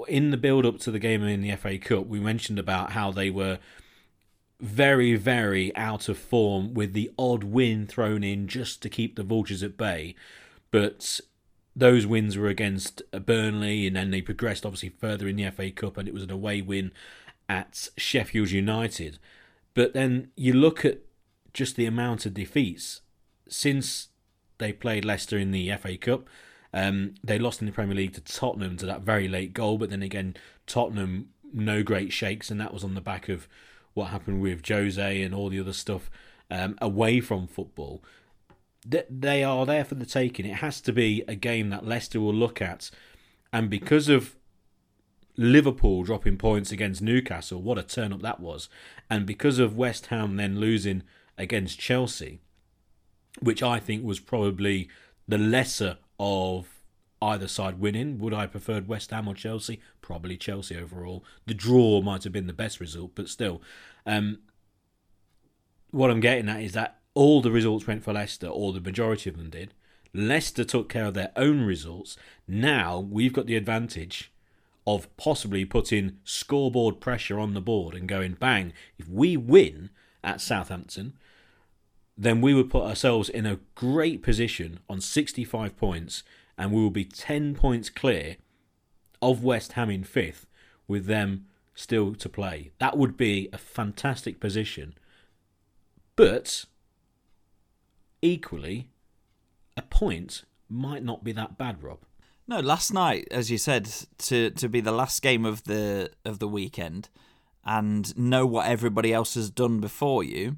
in 0.08 0.32
the 0.32 0.38
build 0.38 0.66
up 0.66 0.80
to 0.80 0.92
the 0.92 1.00
game 1.00 1.24
in 1.24 1.42
the 1.42 1.56
FA 1.56 1.78
Cup, 1.78 2.08
we 2.08 2.20
mentioned 2.20 2.60
about 2.60 2.92
how 2.92 3.12
they 3.12 3.30
were 3.30 3.60
very, 4.60 5.16
very 5.16 5.76
out 5.76 6.10
of 6.10 6.18
form 6.18 6.74
with 6.74 6.94
the 6.94 7.12
odd 7.18 7.44
win 7.44 7.86
thrown 7.86 8.24
in 8.24 8.48
just 8.48 8.82
to 8.82 8.90
keep 8.90 9.16
the 9.16 9.24
Vultures 9.24 9.64
at 9.64 9.78
bay. 9.78 10.16
But 10.72 11.20
those 11.76 12.08
wins 12.08 12.38
were 12.38 12.48
against 12.48 13.02
Burnley, 13.12 13.86
and 13.88 13.96
then 13.96 14.12
they 14.12 14.22
progressed 14.22 14.66
obviously 14.66 14.90
further 14.90 15.28
in 15.28 15.36
the 15.36 15.50
FA 15.52 15.72
Cup, 15.72 15.98
and 15.98 16.08
it 16.08 16.14
was 16.14 16.24
an 16.24 16.32
away 16.32 16.62
win 16.62 16.92
at 17.50 17.90
Sheffield 17.98 18.52
United. 18.52 19.20
But 19.74 19.94
then 19.94 20.30
you 20.36 20.54
look 20.54 20.84
at 20.84 21.00
just 21.54 21.76
the 21.76 21.86
amount 21.86 22.26
of 22.26 22.34
defeats 22.34 23.02
since 23.48 24.10
they 24.58 24.74
played 24.74 25.06
Leicester 25.06 25.38
in 25.38 25.52
the 25.52 25.72
FA 25.78 25.98
Cup. 25.98 26.28
Um, 26.74 27.16
they 27.24 27.40
lost 27.40 27.62
in 27.62 27.66
the 27.66 27.72
Premier 27.74 27.96
League 27.96 28.14
to 28.14 28.22
Tottenham 28.22 28.78
to 28.78 28.86
that 28.86 29.02
very 29.02 29.28
late 29.28 29.54
goal, 29.54 29.78
but 29.78 29.90
then 29.90 30.04
again, 30.04 30.36
Tottenham 30.66 31.30
no 31.54 31.84
great 31.84 32.12
shakes, 32.14 32.52
and 32.52 32.60
that 32.60 32.74
was 32.74 32.84
on 32.84 32.94
the 32.94 33.02
back 33.02 33.30
of 33.30 33.48
what 33.94 34.08
happened 34.08 34.42
with 34.42 34.68
Jose 34.68 35.22
and 35.22 35.34
all 35.34 35.50
the 35.50 35.60
other 35.60 35.74
stuff 35.74 36.10
um, 36.52 36.78
away 36.82 37.20
from 37.20 37.48
football. 37.48 38.04
They 38.86 39.44
are 39.44 39.66
there 39.66 39.84
for 39.84 39.96
the 39.96 40.06
taking. 40.06 40.46
It 40.46 40.58
has 40.58 40.80
to 40.82 40.94
be 40.94 41.24
a 41.28 41.36
game 41.36 41.70
that 41.70 41.86
Leicester 41.86 42.22
will 42.22 42.34
look 42.34 42.62
at, 42.62 42.90
and 43.52 43.70
because 43.70 44.08
of 44.08 44.36
Liverpool 45.38 46.04
dropping 46.04 46.38
points 46.38 46.72
against 46.72 47.02
Newcastle, 47.02 47.62
what 47.62 47.78
a 47.78 47.84
turn 47.84 48.12
up 48.12 48.22
that 48.22 48.40
was, 48.40 48.70
and 49.10 49.26
because 49.26 49.60
of 49.60 49.78
West 49.78 50.08
Ham 50.08 50.36
then 50.36 50.60
losing 50.60 51.04
against 51.38 51.80
Chelsea, 51.80 52.40
which 53.40 53.62
I 53.62 53.80
think 53.80 54.04
was 54.04 54.20
probably 54.20 54.90
the 55.28 55.38
lesser 55.38 55.98
of 56.20 56.68
either 57.22 57.48
side 57.48 57.80
winning. 57.80 58.20
Would 58.20 58.34
I 58.34 58.42
have 58.42 58.52
preferred 58.52 58.88
West 58.88 59.12
Ham 59.12 59.28
or 59.28 59.36
Chelsea? 59.36 59.80
Probably 60.02 60.38
Chelsea 60.38 60.76
overall. 60.76 61.24
The 61.46 61.54
draw 61.54 62.02
might 62.02 62.24
have 62.24 62.34
been 62.34 62.48
the 62.48 62.54
best 62.54 62.80
result, 62.80 63.12
but 63.16 63.30
still. 63.30 63.62
Um, 64.06 64.40
what 65.92 66.12
I'm 66.12 66.20
getting 66.20 66.50
at 66.50 66.62
is 66.62 66.74
that 66.74 67.00
all 67.14 67.42
the 67.42 67.52
results 67.52 67.88
went 67.88 68.04
for 68.04 68.14
Leicester, 68.14 68.48
or 68.48 68.74
the 68.74 68.82
majority 68.82 69.30
of 69.30 69.38
them 69.38 69.50
did. 69.50 69.74
Leicester 70.14 70.64
took 70.64 70.90
care 70.90 71.06
of 71.06 71.14
their 71.14 71.32
own 71.36 71.62
results. 71.62 72.18
Now 72.48 73.00
we've 73.00 73.34
got 73.34 73.46
the 73.46 73.56
advantage 73.56 74.32
of 74.88 75.16
possibly 75.18 75.66
putting 75.66 76.18
scoreboard 76.24 77.02
pressure 77.02 77.38
on 77.38 77.54
the 77.54 77.62
board 77.62 77.94
and 77.94 78.08
going 78.08 78.34
bang. 78.34 78.72
If 78.98 79.10
we 79.10 79.36
win 79.36 79.90
at 80.24 80.40
Southampton, 80.40 81.18
then 82.18 82.40
we 82.40 82.54
would 82.54 82.70
put 82.70 82.86
ourselves 82.86 83.28
in 83.28 83.46
a 83.46 83.60
great 83.76 84.24
position 84.24 84.80
on 84.90 85.02
65 85.02 85.76
points 85.76 86.24
and 86.58 86.72
we 86.72 86.82
will 86.82 86.90
be 86.90 87.04
10 87.04 87.54
points 87.54 87.90
clear 87.90 88.38
of 89.22 89.44
West 89.44 89.74
Ham 89.74 89.90
in 89.90 90.06
fifth 90.06 90.48
with 90.88 91.06
them 91.06 91.46
still 91.76 92.16
to 92.16 92.30
play. 92.30 92.72
That 92.80 92.98
would 92.98 93.18
be 93.18 93.50
a 93.52 93.58
fantastic 93.58 94.40
position. 94.40 94.96
But 96.16 96.64
equally, 98.22 98.90
a 99.76 99.82
point 99.82 100.46
might 100.70 101.04
not 101.04 101.26
be 101.26 101.34
that 101.34 101.58
bad, 101.58 101.84
Rob. 101.84 102.00
No, 102.50 102.62
last 102.62 102.94
night, 102.94 103.28
as 103.30 103.52
you 103.52 103.58
said, 103.58 103.90
to 104.20 104.52
to 104.52 104.70
be 104.70 104.80
the 104.80 104.94
last 104.94 105.22
game 105.22 105.46
of 105.46 105.66
the 105.66 106.12
of 106.24 106.40
the 106.40 106.48
weekend 106.48 107.10
and 107.66 108.18
know 108.18 108.46
what 108.46 108.68
everybody 108.68 109.14
else 109.14 109.36
has 109.36 109.50
done 109.50 109.82
before 109.82 110.24
you, 110.24 110.56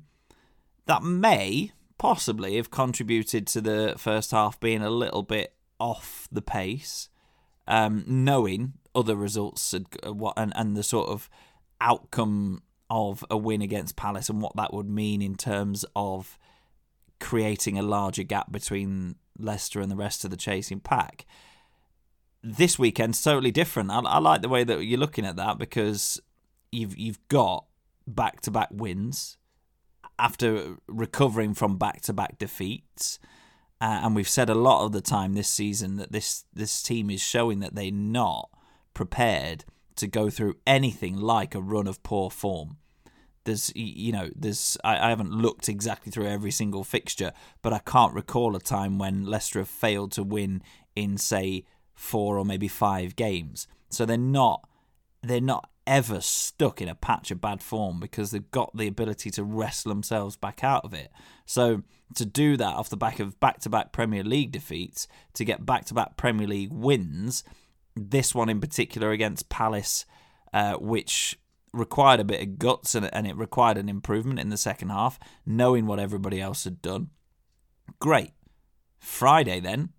that 0.85 1.01
may 1.01 1.71
possibly 1.97 2.57
have 2.57 2.69
contributed 2.69 3.47
to 3.47 3.59
the 3.59 3.95
first 3.97 4.29
half 4.29 4.59
being 4.59 4.83
a 4.83 4.91
little 4.91 5.23
bit 5.23 5.55
off 5.79 6.27
the 6.31 6.43
pace, 6.43 7.09
um, 7.67 8.03
knowing 8.05 8.73
other 8.93 9.15
results 9.15 9.73
and, 9.73 9.87
uh, 10.03 10.31
and 10.37 10.53
and 10.55 10.77
the 10.77 10.83
sort 10.83 11.09
of 11.09 11.27
outcome 11.81 12.61
of 12.91 13.25
a 13.31 13.37
win 13.37 13.63
against 13.63 13.95
Palace 13.95 14.29
and 14.29 14.41
what 14.43 14.55
that 14.55 14.73
would 14.73 14.89
mean 14.89 15.23
in 15.23 15.33
terms 15.33 15.85
of 15.95 16.37
creating 17.19 17.79
a 17.79 17.83
larger 17.83 18.23
gap 18.23 18.51
between 18.51 19.15
Leicester 19.39 19.81
and 19.81 19.91
the 19.91 19.95
rest 19.95 20.23
of 20.23 20.29
the 20.29 20.37
chasing 20.37 20.79
pack. 20.79 21.25
This 22.41 22.79
weekend's 22.79 23.21
totally 23.21 23.51
different. 23.51 23.91
I, 23.91 23.99
I 23.99 24.19
like 24.19 24.41
the 24.41 24.49
way 24.49 24.63
that 24.63 24.83
you're 24.85 24.99
looking 24.99 25.25
at 25.25 25.35
that 25.35 25.57
because 25.57 26.21
you've 26.71 26.97
you've 26.97 27.19
got 27.27 27.65
back 28.07 28.41
to 28.41 28.51
back 28.51 28.69
wins 28.71 29.37
after 30.17 30.75
recovering 30.87 31.53
from 31.53 31.77
back 31.77 32.01
to 32.01 32.13
back 32.13 32.37
defeats. 32.37 33.19
Uh, 33.81 34.01
and 34.03 34.15
we've 34.15 34.27
said 34.27 34.49
a 34.49 34.55
lot 34.55 34.85
of 34.85 34.91
the 34.91 35.01
time 35.01 35.33
this 35.33 35.47
season 35.47 35.95
that 35.95 36.11
this 36.11 36.45
this 36.53 36.83
team 36.83 37.09
is 37.09 37.21
showing 37.21 37.59
that 37.59 37.75
they're 37.75 37.91
not 37.91 38.49
prepared 38.93 39.63
to 39.95 40.07
go 40.07 40.29
through 40.29 40.55
anything 40.67 41.17
like 41.17 41.55
a 41.55 41.61
run 41.61 41.87
of 41.87 42.03
poor 42.03 42.29
form. 42.29 42.77
There's 43.45 43.71
you 43.75 44.11
know 44.11 44.29
there's 44.35 44.77
I, 44.83 45.07
I 45.07 45.09
haven't 45.09 45.31
looked 45.31 45.69
exactly 45.69 46.11
through 46.11 46.27
every 46.27 46.51
single 46.51 46.83
fixture, 46.83 47.31
but 47.61 47.71
I 47.71 47.79
can't 47.79 48.13
recall 48.13 48.55
a 48.55 48.59
time 48.59 48.99
when 48.99 49.25
Leicester 49.25 49.59
have 49.59 49.69
failed 49.69 50.11
to 50.13 50.23
win 50.23 50.61
in 50.95 51.17
say 51.17 51.63
four 51.99 52.37
or 52.37 52.45
maybe 52.45 52.69
five 52.69 53.15
games. 53.17 53.67
So 53.89 54.05
they're 54.05 54.17
not 54.17 54.67
they're 55.21 55.41
not 55.41 55.69
ever 55.85 56.21
stuck 56.21 56.81
in 56.81 56.87
a 56.87 56.95
patch 56.95 57.29
of 57.29 57.41
bad 57.41 57.61
form 57.61 57.99
because 57.99 58.31
they've 58.31 58.51
got 58.51 58.75
the 58.77 58.87
ability 58.87 59.29
to 59.31 59.43
wrestle 59.43 59.89
themselves 59.89 60.37
back 60.37 60.63
out 60.63 60.85
of 60.85 60.93
it. 60.93 61.11
So 61.45 61.83
to 62.15 62.25
do 62.25 62.55
that 62.55 62.75
off 62.75 62.89
the 62.89 62.95
back 62.95 63.19
of 63.19 63.37
back-to-back 63.39 63.91
Premier 63.91 64.23
League 64.23 64.51
defeats, 64.51 65.07
to 65.33 65.43
get 65.43 65.65
back-to-back 65.65 66.15
Premier 66.15 66.47
League 66.47 66.71
wins, 66.71 67.43
this 67.95 68.33
one 68.33 68.49
in 68.49 68.61
particular 68.61 69.11
against 69.11 69.49
Palace, 69.49 70.05
uh, 70.53 70.75
which 70.75 71.37
required 71.73 72.19
a 72.19 72.23
bit 72.23 72.41
of 72.41 72.59
guts 72.59 72.95
and, 72.95 73.13
and 73.13 73.27
it 73.27 73.35
required 73.35 73.77
an 73.77 73.89
improvement 73.89 74.39
in 74.39 74.49
the 74.49 74.57
second 74.57 74.89
half, 74.89 75.19
knowing 75.45 75.85
what 75.85 75.99
everybody 75.99 76.39
else 76.39 76.63
had 76.63 76.81
done. 76.81 77.09
Great. 77.99 78.31
Friday 78.99 79.59
then, 79.59 79.89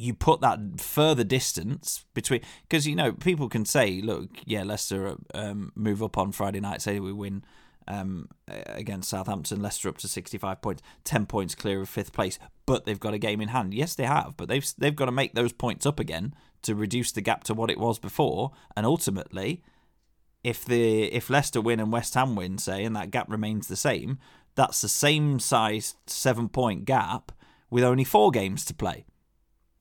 you 0.00 0.14
put 0.14 0.40
that 0.40 0.58
further 0.78 1.24
distance 1.24 2.06
between 2.14 2.40
because 2.62 2.86
you 2.86 2.96
know 2.96 3.12
people 3.12 3.48
can 3.48 3.66
say, 3.66 4.00
look, 4.00 4.30
yeah, 4.46 4.62
Leicester 4.62 5.16
um, 5.34 5.72
move 5.74 6.02
up 6.02 6.16
on 6.16 6.32
Friday 6.32 6.60
night, 6.60 6.80
say 6.80 6.98
we 6.98 7.12
win 7.12 7.44
um, 7.86 8.28
against 8.48 9.10
Southampton, 9.10 9.60
Leicester 9.60 9.90
up 9.90 9.98
to 9.98 10.08
sixty-five 10.08 10.62
points, 10.62 10.82
ten 11.04 11.26
points 11.26 11.54
clear 11.54 11.82
of 11.82 11.88
fifth 11.88 12.14
place, 12.14 12.38
but 12.64 12.86
they've 12.86 12.98
got 12.98 13.12
a 13.12 13.18
game 13.18 13.42
in 13.42 13.48
hand. 13.48 13.74
Yes, 13.74 13.94
they 13.94 14.04
have, 14.04 14.36
but 14.38 14.48
they've 14.48 14.66
they've 14.78 14.96
got 14.96 15.04
to 15.04 15.12
make 15.12 15.34
those 15.34 15.52
points 15.52 15.84
up 15.84 16.00
again 16.00 16.34
to 16.62 16.74
reduce 16.74 17.12
the 17.12 17.20
gap 17.20 17.44
to 17.44 17.54
what 17.54 17.70
it 17.70 17.78
was 17.78 17.98
before, 17.98 18.52
and 18.76 18.86
ultimately. 18.86 19.62
If 20.42 20.64
the 20.64 21.12
if 21.12 21.28
Leicester 21.28 21.60
win 21.60 21.80
and 21.80 21.92
West 21.92 22.14
Ham 22.14 22.34
win, 22.34 22.56
say, 22.56 22.82
and 22.82 22.96
that 22.96 23.10
gap 23.10 23.30
remains 23.30 23.68
the 23.68 23.76
same, 23.76 24.18
that's 24.54 24.80
the 24.80 24.88
same 24.88 25.38
size 25.38 25.96
seven 26.06 26.48
point 26.48 26.86
gap 26.86 27.30
with 27.68 27.84
only 27.84 28.04
four 28.04 28.30
games 28.30 28.64
to 28.64 28.72
play 28.72 29.04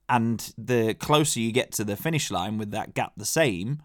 and 0.10 0.53
the 0.57 0.95
closer 0.95 1.39
you 1.39 1.51
get 1.51 1.72
to 1.74 1.84
the 1.84 1.95
finish 1.95 2.32
line 2.32 2.57
with 2.57 2.72
that 2.72 2.93
gap 2.93 3.14
the 3.16 3.26
same, 3.26 3.82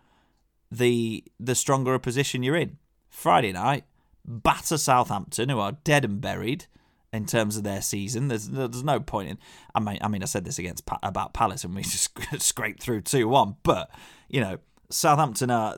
the 0.71 1.25
the 1.39 1.55
stronger 1.55 1.95
a 1.95 2.01
position 2.01 2.43
you're 2.43 2.57
in. 2.57 2.79
Friday 3.11 3.53
night, 3.53 3.85
batter 4.25 4.77
Southampton, 4.77 5.49
who 5.49 5.61
are 5.61 5.73
dead 5.73 6.05
and 6.05 6.21
buried 6.21 6.67
in 7.13 7.27
terms 7.27 7.57
of 7.57 7.63
their 7.63 7.83
season. 7.83 8.29
There's 8.29 8.49
there's 8.49 8.83
no 8.83 8.99
point 8.99 9.31
in. 9.31 9.39
I 9.75 9.81
mean, 9.81 9.99
I 10.01 10.09
mean, 10.09 10.23
I 10.23 10.27
said 10.27 10.45
this 10.45 10.59
against 10.59 10.83
about 11.03 11.35
Palace, 11.35 11.63
and 11.63 11.75
we 11.75 11.83
just 11.85 12.19
scraped 12.41 12.83
through 12.83 13.03
two 13.03 13.29
one. 13.29 13.57
But 13.63 13.91
you 14.29 14.41
know, 14.41 14.59
Southampton 14.91 15.51
are 15.51 15.77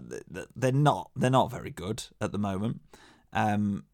they're 0.54 0.72
not 0.72 1.10
they're 1.16 1.30
not 1.30 1.50
very 1.50 1.70
good 1.70 2.04
at 2.20 2.32
the 2.32 2.38
moment. 2.38 2.80
Um, 3.32 3.84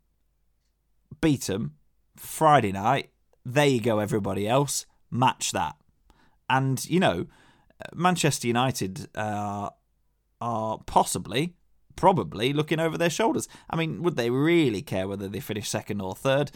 beat 1.20 1.42
them 1.42 1.74
Friday 2.16 2.72
night. 2.72 3.10
There 3.44 3.66
you 3.66 3.80
go, 3.80 3.98
everybody 3.98 4.46
else. 4.46 4.86
Match 5.10 5.50
that. 5.52 5.76
And, 6.52 6.84
you 6.84 7.00
know, 7.00 7.26
Manchester 7.94 8.46
United 8.46 9.08
uh, 9.14 9.70
are 10.40 10.78
possibly, 10.84 11.54
probably 11.96 12.52
looking 12.52 12.78
over 12.78 12.98
their 12.98 13.10
shoulders. 13.10 13.48
I 13.70 13.76
mean, 13.76 14.02
would 14.02 14.16
they 14.16 14.28
really 14.28 14.82
care 14.82 15.08
whether 15.08 15.28
they 15.28 15.40
finish 15.40 15.68
second 15.68 16.02
or 16.02 16.14
third? 16.14 16.52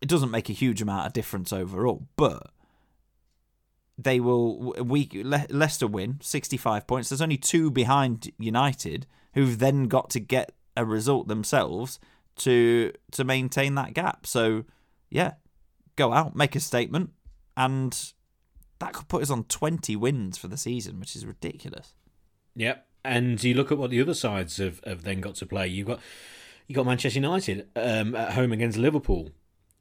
It 0.00 0.08
doesn't 0.08 0.30
make 0.30 0.48
a 0.48 0.52
huge 0.52 0.80
amount 0.80 1.08
of 1.08 1.12
difference 1.12 1.52
overall, 1.52 2.06
but 2.16 2.52
they 3.98 4.20
will. 4.20 4.74
We 4.74 5.10
Le- 5.12 5.46
Leicester 5.50 5.88
win 5.88 6.20
65 6.22 6.86
points. 6.86 7.08
There's 7.08 7.20
only 7.20 7.36
two 7.36 7.72
behind 7.72 8.30
United, 8.38 9.08
who've 9.34 9.58
then 9.58 9.88
got 9.88 10.10
to 10.10 10.20
get 10.20 10.52
a 10.76 10.84
result 10.84 11.26
themselves 11.26 11.98
to 12.36 12.92
to 13.10 13.24
maintain 13.24 13.74
that 13.74 13.94
gap. 13.94 14.24
So, 14.24 14.64
yeah, 15.10 15.32
go 15.96 16.12
out, 16.12 16.36
make 16.36 16.54
a 16.54 16.60
statement, 16.60 17.10
and 17.56 18.12
that 18.78 18.92
could 18.92 19.08
put 19.08 19.22
us 19.22 19.30
on 19.30 19.44
20 19.44 19.96
wins 19.96 20.38
for 20.38 20.48
the 20.48 20.56
season, 20.56 21.00
which 21.00 21.16
is 21.16 21.26
ridiculous. 21.26 21.94
Yep. 22.54 22.86
And 23.04 23.42
you 23.42 23.54
look 23.54 23.72
at 23.72 23.78
what 23.78 23.90
the 23.90 24.00
other 24.00 24.14
sides 24.14 24.58
have, 24.58 24.80
have 24.84 25.02
then 25.02 25.20
got 25.20 25.36
to 25.36 25.46
play. 25.46 25.68
You've 25.68 25.86
got 25.86 26.00
you 26.66 26.74
got 26.74 26.84
Manchester 26.86 27.18
United 27.18 27.66
um, 27.76 28.14
at 28.14 28.34
home 28.34 28.52
against 28.52 28.76
Liverpool. 28.76 29.30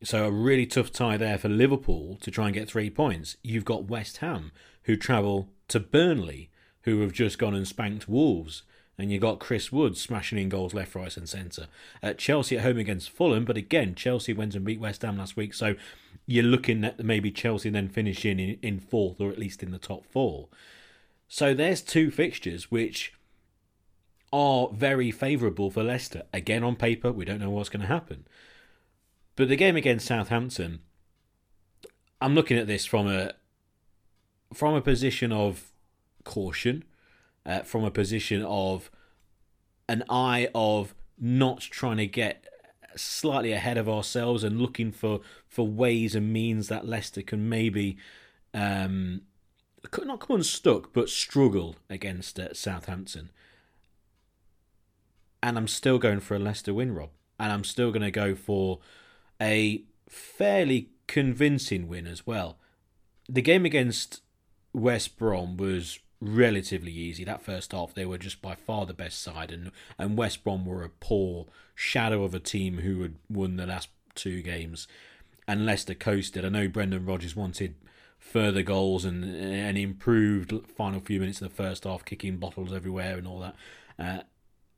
So 0.04 0.26
a 0.26 0.32
really 0.32 0.66
tough 0.66 0.92
tie 0.92 1.18
there 1.18 1.38
for 1.38 1.50
Liverpool 1.50 2.18
to 2.22 2.32
try 2.32 2.46
and 2.46 2.54
get 2.54 2.70
three 2.70 2.90
points. 2.90 3.36
You've 3.44 3.66
got 3.66 3.90
West 3.90 4.18
Ham 4.18 4.52
who 4.84 4.96
travel 4.96 5.50
to 5.68 5.82
Burnley, 5.82 6.50
who 6.84 7.02
have 7.02 7.12
just 7.12 7.38
gone 7.38 7.56
and 7.56 7.68
spanked 7.68 8.08
Wolves. 8.08 8.64
And 8.98 9.12
you 9.12 9.20
got 9.20 9.40
Chris 9.40 9.72
Wood 9.72 9.98
smashing 9.98 10.40
in 10.40 10.50
goals 10.50 10.74
left, 10.74 10.96
right, 10.96 11.16
and 11.16 11.30
centre. 11.30 11.68
At 12.02 12.18
Chelsea 12.18 12.58
at 12.58 12.64
home 12.64 12.78
against 12.78 13.10
Fulham, 13.10 13.46
but 13.46 13.58
again, 13.58 13.94
Chelsea 13.96 14.34
went 14.34 14.56
and 14.56 14.66
beat 14.66 14.80
West 14.80 15.04
Ham 15.04 15.18
last 15.18 15.38
week, 15.38 15.54
so 15.54 15.76
you're 16.26 16.44
looking 16.44 16.84
at 16.84 17.04
maybe 17.04 17.32
Chelsea 17.32 17.70
then 17.70 17.90
finishing 17.90 18.40
in, 18.40 18.58
in 18.62 18.80
fourth 18.80 19.22
or 19.22 19.30
at 19.30 19.40
least 19.40 19.62
in 19.62 19.72
the 19.72 19.78
top 19.78 20.06
four. 20.06 20.48
So 21.28 21.54
there's 21.54 21.82
two 21.82 22.10
fixtures 22.10 22.72
which 22.72 23.14
are 24.34 24.70
very 24.74 25.12
favourable 25.12 25.72
for 25.72 25.84
Leicester. 25.84 26.24
Again, 26.34 26.64
on 26.64 26.76
paper, 26.76 27.12
we 27.12 27.26
don't 27.26 27.40
know 27.40 27.50
what's 27.50 27.70
going 27.70 27.82
to 27.82 27.88
happen. 27.88 28.26
But 29.36 29.50
the 29.50 29.56
game 29.56 29.76
against 29.76 30.08
Southampton, 30.08 30.80
I'm 32.20 32.34
looking 32.34 32.58
at 32.58 32.68
this 32.68 32.86
from 32.86 33.08
a 33.08 33.34
from 34.54 34.74
a 34.74 34.82
position 34.82 35.32
of 35.32 35.72
caution, 36.24 36.84
uh, 37.48 37.62
from 37.62 37.84
a 37.84 37.92
position 37.92 38.44
of 38.44 38.92
an 39.88 40.04
eye 40.10 40.50
of 40.54 40.94
not 41.18 41.62
trying 41.62 41.98
to 41.98 42.06
get 42.06 42.46
slightly 42.96 43.54
ahead 43.54 43.78
of 43.78 43.88
ourselves 43.88 44.44
and 44.44 44.62
looking 44.62 44.92
for 44.92 45.22
for 45.48 45.66
ways 45.68 46.14
and 46.14 46.34
means 46.34 46.68
that 46.68 46.88
Leicester 46.88 47.22
can 47.22 47.48
maybe 47.48 47.98
um, 48.54 49.22
not 50.04 50.20
come 50.20 50.38
unstuck 50.38 50.94
but 50.94 51.10
struggle 51.10 51.78
against 51.90 52.40
uh, 52.40 52.54
Southampton. 52.54 53.32
And 55.42 55.58
I'm 55.58 55.68
still 55.68 56.00
going 56.00 56.20
for 56.20 56.36
a 56.36 56.40
Leicester 56.40 56.74
win, 56.74 56.94
Rob, 56.94 57.12
and 57.40 57.52
I'm 57.52 57.64
still 57.64 57.92
going 57.92 58.02
to 58.02 58.12
go 58.12 58.36
for 58.36 58.80
a 59.40 59.84
fairly 60.10 60.90
convincing 61.06 61.88
win 61.88 62.08
as 62.08 62.26
well. 62.26 62.58
The 63.30 63.42
game 63.42 63.66
against 63.66 64.22
West 64.74 65.18
Brom 65.18 65.56
was 65.56 66.00
relatively 66.20 66.92
easy. 66.92 67.24
That 67.24 67.42
first 67.42 67.72
half, 67.72 67.94
they 67.94 68.06
were 68.06 68.18
just 68.18 68.42
by 68.42 68.56
far 68.56 68.86
the 68.86 68.94
best 68.94 69.22
side, 69.22 69.52
and 69.52 69.72
and 69.98 70.18
West 70.18 70.44
Brom 70.44 70.66
were 70.66 70.84
a 70.84 70.90
poor 70.90 71.46
shadow 71.76 72.24
of 72.24 72.34
a 72.34 72.40
team 72.40 72.80
who 72.80 73.02
had 73.02 73.16
won 73.30 73.56
the 73.56 73.66
last 73.66 73.90
two 74.16 74.42
games, 74.42 74.88
and 75.48 75.66
Leicester 75.66 75.94
coasted. 75.94 76.46
I 76.46 76.50
know 76.50 76.68
Brendan 76.68 77.06
Rodgers 77.06 77.36
wanted 77.36 77.76
further 78.20 78.64
goals 78.64 79.06
and 79.06 79.24
an 79.24 79.78
improved 79.78 80.54
final 80.76 81.00
few 81.00 81.20
minutes 81.20 81.42
of 81.42 81.50
the 81.50 81.56
first 81.56 81.84
half, 81.84 82.04
kicking 82.04 82.38
bottles 82.38 82.74
everywhere 82.74 83.18
and 83.18 83.28
all 83.28 83.40
that. 83.40 83.56
Uh, 83.98 84.24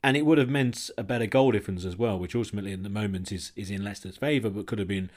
and 0.03 0.15
it 0.15 0.25
would 0.25 0.37
have 0.37 0.49
meant 0.49 0.89
a 0.97 1.03
better 1.03 1.25
goal 1.25 1.51
difference 1.51 1.83
as 1.83 1.97
well, 1.97 2.17
which 2.17 2.35
ultimately 2.35 2.71
in 2.71 2.83
the 2.83 2.89
moment 2.89 3.31
is 3.31 3.51
is 3.55 3.69
in 3.69 3.83
Leicester's 3.83 4.17
favour, 4.17 4.49
but 4.49 4.65
could 4.65 4.79
have 4.79 4.87
been 4.87 5.09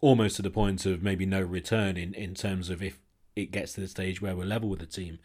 almost 0.00 0.36
to 0.36 0.42
the 0.42 0.50
point 0.50 0.84
of 0.84 1.02
maybe 1.02 1.24
no 1.24 1.40
return 1.40 1.96
in, 1.96 2.12
in 2.14 2.34
terms 2.34 2.68
of 2.68 2.82
if 2.82 2.98
it 3.34 3.50
gets 3.50 3.72
to 3.74 3.80
the 3.80 3.88
stage 3.88 4.20
where 4.20 4.36
we're 4.36 4.44
level 4.44 4.68
with 4.68 4.80
the 4.80 4.86
team. 4.86 5.18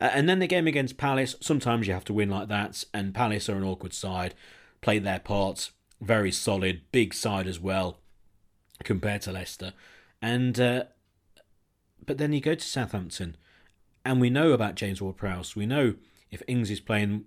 Uh, 0.00 0.10
and 0.12 0.28
then 0.28 0.38
the 0.38 0.46
game 0.46 0.66
against 0.66 0.96
Palace, 0.96 1.36
sometimes 1.40 1.86
you 1.86 1.94
have 1.94 2.04
to 2.04 2.12
win 2.12 2.30
like 2.30 2.48
that, 2.48 2.84
and 2.92 3.14
Palace 3.14 3.48
are 3.48 3.56
an 3.56 3.64
awkward 3.64 3.94
side, 3.94 4.34
played 4.80 5.04
their 5.04 5.20
part, 5.20 5.70
very 6.00 6.30
solid, 6.30 6.82
big 6.92 7.14
side 7.14 7.46
as 7.46 7.58
well, 7.58 8.00
compared 8.84 9.22
to 9.22 9.32
Leicester. 9.32 9.72
And 10.20 10.58
uh, 10.60 10.84
but 12.04 12.18
then 12.18 12.32
you 12.32 12.40
go 12.40 12.54
to 12.54 12.64
Southampton, 12.64 13.36
and 14.04 14.20
we 14.20 14.30
know 14.30 14.52
about 14.52 14.74
James 14.76 15.02
Ward-Prowse. 15.02 15.56
We 15.56 15.66
know 15.66 15.94
if 16.30 16.42
Ings 16.46 16.70
is 16.70 16.80
playing 16.80 17.24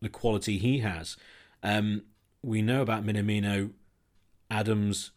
the 0.00 0.08
quality 0.08 0.58
he 0.58 0.78
has. 0.78 1.16
Um, 1.62 2.02
we 2.42 2.62
know 2.62 2.82
about 2.82 3.04
Minamino, 3.04 3.72
Adams, 4.50 5.10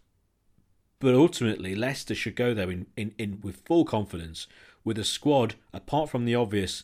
but 0.99 1.15
ultimately 1.15 1.75
Leicester 1.75 2.15
should 2.15 2.35
go 2.35 2.53
there 2.53 2.69
in, 2.69 2.87
in, 2.95 3.13
in 3.17 3.39
with 3.41 3.65
full 3.65 3.85
confidence 3.85 4.47
with 4.83 4.97
a 4.97 5.03
squad 5.03 5.55
apart 5.73 6.09
from 6.09 6.25
the 6.25 6.35
obvious 6.35 6.83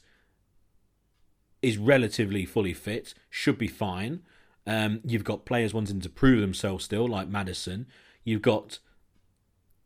is 1.62 1.78
relatively 1.78 2.46
fully 2.46 2.74
fit, 2.74 3.14
should 3.30 3.58
be 3.58 3.68
fine. 3.68 4.22
Um, 4.68 5.02
you've 5.04 5.24
got 5.24 5.46
players 5.46 5.74
wanting 5.74 6.00
to 6.02 6.10
prove 6.10 6.42
themselves 6.42 6.86
still, 6.86 7.08
like 7.08 7.28
Maddison. 7.28 7.88
You've 8.24 8.42
got 8.42 8.80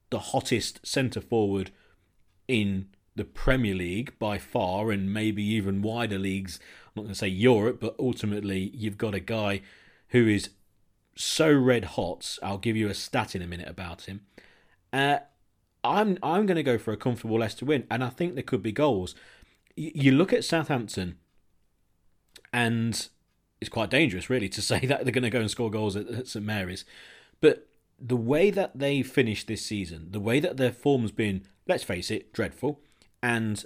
the 0.10 0.20
hottest 0.20 0.86
centre 0.86 1.22
forward 1.22 1.72
in 2.48 2.88
the 3.16 3.24
Premier 3.24 3.76
League 3.76 4.18
by 4.20 4.38
far, 4.38 4.92
and 4.92 5.14
maybe 5.14 5.44
even 5.44 5.82
wider 5.82 6.18
leagues. 6.18 6.60
I'm 6.88 6.92
not 6.96 7.02
going 7.04 7.14
to 7.14 7.20
say 7.20 7.28
Europe, 7.28 7.80
but 7.80 7.96
ultimately, 8.00 8.72
you've 8.74 8.98
got 8.98 9.16
a 9.16 9.20
guy 9.20 9.62
who 10.10 10.28
is 10.28 10.50
so 11.20 11.52
red 11.52 11.84
hot. 11.84 12.38
I'll 12.42 12.58
give 12.58 12.78
you 12.78 12.88
a 12.88 12.94
stat 12.94 13.36
in 13.36 13.42
a 13.42 13.48
minute 13.48 13.68
about 13.68 14.04
him. 14.04 14.22
Uh, 14.94 15.18
I'm 15.84 16.18
I'm 16.24 16.46
going 16.46 16.56
to 16.56 16.64
go 16.64 16.78
for 16.78 16.94
a 16.94 16.98
comfortable 16.98 17.40
Leicester 17.40 17.66
win, 17.66 17.86
and 17.92 18.04
I 18.04 18.10
think 18.10 18.34
there 18.34 18.44
could 18.44 18.64
be 18.64 18.72
goals. 18.72 19.16
You 19.76 20.12
look 20.14 20.32
at 20.32 20.46
Southampton, 20.46 21.18
and 22.54 23.08
it's 23.60 23.70
quite 23.70 23.90
dangerous, 23.90 24.30
really, 24.30 24.50
to 24.50 24.62
say 24.72 24.80
that 24.86 25.04
they're 25.04 25.12
going 25.12 25.24
to 25.24 25.30
go 25.30 25.42
and 25.42 25.52
score 25.52 25.70
goals 25.70 25.96
at, 25.96 26.08
at 26.08 26.28
St 26.28 26.46
Mary's. 26.46 26.86
But 27.42 27.68
the 28.00 28.16
way 28.16 28.50
that 28.50 28.80
they 28.80 29.04
finished 29.04 29.48
this 29.48 29.66
season, 29.66 30.08
the 30.12 30.20
way 30.22 30.40
that 30.40 30.56
their 30.56 30.72
form's 30.72 31.12
been, 31.12 31.46
let's 31.68 31.84
face 31.84 32.10
it, 32.10 32.32
dreadful, 32.32 32.80
and 33.22 33.66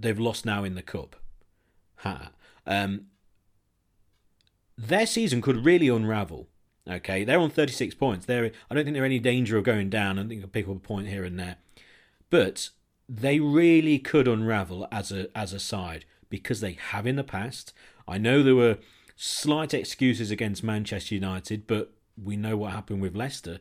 they've 0.00 0.18
lost 0.18 0.46
now 0.46 0.64
in 0.64 0.74
the 0.74 0.82
cup. 0.82 1.16
Ha. 1.96 2.30
Um, 2.66 3.06
their 4.76 5.06
season 5.06 5.42
could 5.42 5.64
really 5.64 5.88
unravel. 5.88 6.48
Okay, 6.88 7.24
they're 7.24 7.38
on 7.38 7.50
36 7.50 7.94
points. 7.94 8.26
They're, 8.26 8.50
I 8.70 8.74
don't 8.74 8.84
think 8.84 8.94
they're 8.94 9.04
any 9.04 9.18
danger 9.18 9.56
of 9.56 9.64
going 9.64 9.88
down. 9.88 10.18
I 10.18 10.24
think 10.26 10.40
they'll 10.40 10.48
pick 10.48 10.68
up 10.68 10.76
a 10.76 10.78
point 10.78 11.08
here 11.08 11.24
and 11.24 11.38
there, 11.38 11.56
but 12.28 12.68
they 13.08 13.40
really 13.40 13.98
could 13.98 14.28
unravel 14.28 14.86
as 14.92 15.10
a 15.10 15.28
as 15.36 15.52
a 15.52 15.60
side 15.60 16.04
because 16.28 16.60
they 16.60 16.72
have 16.90 17.06
in 17.06 17.16
the 17.16 17.24
past. 17.24 17.72
I 18.06 18.18
know 18.18 18.42
there 18.42 18.54
were 18.54 18.78
slight 19.16 19.72
excuses 19.72 20.30
against 20.30 20.62
Manchester 20.62 21.14
United, 21.14 21.66
but 21.66 21.92
we 22.22 22.36
know 22.36 22.56
what 22.56 22.72
happened 22.72 23.00
with 23.00 23.16
Leicester. 23.16 23.60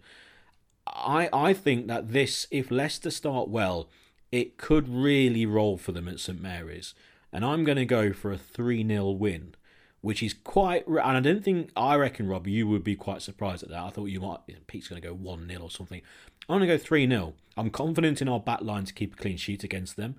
I 0.86 1.30
I 1.32 1.54
think 1.54 1.88
that 1.88 2.12
this, 2.12 2.48
if 2.52 2.72
Leicester 2.72 3.12
start 3.12 3.48
well, 3.48 3.90
it 4.34 4.58
could 4.58 4.90
really 4.90 5.46
roll 5.46 5.78
for 5.78 5.94
them 5.94 6.10
at 6.10 6.20
St 6.20 6.42
Mary's, 6.42 6.94
and 7.32 7.46
I'm 7.46 7.64
going 7.64 7.78
to 7.78 7.86
go 7.86 8.12
for 8.12 8.34
a 8.34 8.38
three 8.38 8.86
0 8.86 9.12
win 9.12 9.56
which 10.04 10.22
is 10.22 10.34
quite. 10.34 10.86
And 10.86 11.00
I 11.00 11.20
don't 11.22 11.44
think 11.44 11.72
I 11.78 11.96
reckon 11.96 12.28
Rob, 12.28 12.46
you 12.46 12.68
would 12.68 12.84
be 12.84 12.96
quite 12.96 13.22
surprised 13.22 13.64
at 13.64 13.70
that. 13.70 13.80
I 13.80 13.90
thought 13.90 14.08
you 14.08 14.20
might. 14.20 14.42
Pete's 14.68 14.90
going 14.90 15.02
to 15.02 15.08
go 15.08 15.14
one 15.14 15.48
0 15.48 15.62
or 15.62 15.72
something. 15.72 16.02
I'm 16.50 16.58
going 16.60 16.68
to 16.68 16.78
go 16.78 16.78
three 16.78 17.08
0 17.08 17.34
I'm 17.56 17.70
confident 17.70 18.22
in 18.22 18.28
our 18.28 18.40
back 18.40 18.62
line 18.62 18.84
to 18.84 18.94
keep 18.94 19.14
a 19.14 19.18
clean 19.18 19.38
sheet 19.38 19.64
against 19.64 19.96
them. 19.96 20.18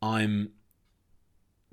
I'm 0.00 0.52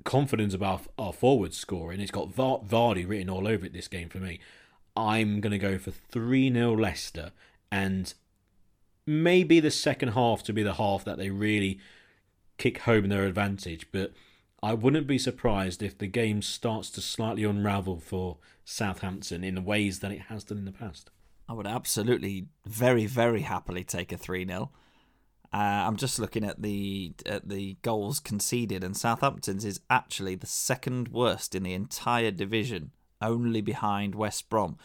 confident 0.04 0.52
about 0.52 0.82
our 0.98 1.14
forward 1.14 1.54
scoring. 1.54 2.00
It's 2.00 2.10
got 2.10 2.30
Vardy 2.30 3.08
written 3.08 3.30
all 3.30 3.48
over 3.48 3.64
it 3.64 3.72
this 3.72 3.88
game 3.88 4.10
for 4.10 4.18
me. 4.18 4.40
I'm 4.94 5.40
going 5.40 5.52
to 5.52 5.58
go 5.58 5.78
for 5.78 5.90
3 5.90 6.52
0 6.52 6.76
Leicester 6.76 7.32
and 7.72 8.12
maybe 9.06 9.58
the 9.58 9.70
second 9.70 10.10
half 10.10 10.42
to 10.42 10.52
be 10.52 10.62
the 10.62 10.74
half 10.74 11.02
that 11.04 11.16
they 11.16 11.30
really 11.30 11.80
kick 12.58 12.80
home 12.80 13.08
their 13.08 13.24
advantage. 13.24 13.86
But 13.90 14.12
I 14.64 14.72
wouldn't 14.72 15.06
be 15.06 15.18
surprised 15.18 15.82
if 15.82 15.98
the 15.98 16.06
game 16.06 16.40
starts 16.40 16.88
to 16.92 17.02
slightly 17.02 17.44
unravel 17.44 18.00
for 18.00 18.38
Southampton 18.64 19.44
in 19.44 19.56
the 19.56 19.60
ways 19.60 19.98
that 19.98 20.10
it 20.10 20.22
has 20.22 20.42
done 20.42 20.56
in 20.56 20.64
the 20.64 20.72
past. 20.72 21.10
I 21.46 21.52
would 21.52 21.66
absolutely, 21.66 22.46
very, 22.64 23.04
very 23.04 23.42
happily 23.42 23.84
take 23.84 24.10
a 24.10 24.16
3 24.16 24.46
0. 24.46 24.70
Uh, 25.52 25.56
I'm 25.56 25.96
just 25.96 26.18
looking 26.18 26.44
at 26.44 26.62
the 26.62 27.12
at 27.26 27.46
the 27.46 27.76
goals 27.82 28.20
conceded, 28.20 28.82
and 28.82 28.96
Southampton's 28.96 29.66
is 29.66 29.80
actually 29.90 30.34
the 30.34 30.46
second 30.46 31.08
worst 31.08 31.54
in 31.54 31.62
the 31.62 31.74
entire 31.74 32.30
division, 32.30 32.92
only 33.20 33.60
behind 33.60 34.14
West 34.14 34.48
Brom. 34.48 34.78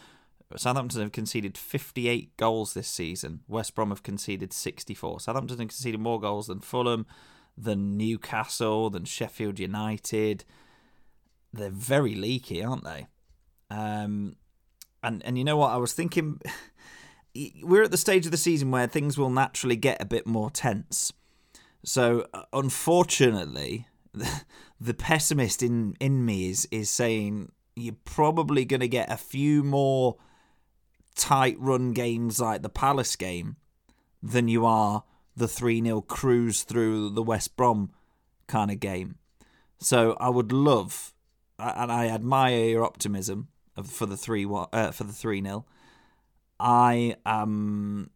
Southampton 0.56 1.00
have 1.00 1.12
conceded 1.12 1.56
58 1.56 2.36
goals 2.36 2.74
this 2.74 2.88
season. 2.88 3.40
West 3.48 3.74
Brom 3.74 3.88
have 3.88 4.02
conceded 4.02 4.52
64. 4.52 5.20
Southampton 5.20 5.58
have 5.58 5.68
conceded 5.68 6.00
more 6.00 6.20
goals 6.20 6.48
than 6.48 6.60
Fulham, 6.60 7.06
than 7.62 7.96
Newcastle, 7.96 8.90
than 8.90 9.04
Sheffield 9.04 9.58
United. 9.58 10.44
They're 11.52 11.70
very 11.70 12.14
leaky, 12.14 12.62
aren't 12.62 12.84
they? 12.84 13.06
Um, 13.70 14.36
and 15.02 15.24
and 15.24 15.38
you 15.38 15.44
know 15.44 15.56
what? 15.56 15.72
I 15.72 15.76
was 15.76 15.92
thinking, 15.92 16.40
we're 17.62 17.82
at 17.82 17.90
the 17.90 17.96
stage 17.96 18.26
of 18.26 18.32
the 18.32 18.38
season 18.38 18.70
where 18.70 18.86
things 18.86 19.18
will 19.18 19.30
naturally 19.30 19.76
get 19.76 20.00
a 20.00 20.06
bit 20.06 20.26
more 20.26 20.50
tense. 20.50 21.12
So 21.84 22.26
uh, 22.34 22.42
unfortunately, 22.52 23.88
the, 24.12 24.42
the 24.80 24.94
pessimist 24.94 25.62
in 25.62 25.96
in 26.00 26.24
me 26.24 26.50
is 26.50 26.68
is 26.70 26.90
saying 26.90 27.52
you're 27.76 27.96
probably 28.04 28.64
going 28.64 28.80
to 28.80 28.88
get 28.88 29.10
a 29.10 29.16
few 29.16 29.62
more 29.62 30.16
tight 31.14 31.56
run 31.58 31.92
games 31.92 32.40
like 32.40 32.62
the 32.62 32.68
Palace 32.68 33.16
game 33.16 33.56
than 34.22 34.48
you 34.48 34.66
are 34.66 35.04
the 35.36 35.48
3 35.48 35.82
0 35.82 36.00
cruise 36.02 36.62
through 36.62 37.10
the 37.10 37.22
West 37.22 37.56
Brom 37.56 37.90
kind 38.46 38.70
of 38.70 38.80
game. 38.80 39.16
So 39.78 40.16
I 40.20 40.28
would 40.28 40.52
love, 40.52 41.14
and 41.58 41.90
I 41.90 42.08
admire 42.08 42.68
your 42.68 42.84
optimism 42.84 43.48
for 43.82 44.06
the 44.06 44.16
3 44.16 44.46
uh, 44.50 44.90
for 44.90 45.04
the 45.04 45.12
3 45.12 45.42
0. 45.42 45.64
I 46.58 47.16
um 47.24 48.10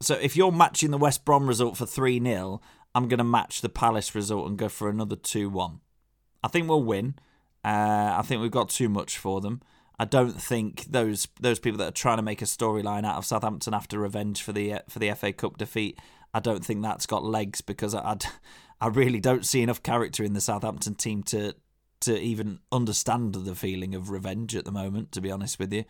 so 0.00 0.14
if 0.14 0.36
you're 0.36 0.52
matching 0.52 0.90
the 0.90 0.98
West 0.98 1.24
Brom 1.24 1.46
result 1.46 1.76
for 1.76 1.86
3 1.86 2.20
0, 2.22 2.60
I'm 2.94 3.08
going 3.08 3.18
to 3.18 3.24
match 3.24 3.60
the 3.60 3.68
Palace 3.68 4.14
result 4.14 4.48
and 4.48 4.58
go 4.58 4.68
for 4.68 4.88
another 4.88 5.16
2 5.16 5.48
1. 5.48 5.80
I 6.42 6.48
think 6.48 6.68
we'll 6.68 6.82
win. 6.82 7.14
Uh, 7.64 8.14
I 8.18 8.22
think 8.22 8.40
we've 8.40 8.50
got 8.50 8.68
too 8.68 8.88
much 8.88 9.18
for 9.18 9.40
them. 9.40 9.60
I 9.98 10.04
don't 10.04 10.40
think 10.40 10.84
those 10.84 11.26
those 11.40 11.58
people 11.58 11.78
that 11.78 11.88
are 11.88 11.92
trying 11.92 12.18
to 12.18 12.22
make 12.22 12.42
a 12.42 12.44
storyline 12.44 13.06
out 13.06 13.16
of 13.16 13.24
Southampton 13.24 13.72
after 13.72 13.98
revenge 13.98 14.42
for 14.42 14.52
the 14.52 14.80
for 14.88 14.98
the 14.98 15.10
FA 15.12 15.32
Cup 15.32 15.56
defeat, 15.56 15.98
I 16.36 16.40
don't 16.40 16.62
think 16.62 16.82
that's 16.82 17.06
got 17.06 17.24
legs 17.24 17.62
because 17.62 17.94
I 17.94 18.18
I 18.80 18.88
really 18.88 19.20
don't 19.20 19.46
see 19.46 19.62
enough 19.62 19.82
character 19.82 20.22
in 20.22 20.34
the 20.34 20.40
Southampton 20.42 20.94
team 20.94 21.22
to 21.24 21.54
to 22.00 22.20
even 22.20 22.58
understand 22.70 23.34
the 23.34 23.54
feeling 23.54 23.94
of 23.94 24.10
revenge 24.10 24.54
at 24.54 24.66
the 24.66 24.70
moment. 24.70 25.12
To 25.12 25.22
be 25.22 25.30
honest 25.30 25.58
with 25.58 25.72
you, 25.72 25.84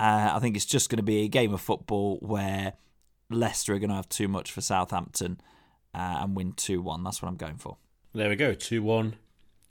uh, 0.00 0.32
I 0.34 0.40
think 0.40 0.56
it's 0.56 0.64
just 0.64 0.90
going 0.90 0.96
to 0.96 1.04
be 1.04 1.22
a 1.22 1.28
game 1.28 1.54
of 1.54 1.60
football 1.60 2.18
where 2.22 2.72
Leicester 3.30 3.74
are 3.74 3.78
going 3.78 3.90
to 3.90 3.96
have 3.96 4.08
too 4.08 4.26
much 4.26 4.50
for 4.50 4.60
Southampton 4.60 5.40
uh, 5.94 6.22
and 6.22 6.34
win 6.34 6.54
two 6.54 6.82
one. 6.82 7.04
That's 7.04 7.22
what 7.22 7.28
I'm 7.28 7.36
going 7.36 7.58
for. 7.58 7.76
There 8.12 8.28
we 8.28 8.36
go, 8.36 8.52
two 8.52 8.82
one. 8.82 9.14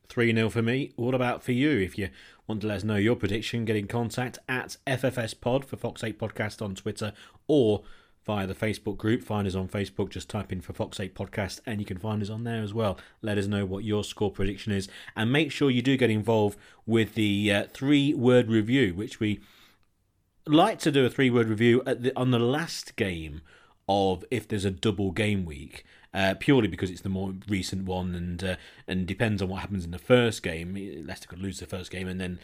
3 0.10 0.36
0 0.36 0.50
for 0.50 0.62
me. 0.62 0.92
What 0.96 1.16
about 1.16 1.44
for 1.44 1.54
you? 1.54 1.80
If 1.80 1.98
you 1.98 2.10
want 2.46 2.62
to 2.62 2.68
let 2.68 2.78
us 2.78 2.84
know 2.84 2.98
your 2.98 3.16
prediction, 3.16 3.66
get 3.66 3.76
in 3.76 3.88
contact 3.88 4.38
at 4.48 4.78
FFS 4.86 5.40
Pod 5.40 5.66
for 5.66 5.76
Fox 5.76 6.04
8 6.04 6.20
Podcast 6.20 6.62
on 6.62 6.76
Twitter 6.76 7.14
or 7.48 7.84
via 8.26 8.48
the 8.48 8.56
Facebook 8.56 8.98
group. 8.98 9.24
Find 9.24 9.48
us 9.48 9.56
on 9.56 9.68
Facebook, 9.68 10.10
just 10.10 10.30
type 10.30 10.52
in 10.52 10.62
for 10.62 10.74
Fox 10.74 11.00
8 11.00 11.14
Podcast 11.16 11.60
and 11.66 11.80
you 11.80 11.86
can 11.86 11.98
find 11.98 12.22
us 12.22 12.30
on 12.30 12.44
there 12.44 12.62
as 12.62 12.74
well. 12.74 12.98
Let 13.22 13.38
us 13.38 13.48
know 13.48 13.66
what 13.66 13.84
your 13.84 14.04
score 14.04 14.32
prediction 14.32 14.72
is 14.72 14.88
and 15.16 15.32
make 15.32 15.52
sure 15.52 15.70
you 15.70 15.82
do 15.82 15.98
get 15.98 16.10
involved 16.10 16.58
with 16.86 17.16
the 17.16 17.52
uh, 17.52 17.64
three 17.74 18.14
word 18.14 18.50
review, 18.50 18.94
which 18.94 19.20
we 19.20 19.40
like 20.46 20.80
to 20.80 20.92
do 20.92 21.06
a 21.06 21.10
three 21.10 21.30
word 21.30 21.48
review 21.48 21.82
the, 21.86 22.12
on 22.16 22.32
the 22.32 22.40
last 22.40 22.96
game 22.96 23.42
of 23.88 24.24
if 24.32 24.48
there's 24.48 24.66
a 24.66 24.72
double 24.72 25.12
game 25.12 25.46
week 25.46 25.84
uh, 26.14 26.36
purely 26.40 26.68
because 26.68 26.90
it's 26.90 27.02
the 27.02 27.10
more 27.10 27.34
recent 27.48 27.86
one 27.86 28.14
and 28.14 28.44
uh, 28.44 28.56
and 28.88 29.08
depends 29.08 29.42
on 29.42 29.50
what 29.50 29.62
happens 29.62 29.84
in 29.84 29.92
the 29.92 30.00
first 30.00 30.44
game. 30.44 30.76
Leicester 31.06 31.28
could 31.28 31.42
lose 31.42 31.60
the 31.60 31.66
first 31.66 31.92
game 31.92 32.08
and 32.08 32.22
then 32.22 32.40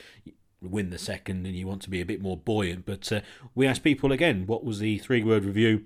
win 0.61 0.89
the 0.89 0.97
second, 0.97 1.45
and 1.45 1.55
you 1.55 1.67
want 1.67 1.81
to 1.83 1.89
be 1.89 2.01
a 2.01 2.05
bit 2.05 2.21
more 2.21 2.37
buoyant. 2.37 2.85
But 2.85 3.11
uh, 3.11 3.21
we 3.55 3.67
asked 3.67 3.83
people 3.83 4.11
again, 4.11 4.45
what 4.45 4.63
was 4.63 4.79
the 4.79 4.97
three 4.99 5.23
word 5.23 5.45
review? 5.45 5.85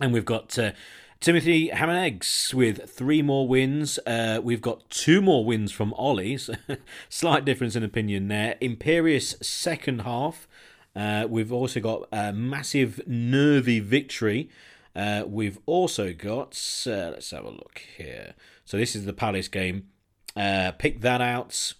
And 0.00 0.12
we've 0.12 0.24
got. 0.24 0.58
Uh, 0.58 0.72
Timothy 1.20 1.68
Ham 1.68 1.90
and 1.90 1.98
Eggs 1.98 2.54
with 2.54 2.90
three 2.90 3.20
more 3.20 3.46
wins. 3.46 3.98
Uh, 4.06 4.40
we've 4.42 4.62
got 4.62 4.88
two 4.88 5.20
more 5.20 5.44
wins 5.44 5.70
from 5.70 5.92
Ollie's. 5.98 6.48
Slight 7.10 7.44
difference 7.44 7.76
in 7.76 7.82
opinion 7.82 8.28
there. 8.28 8.56
Imperious 8.62 9.34
second 9.42 10.00
half. 10.00 10.48
Uh, 10.96 11.26
we've 11.28 11.52
also 11.52 11.78
got 11.78 12.08
a 12.10 12.32
massive 12.32 13.02
nervy 13.06 13.80
victory 13.80 14.48
uh, 14.94 15.24
we've 15.26 15.58
also 15.66 16.12
got, 16.12 16.60
uh, 16.86 17.10
let's 17.12 17.30
have 17.30 17.44
a 17.44 17.50
look 17.50 17.82
here. 17.96 18.34
So 18.64 18.76
this 18.76 18.96
is 18.96 19.04
the 19.04 19.12
Palace 19.12 19.48
game. 19.48 19.88
Uh, 20.36 20.72
pick 20.72 21.00
that 21.00 21.20
out. 21.20 21.74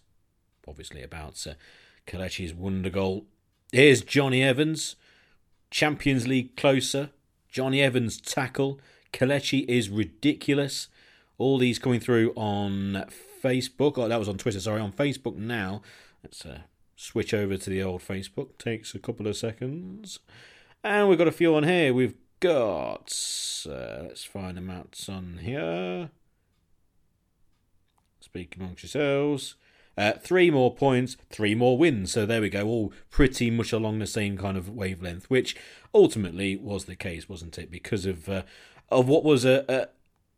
Obviously 0.67 1.03
about 1.03 1.47
Kelechi's 2.07 2.55
wonder 2.55 2.91
goal. 2.91 3.27
Here's 3.73 4.03
Jonny 4.03 4.43
Evans. 4.43 4.97
Champions 5.71 6.27
League 6.27 6.57
closer. 6.57 7.11
Jonny 7.49 7.81
Evans 7.83 8.21
tackle. 8.21 8.81
Kelechi 9.13 9.65
is 9.69 9.89
ridiculous. 9.89 10.89
All 11.39 11.59
these 11.59 11.79
coming 11.79 12.01
through 12.01 12.33
on 12.37 13.05
Facebook. 13.43 13.97
Oh, 13.97 14.09
that 14.09 14.19
was 14.19 14.29
on 14.29 14.39
Twitter. 14.39 14.61
Sorry, 14.61 14.81
on 14.81 14.93
Facebook 14.93 15.37
now. 15.37 15.83
Let's 16.23 16.45
uh, 16.45 16.61
switch 16.97 17.33
over 17.33 17.57
to 17.57 17.71
the 17.71 17.83
old 17.83 18.03
Facebook. 18.03 18.59
Takes 18.59 18.95
a 18.95 18.99
couple 18.99 19.27
of 19.27 19.37
seconds. 19.37 20.19
And 20.83 21.09
we've 21.09 21.19
got 21.19 21.29
a 21.29 21.33
few 21.33 21.55
on 21.55 21.65
here. 21.65 21.95
We've 21.95 22.15
got. 22.41 23.13
Uh, 23.67 24.03
let's 24.03 24.25
find 24.25 24.57
them 24.57 24.71
out 24.71 24.99
on 25.09 25.41
here. 25.43 26.11
Speak 28.21 28.57
amongst 28.57 28.83
yourselves. 28.83 29.57
Uh, 29.97 30.13
three 30.13 30.51
more 30.51 30.75
points, 30.75 31.17
three 31.31 31.55
more 31.55 31.77
wins. 31.77 32.13
So 32.13 32.25
there 32.25 32.41
we 32.41 32.49
go, 32.49 32.67
all 32.67 32.93
pretty 33.11 33.51
much 33.51 33.73
along 33.73 33.99
the 33.99 34.07
same 34.07 34.37
kind 34.37 34.57
of 34.57 34.69
wavelength, 34.69 35.29
which 35.29 35.57
ultimately 35.95 36.57
was 36.57 36.85
the 36.85 36.97
case, 36.97 37.29
wasn't 37.29 37.59
it? 37.59 37.71
Because 37.71 38.07
of 38.07 38.29
uh, 38.29 38.43
of 38.89 39.09
what 39.09 39.25
was 39.25 39.45
a, 39.45 39.65
a 39.69 39.89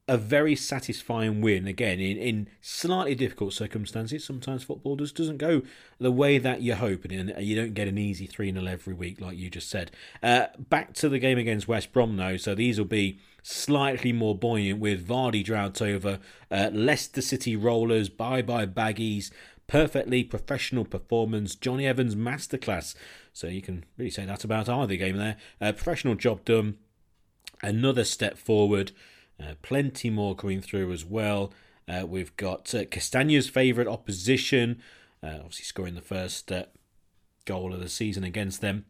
a 0.09 0.17
very 0.17 0.57
satisfying 0.57 1.41
win 1.41 1.67
again 1.67 2.01
in, 2.01 2.17
in 2.19 2.49
slightly 2.61 3.15
difficult 3.15 3.53
circumstances. 3.53 4.25
Sometimes 4.25 4.65
football 4.65 4.97
just 4.97 5.15
doesn't 5.15 5.39
go 5.39 5.63
the 6.01 6.11
way 6.11 6.39
that 6.39 6.61
you 6.61 6.75
hope, 6.75 7.05
and 7.05 7.33
you 7.39 7.55
don't 7.55 7.75
get 7.75 7.89
an 7.89 7.99
easy 7.99 8.27
3 8.27 8.53
0 8.53 8.67
every 8.67 8.95
week, 8.95 9.21
like 9.21 9.37
you 9.37 9.49
just 9.49 9.71
said. 9.71 9.93
Uh, 10.23 10.47
back 10.59 10.93
to 10.95 11.09
the 11.09 11.21
game 11.21 11.39
against 11.39 11.69
West 11.69 11.93
Brom, 11.93 12.17
though, 12.17 12.37
so 12.37 12.55
these 12.55 12.79
will 12.79 12.87
be 12.87 13.21
slightly 13.43 14.13
more 14.13 14.37
buoyant 14.37 14.81
with 14.81 15.07
Vardy 15.07 15.45
drought 15.45 15.83
over, 15.83 16.21
uh, 16.51 16.71
Leicester 16.73 17.21
City 17.21 17.57
rollers, 17.57 18.09
bye 18.09 18.43
bye 18.43 18.67
baggies, 18.67 19.31
perfectly 19.67 20.23
professional 20.23 20.85
performance, 20.85 21.55
Jonny 21.55 21.87
Evans 21.87 22.15
masterclass. 22.15 22.95
So 23.33 23.47
you 23.47 23.63
can 23.63 23.85
really 23.97 24.11
say 24.11 24.25
that 24.25 24.45
about 24.45 24.69
either 24.69 24.97
game 24.97 25.17
there. 25.17 25.37
Uh, 25.61 25.73
professional 25.73 26.15
job 26.15 26.45
done, 26.45 26.77
another 27.63 28.05
step 28.05 28.39
forward. 28.39 28.93
Uh, 29.43 29.55
plenty 29.63 30.11
more 30.11 30.37
coming 30.37 30.61
through 30.61 30.93
as 30.93 31.05
well. 31.05 31.53
Uh, 31.89 32.07
we've 32.07 32.37
got 32.37 32.75
uh, 32.75 32.85
Castagne's 32.85 33.49
favourite 33.49 33.89
opposition, 33.89 34.81
uh, 35.23 35.37
obviously 35.37 35.65
scoring 35.65 35.95
the 35.95 36.01
first 36.01 36.53
uh, 36.53 36.65
goal 37.45 37.75
of 37.75 37.81
the 37.81 37.89
season 37.89 38.25
against 38.25 38.61
them. 38.61 38.85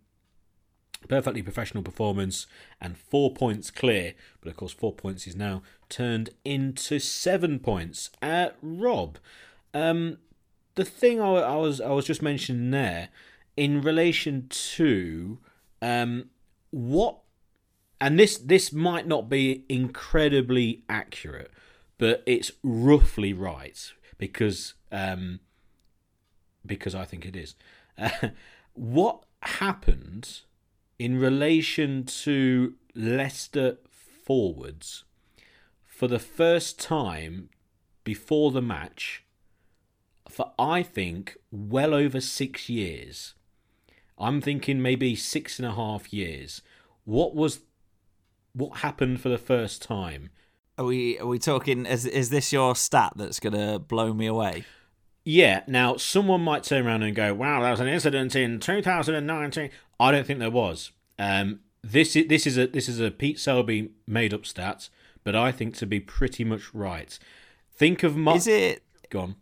Perfectly 1.08 1.42
professional 1.42 1.82
performance 1.82 2.46
and 2.80 2.96
four 2.96 3.32
points 3.32 3.70
clear, 3.70 4.14
but 4.40 4.50
of 4.50 4.56
course, 4.56 4.72
four 4.72 4.92
points 4.92 5.26
is 5.26 5.36
now 5.36 5.62
turned 5.88 6.30
into 6.44 6.98
seven 6.98 7.58
points. 7.58 8.10
Uh, 8.22 8.50
Rob, 8.62 9.18
um, 9.74 10.18
the 10.74 10.84
thing 10.84 11.20
I, 11.20 11.26
I, 11.26 11.56
was 11.56 11.80
I 11.80 11.90
was 11.90 12.06
just 12.06 12.22
mentioning 12.22 12.70
there 12.70 13.08
in 13.56 13.82
relation 13.82 14.46
to 14.48 15.38
um, 15.80 16.30
what 16.70 17.18
and 18.00 18.18
this 18.18 18.38
this 18.38 18.72
might 18.72 19.06
not 19.06 19.28
be 19.28 19.64
incredibly 19.68 20.82
accurate, 20.88 21.50
but 21.98 22.22
it's 22.26 22.50
roughly 22.62 23.32
right 23.32 23.92
because 24.18 24.74
um, 24.90 25.40
because 26.64 26.94
I 26.94 27.04
think 27.04 27.26
it 27.26 27.36
is. 27.36 27.54
Uh, 27.98 28.10
what 28.74 29.24
happened 29.42 30.40
in 31.02 31.18
relation 31.18 32.04
to 32.04 32.74
Leicester 32.94 33.76
forwards 34.24 35.02
for 35.84 36.06
the 36.06 36.20
first 36.20 36.78
time 36.78 37.48
before 38.04 38.52
the 38.52 38.62
match 38.62 39.24
for 40.28 40.52
I 40.60 40.84
think 40.84 41.36
well 41.50 41.92
over 41.92 42.20
six 42.20 42.68
years. 42.68 43.34
I'm 44.16 44.40
thinking 44.40 44.80
maybe 44.80 45.16
six 45.16 45.58
and 45.58 45.66
a 45.66 45.72
half 45.72 46.12
years. 46.12 46.62
What 47.04 47.34
was 47.34 47.62
what 48.52 48.78
happened 48.78 49.20
for 49.20 49.28
the 49.28 49.38
first 49.38 49.82
time. 49.82 50.30
Are 50.78 50.84
we 50.84 51.18
are 51.18 51.26
we 51.26 51.40
talking? 51.40 51.84
Is 51.84 52.06
is 52.06 52.30
this 52.30 52.52
your 52.52 52.76
stat 52.76 53.14
that's 53.16 53.40
gonna 53.40 53.80
blow 53.80 54.14
me 54.14 54.26
away? 54.26 54.66
Yeah. 55.24 55.62
Now, 55.66 55.96
someone 55.96 56.42
might 56.42 56.64
turn 56.64 56.86
around 56.86 57.02
and 57.02 57.14
go, 57.14 57.34
"Wow, 57.34 57.62
that 57.62 57.70
was 57.70 57.80
an 57.80 57.88
incident 57.88 58.34
in 58.34 58.60
2019." 58.60 59.70
I 60.00 60.10
don't 60.10 60.26
think 60.26 60.38
there 60.38 60.50
was. 60.50 60.92
Um, 61.18 61.60
this 61.82 62.16
is 62.16 62.28
this 62.28 62.46
is 62.46 62.58
a 62.58 62.66
this 62.66 62.88
is 62.88 63.00
a 63.00 63.10
Pete 63.10 63.38
Selby 63.38 63.90
made 64.06 64.34
up 64.34 64.46
stat, 64.46 64.88
but 65.24 65.34
I 65.34 65.52
think 65.52 65.76
to 65.76 65.86
be 65.86 66.00
pretty 66.00 66.44
much 66.44 66.74
right. 66.74 67.18
Think 67.70 68.02
of 68.02 68.16
my. 68.16 68.34
Is 68.34 68.46
it? 68.46 68.82
Go 69.10 69.20
on. 69.20 69.36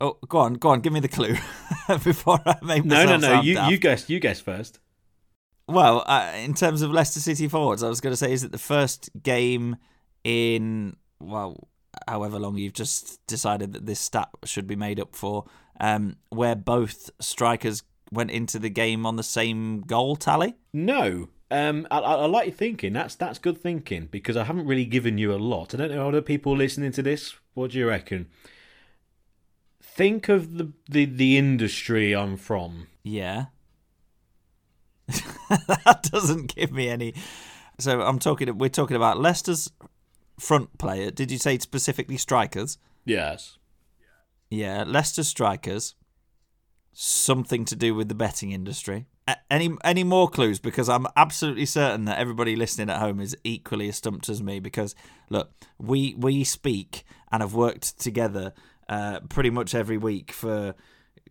Oh, 0.00 0.16
go 0.28 0.38
on, 0.38 0.54
go 0.54 0.68
on. 0.70 0.80
Give 0.80 0.92
me 0.92 1.00
the 1.00 1.08
clue 1.08 1.34
before 2.04 2.40
I 2.46 2.56
make 2.62 2.84
no, 2.84 3.04
no, 3.04 3.16
no. 3.16 3.40
You 3.40 3.54
daft. 3.54 3.70
you 3.70 3.78
guess. 3.78 4.10
You 4.10 4.20
guess 4.20 4.40
first. 4.40 4.78
Well, 5.66 6.02
uh, 6.06 6.32
in 6.36 6.54
terms 6.54 6.82
of 6.82 6.90
Leicester 6.92 7.20
City 7.20 7.46
forwards, 7.48 7.82
I 7.82 7.88
was 7.88 8.00
going 8.00 8.12
to 8.12 8.16
say, 8.16 8.32
is 8.32 8.42
it 8.42 8.52
the 8.52 8.58
first 8.58 9.10
game 9.22 9.76
in 10.24 10.96
well, 11.20 11.67
however 12.06 12.38
long 12.38 12.56
you've 12.56 12.72
just 12.72 13.24
decided 13.26 13.72
that 13.72 13.86
this 13.86 14.00
stat 14.00 14.28
should 14.44 14.66
be 14.66 14.76
made 14.76 15.00
up 15.00 15.14
for, 15.14 15.44
um, 15.80 16.16
where 16.30 16.54
both 16.54 17.10
strikers 17.20 17.82
went 18.10 18.30
into 18.30 18.58
the 18.58 18.70
game 18.70 19.06
on 19.06 19.16
the 19.16 19.22
same 19.22 19.80
goal 19.82 20.16
tally? 20.16 20.56
No. 20.72 21.28
Um, 21.50 21.86
I, 21.90 21.98
I, 21.98 22.26
like 22.26 22.46
your 22.46 22.54
thinking. 22.54 22.92
That's 22.92 23.14
that's 23.14 23.38
good 23.38 23.58
thinking 23.58 24.08
because 24.10 24.36
I 24.36 24.44
haven't 24.44 24.66
really 24.66 24.84
given 24.84 25.16
you 25.16 25.32
a 25.32 25.36
lot. 25.36 25.74
I 25.74 25.78
don't 25.78 25.90
know 25.90 26.08
other 26.08 26.20
people 26.20 26.54
listening 26.54 26.92
to 26.92 27.02
this. 27.02 27.34
What 27.54 27.70
do 27.70 27.78
you 27.78 27.88
reckon? 27.88 28.28
Think 29.82 30.28
of 30.28 30.58
the 30.58 30.72
the, 30.90 31.06
the 31.06 31.38
industry 31.38 32.14
I'm 32.14 32.36
from. 32.36 32.88
Yeah. 33.02 33.46
that 35.48 36.06
doesn't 36.12 36.54
give 36.54 36.70
me 36.70 36.90
any. 36.90 37.14
So 37.78 38.02
I'm 38.02 38.18
talking. 38.18 38.58
We're 38.58 38.68
talking 38.68 38.96
about 38.96 39.18
Leicester's 39.18 39.70
front 40.38 40.78
player. 40.78 41.10
Did 41.10 41.30
you 41.30 41.38
say 41.38 41.58
specifically 41.58 42.16
strikers? 42.16 42.78
Yes. 43.04 43.58
Yeah, 44.50 44.84
Leicester 44.86 45.24
strikers. 45.24 45.94
Something 46.92 47.64
to 47.66 47.76
do 47.76 47.94
with 47.94 48.08
the 48.08 48.14
betting 48.14 48.52
industry. 48.52 49.06
Any 49.50 49.76
any 49.84 50.04
more 50.04 50.28
clues? 50.28 50.58
Because 50.58 50.88
I'm 50.88 51.06
absolutely 51.14 51.66
certain 51.66 52.06
that 52.06 52.18
everybody 52.18 52.56
listening 52.56 52.88
at 52.88 52.98
home 52.98 53.20
is 53.20 53.36
equally 53.44 53.88
as 53.88 53.96
stumped 53.96 54.28
as 54.28 54.42
me. 54.42 54.58
Because 54.58 54.94
look, 55.28 55.50
we 55.78 56.14
we 56.16 56.44
speak 56.44 57.04
and 57.30 57.42
have 57.42 57.54
worked 57.54 58.00
together 58.00 58.54
uh, 58.88 59.20
pretty 59.28 59.50
much 59.50 59.74
every 59.74 59.98
week 59.98 60.32
for 60.32 60.74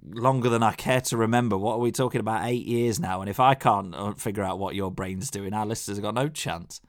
longer 0.03 0.47
than 0.47 0.63
I 0.63 0.73
care 0.73 1.01
to 1.01 1.17
remember. 1.17 1.57
What 1.57 1.73
are 1.73 1.79
we 1.79 1.91
talking 1.91 2.21
about? 2.21 2.45
Eight 2.45 2.65
years 2.65 2.99
now, 2.99 3.21
and 3.21 3.29
if 3.29 3.39
I 3.39 3.55
can't 3.55 3.95
uh, 3.95 4.13
figure 4.13 4.43
out 4.43 4.59
what 4.59 4.75
your 4.75 4.91
brain's 4.91 5.31
doing, 5.31 5.53
our 5.53 5.65
listeners 5.65 5.97
have 5.97 6.03
got 6.03 6.13
no 6.13 6.29
chance. 6.29 6.81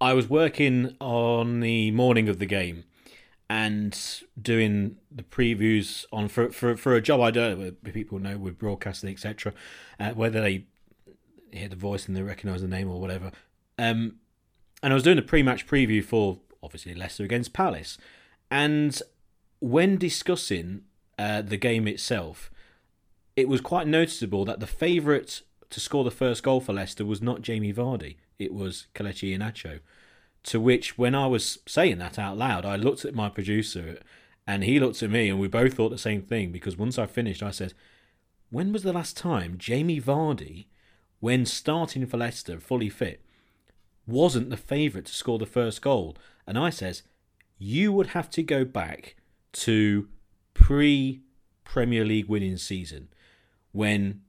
I 0.00 0.12
was 0.12 0.28
working 0.28 0.94
on 1.00 1.60
the 1.60 1.90
morning 1.90 2.28
of 2.28 2.38
the 2.38 2.46
game 2.46 2.84
and 3.48 3.98
doing 4.40 4.96
the 5.10 5.22
previews 5.22 6.04
on 6.12 6.28
for 6.28 6.50
for, 6.50 6.76
for 6.76 6.94
a 6.94 7.00
job 7.00 7.20
I 7.20 7.30
don't 7.30 7.58
know 7.58 7.64
whether 7.64 7.92
People 7.92 8.18
know 8.18 8.36
with 8.36 8.58
broadcasting, 8.58 9.10
etc. 9.10 9.52
Uh, 9.98 10.10
whether 10.10 10.40
they 10.40 10.64
hear 11.50 11.68
the 11.68 11.76
voice 11.76 12.06
and 12.06 12.16
they 12.16 12.22
recognise 12.22 12.60
the 12.60 12.68
name 12.68 12.90
or 12.90 13.00
whatever. 13.00 13.30
Um, 13.78 14.16
and 14.82 14.92
I 14.92 14.94
was 14.94 15.02
doing 15.02 15.18
a 15.18 15.22
pre-match 15.22 15.66
preview 15.66 16.04
for 16.04 16.38
obviously 16.62 16.94
Leicester 16.94 17.24
against 17.24 17.52
Palace, 17.52 17.96
and 18.50 19.00
when 19.60 19.96
discussing 19.96 20.82
uh, 21.18 21.40
the 21.40 21.56
game 21.56 21.88
itself, 21.88 22.50
it 23.36 23.48
was 23.48 23.60
quite 23.60 23.86
noticeable 23.86 24.44
that 24.44 24.60
the 24.60 24.66
favourite 24.66 25.42
to 25.70 25.80
score 25.80 26.04
the 26.04 26.10
first 26.10 26.42
goal 26.42 26.60
for 26.60 26.72
Leicester 26.72 27.04
was 27.04 27.22
not 27.22 27.42
Jamie 27.42 27.72
Vardy. 27.72 28.16
It 28.38 28.52
was 28.52 28.86
Kelechi 28.94 29.36
Iheanacho. 29.36 29.80
To 30.44 30.60
which, 30.60 30.96
when 30.96 31.14
I 31.14 31.26
was 31.26 31.58
saying 31.66 31.98
that 31.98 32.18
out 32.18 32.36
loud, 32.36 32.64
I 32.64 32.76
looked 32.76 33.04
at 33.04 33.14
my 33.14 33.28
producer 33.28 33.98
and 34.46 34.62
he 34.62 34.78
looked 34.78 35.02
at 35.02 35.10
me 35.10 35.28
and 35.28 35.40
we 35.40 35.48
both 35.48 35.74
thought 35.74 35.88
the 35.88 35.98
same 35.98 36.22
thing 36.22 36.52
because 36.52 36.76
once 36.76 36.98
I 36.98 37.06
finished, 37.06 37.42
I 37.42 37.50
said, 37.50 37.74
When 38.50 38.72
was 38.72 38.84
the 38.84 38.92
last 38.92 39.16
time 39.16 39.58
Jamie 39.58 40.00
Vardy, 40.00 40.66
when 41.18 41.44
starting 41.46 42.06
for 42.06 42.18
Leicester 42.18 42.60
fully 42.60 42.88
fit, 42.88 43.22
wasn't 44.06 44.50
the 44.50 44.56
favourite 44.56 45.06
to 45.06 45.14
score 45.14 45.38
the 45.38 45.46
first 45.46 45.82
goal? 45.82 46.16
And 46.46 46.56
I 46.56 46.70
says, 46.70 47.02
You 47.58 47.92
would 47.92 48.08
have 48.08 48.30
to 48.30 48.42
go 48.44 48.64
back 48.64 49.16
to 49.52 50.08
pre 50.54 51.22
Premier 51.64 52.04
League 52.04 52.28
winning 52.28 52.56
season 52.56 53.08
when 53.72 54.22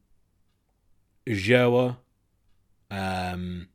Joa, 1.27 1.97
um, 2.89 3.67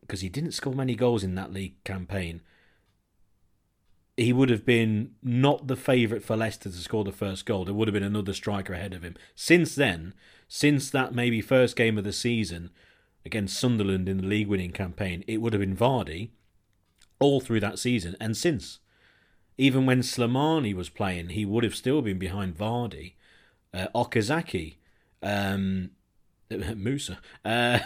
because 0.00 0.20
he 0.20 0.28
didn't 0.28 0.52
score 0.52 0.74
many 0.74 0.94
goals 0.94 1.24
in 1.24 1.34
that 1.34 1.52
league 1.52 1.82
campaign, 1.84 2.40
he 4.16 4.32
would 4.32 4.50
have 4.50 4.64
been 4.64 5.12
not 5.22 5.66
the 5.66 5.76
favourite 5.76 6.22
for 6.22 6.36
Leicester 6.36 6.68
to 6.68 6.76
score 6.76 7.04
the 7.04 7.12
first 7.12 7.46
goal. 7.46 7.64
There 7.64 7.74
would 7.74 7.88
have 7.88 7.94
been 7.94 8.02
another 8.02 8.32
striker 8.32 8.72
ahead 8.72 8.94
of 8.94 9.02
him. 9.02 9.16
Since 9.34 9.74
then, 9.74 10.14
since 10.46 10.90
that 10.90 11.14
maybe 11.14 11.40
first 11.40 11.76
game 11.76 11.98
of 11.98 12.04
the 12.04 12.12
season 12.12 12.70
against 13.24 13.58
Sunderland 13.58 14.08
in 14.08 14.18
the 14.18 14.26
league 14.26 14.48
winning 14.48 14.70
campaign, 14.70 15.24
it 15.26 15.38
would 15.38 15.52
have 15.52 15.60
been 15.60 15.76
Vardy 15.76 16.30
all 17.18 17.40
through 17.40 17.60
that 17.60 17.78
season 17.78 18.16
and 18.20 18.36
since. 18.36 18.78
Even 19.56 19.86
when 19.86 20.00
Slimani 20.00 20.74
was 20.74 20.88
playing, 20.88 21.30
he 21.30 21.44
would 21.44 21.64
have 21.64 21.74
still 21.74 22.02
been 22.02 22.18
behind 22.18 22.56
Vardy. 22.56 23.14
Uh, 23.72 23.86
Okazaki, 23.94 24.76
um, 25.22 25.90
Musa, 26.76 27.18
uh, 27.44 27.78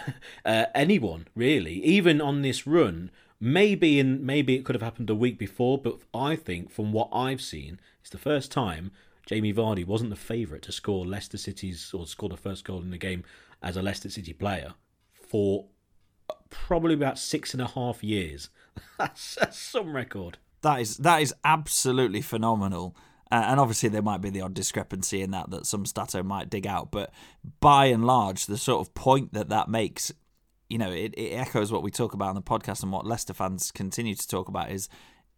uh, 0.45 0.65
anyone 0.73 1.27
really, 1.35 1.83
even 1.83 2.21
on 2.21 2.41
this 2.41 2.65
run. 2.65 3.11
Maybe 3.41 3.99
in 3.99 4.25
maybe 4.25 4.55
it 4.55 4.65
could 4.65 4.75
have 4.75 4.81
happened 4.81 5.09
a 5.09 5.15
week 5.15 5.37
before, 5.37 5.77
but 5.77 5.99
I 6.13 6.35
think 6.35 6.69
from 6.69 6.91
what 6.91 7.07
I've 7.13 7.41
seen, 7.41 7.79
it's 8.01 8.09
the 8.09 8.17
first 8.17 8.51
time 8.51 8.91
Jamie 9.25 9.53
Vardy 9.53 9.85
wasn't 9.85 10.09
the 10.09 10.17
favourite 10.17 10.63
to 10.63 10.73
score 10.73 11.05
Leicester 11.05 11.37
City's 11.37 11.93
or 11.93 12.05
score 12.05 12.27
the 12.27 12.35
first 12.35 12.65
goal 12.65 12.81
in 12.81 12.89
the 12.89 12.97
game 12.97 13.23
as 13.61 13.77
a 13.77 13.81
Leicester 13.81 14.09
City 14.09 14.33
player 14.33 14.73
for 15.13 15.67
probably 16.49 16.93
about 16.93 17.17
six 17.19 17.53
and 17.53 17.61
a 17.61 17.67
half 17.67 18.03
years. 18.03 18.49
that's, 18.97 19.35
that's 19.35 19.57
some 19.57 19.95
record. 19.95 20.37
That 20.61 20.81
is 20.81 20.97
that 20.97 21.21
is 21.21 21.33
absolutely 21.45 22.21
phenomenal. 22.21 22.95
Uh, 23.31 23.45
and 23.47 23.59
obviously, 23.59 23.89
there 23.89 24.01
might 24.01 24.21
be 24.21 24.29
the 24.29 24.41
odd 24.41 24.53
discrepancy 24.53 25.21
in 25.21 25.31
that 25.31 25.51
that 25.51 25.65
some 25.65 25.85
stato 25.85 26.23
might 26.23 26.49
dig 26.49 26.65
out. 26.65 26.91
But 26.91 27.11
by 27.59 27.85
and 27.85 28.05
large, 28.05 28.47
the 28.47 28.57
sort 28.57 28.81
of 28.81 28.93
point 28.95 29.33
that 29.33 29.49
that 29.49 29.69
makes, 29.69 30.11
you 30.67 30.79
know, 30.79 30.91
it, 30.91 31.13
it 31.15 31.33
echoes 31.33 31.71
what 31.71 31.83
we 31.83 31.91
talk 31.91 32.13
about 32.13 32.29
on 32.29 32.35
the 32.35 32.41
podcast 32.41 32.81
and 32.81 32.91
what 32.91 33.05
Leicester 33.05 33.33
fans 33.33 33.71
continue 33.71 34.15
to 34.15 34.27
talk 34.27 34.47
about 34.47 34.71
is 34.71 34.89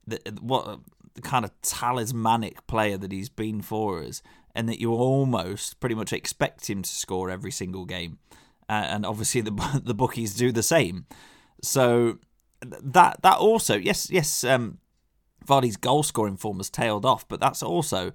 the, 0.07 0.19
what 0.39 0.79
the 1.15 1.21
kind 1.21 1.43
of 1.43 1.51
talismanic 1.61 2.65
player 2.65 2.97
that 2.97 3.11
he's 3.11 3.29
been 3.29 3.61
for 3.61 4.01
us, 4.01 4.21
and 4.55 4.69
that 4.69 4.79
you 4.79 4.93
almost 4.93 5.79
pretty 5.81 5.95
much 5.95 6.13
expect 6.13 6.69
him 6.69 6.81
to 6.83 6.89
score 6.89 7.29
every 7.29 7.51
single 7.51 7.85
game. 7.85 8.19
Uh, 8.69 8.87
and 8.87 9.05
obviously, 9.05 9.41
the 9.41 9.81
the 9.83 9.93
bookies 9.93 10.33
do 10.33 10.53
the 10.53 10.63
same. 10.63 11.05
So 11.61 12.19
that 12.61 13.21
that 13.21 13.37
also 13.37 13.75
yes 13.75 14.09
yes 14.11 14.43
um, 14.43 14.77
Vardy's 15.45 15.77
goal 15.77 16.03
scoring 16.03 16.37
form 16.37 16.57
has 16.57 16.69
tailed 16.69 17.05
off, 17.05 17.27
but 17.27 17.39
that's 17.39 17.63
also 17.63 18.11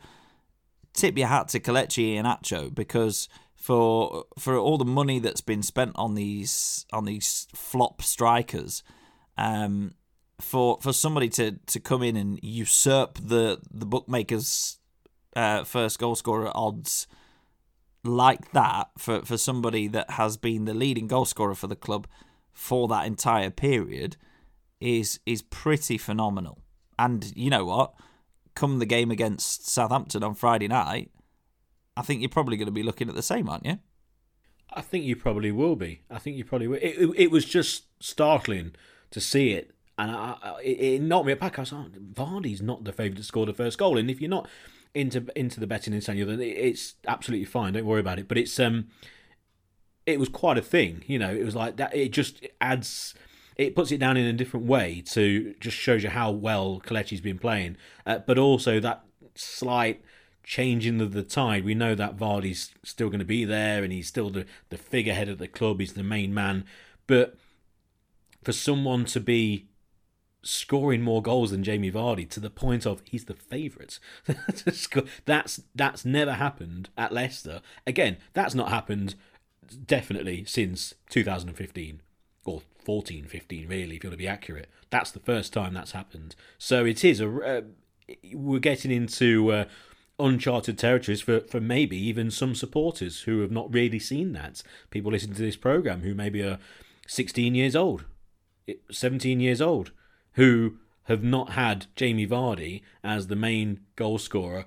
tip 0.93 1.19
your 1.19 1.29
hat 1.29 1.49
to 1.49 1.61
Kelechi 1.61 2.15
Iheanacho 2.15 2.75
because 2.75 3.29
for 3.55 4.25
for 4.39 4.57
all 4.57 4.79
the 4.79 4.85
money 4.85 5.19
that's 5.19 5.41
been 5.41 5.63
spent 5.63 5.93
on 5.97 6.15
these 6.15 6.87
on 6.93 7.05
these 7.05 7.47
flop 7.55 8.03
strikers, 8.03 8.83
um, 9.37 9.95
for 10.41 10.79
for 10.81 10.93
somebody 10.93 11.29
to, 11.31 11.53
to 11.67 11.81
come 11.81 12.03
in 12.03 12.17
and 12.17 12.39
usurp 12.43 13.19
the 13.21 13.59
the 13.71 13.87
bookmakers' 13.87 14.79
uh, 15.35 15.65
first 15.65 15.99
goal 15.99 16.15
scorer 16.15 16.51
odds 16.55 17.07
like 18.05 18.53
that 18.53 18.89
for 18.99 19.23
for 19.23 19.37
somebody 19.37 19.89
that 19.89 20.11
has 20.11 20.37
been 20.37 20.65
the 20.65 20.75
leading 20.75 21.09
goal 21.09 21.25
scorer 21.25 21.55
for 21.55 21.67
the 21.67 21.77
club 21.77 22.07
for 22.53 22.89
that 22.89 23.07
entire 23.07 23.51
period 23.51 24.17
is 24.81 25.21
is 25.27 25.43
pretty 25.43 25.99
phenomenal. 25.99 26.59
And 26.99 27.33
you 27.37 27.51
know 27.51 27.65
what? 27.65 27.95
Come 28.55 28.79
the 28.79 28.87
game 28.87 29.11
against 29.11 29.69
Southampton 29.69 30.23
on 30.23 30.35
Friday 30.35 30.69
night, 30.69 31.11
I 31.97 32.03
think 32.03 32.21
you're 32.21 32.29
probably 32.29 32.57
going 32.57 32.67
to 32.67 32.73
be 32.73 32.83
looking 32.83 33.09
at 33.09 33.15
the 33.15 33.23
same, 33.23 33.49
aren't 33.49 33.67
you? 33.67 33.79
I 34.73 34.83
think 34.83 35.05
you 35.05 35.17
probably 35.17 35.51
will 35.53 35.77
be. 35.77 36.03
I 36.11 36.19
think 36.19 36.37
you 36.37 36.45
probably 36.45 36.69
will. 36.69 36.77
It, 36.77 36.97
it, 36.99 37.11
it 37.17 37.31
was 37.31 37.45
just 37.45 37.85
startling 38.01 38.75
to 39.11 39.21
see 39.21 39.53
it, 39.53 39.73
and 39.97 40.11
I, 40.11 40.37
I, 40.43 40.63
it, 40.63 41.03
knocked 41.03 41.27
me 41.27 41.35
back. 41.35 41.59
I 41.59 41.63
was 41.63 41.73
like, 41.73 41.93
Vardy's 41.93 42.61
not 42.61 42.85
the 42.85 42.93
favourite 42.93 43.17
to 43.17 43.23
score 43.23 43.47
the 43.47 43.55
first 43.55 43.79
goal, 43.79 43.97
and 43.97 44.11
if 44.11 44.21
you're 44.21 44.29
not 44.29 44.49
into 44.95 45.27
into 45.35 45.61
the 45.61 45.67
betting 45.67 45.95
in 45.95 46.01
Samuel, 46.01 46.29
then 46.29 46.41
it's 46.41 46.95
absolutely 47.07 47.45
fine. 47.45 47.75
Don't 47.75 47.87
worry 47.87 48.01
about 48.01 48.19
it. 48.19 48.29
But 48.29 48.39
it's 48.39 48.59
um, 48.59 48.89
it 50.05 50.19
was 50.19 50.29
quite 50.29 50.59
a 50.59 50.63
thing. 50.63 51.05
You 51.07 51.19
know, 51.19 51.33
it 51.33 51.45
was 51.45 51.55
like 51.55 51.77
that. 51.77 51.95
It 51.95 52.11
just 52.11 52.45
adds 52.61 53.15
it 53.57 53.75
puts 53.75 53.91
it 53.91 53.99
down 53.99 54.17
in 54.17 54.27
a 54.27 54.33
different 54.33 54.67
way 54.67 55.03
to 55.13 55.55
just 55.61 55.77
shows 55.77 56.03
you 56.03 56.11
how 56.11 56.31
well 56.31 56.81
Kelechi's 56.85 57.21
been 57.21 57.39
playing, 57.39 57.77
uh, 58.05 58.19
but 58.19 58.39
also 58.39 58.81
that 58.81 59.05
slight 59.35 60.03
changing 60.45 61.01
of 61.01 61.13
the 61.13 61.23
tide. 61.23 61.65
We 61.65 61.75
know 61.75 61.95
that 61.95 62.17
Vardy's 62.17 62.71
still 62.83 63.09
going 63.09 63.21
to 63.21 63.25
be 63.25 63.45
there, 63.45 63.83
and 63.83 63.93
he's 63.93 64.09
still 64.09 64.31
the 64.31 64.47
the 64.69 64.77
figurehead 64.77 65.29
of 65.29 65.39
the 65.39 65.49
club. 65.49 65.81
He's 65.81 65.95
the 65.95 66.03
main 66.03 66.35
man, 66.35 66.65
but 67.07 67.37
for 68.45 68.53
someone 68.53 69.05
to 69.07 69.21
be 69.21 69.67
scoring 70.43 71.03
more 71.03 71.21
goals 71.21 71.51
than 71.51 71.65
Jamie 71.65 71.91
Vardy 71.91 72.29
to 72.31 72.39
the 72.39 72.51
point 72.51 72.87
of 72.87 73.03
he's 73.05 73.25
the 73.25 73.35
favourite. 73.35 73.99
that's 75.25 75.61
that's 75.75 76.05
never 76.05 76.35
happened 76.35 76.91
at 76.97 77.13
Leicester. 77.13 77.63
Again, 77.87 78.19
that's 78.35 78.55
not 78.55 78.69
happened 78.69 79.15
definitely 79.87 80.45
since 80.45 80.95
2015 81.11 82.03
or 82.49 82.63
14, 82.85 83.27
15, 83.27 83.69
really, 83.69 83.97
if 83.97 84.05
you 84.05 84.11
want 84.11 84.15
to 84.15 84.17
be 84.17 84.29
accurate. 84.29 84.69
That's 84.91 85.11
the 85.11 85.21
first 85.21 85.53
time 85.53 85.75
that's 85.75 85.93
happened. 85.93 86.35
So 86.59 86.85
it 86.85 87.05
is 87.05 87.21
a. 87.21 87.29
Uh, 87.29 87.61
we're 88.33 88.61
getting 88.61 88.93
into 88.93 89.51
uh, 89.51 89.65
uncharted 90.19 90.79
territories 90.79 91.21
for, 91.21 91.41
for 91.41 91.61
maybe 91.61 91.97
even 91.97 92.31
some 92.31 92.55
supporters 92.55 93.23
who 93.23 93.41
have 93.41 93.51
not 93.51 93.73
really 93.73 93.99
seen 93.99 94.33
that. 94.33 94.63
People 94.91 95.11
listening 95.11 95.35
to 95.37 95.43
this 95.43 95.57
program 95.57 96.03
who 96.03 96.15
maybe 96.15 96.43
are 96.43 96.59
16 97.09 97.55
years 97.55 97.75
old, 97.75 98.05
17 98.91 99.41
years 99.41 99.61
old, 99.61 99.91
who 100.35 100.77
have 101.05 101.23
not 101.23 101.51
had 101.51 101.87
Jamie 101.97 102.27
Vardy 102.27 102.83
as 103.03 103.27
the 103.27 103.37
main 103.37 103.81
goal 103.97 104.19
scorer 104.19 104.67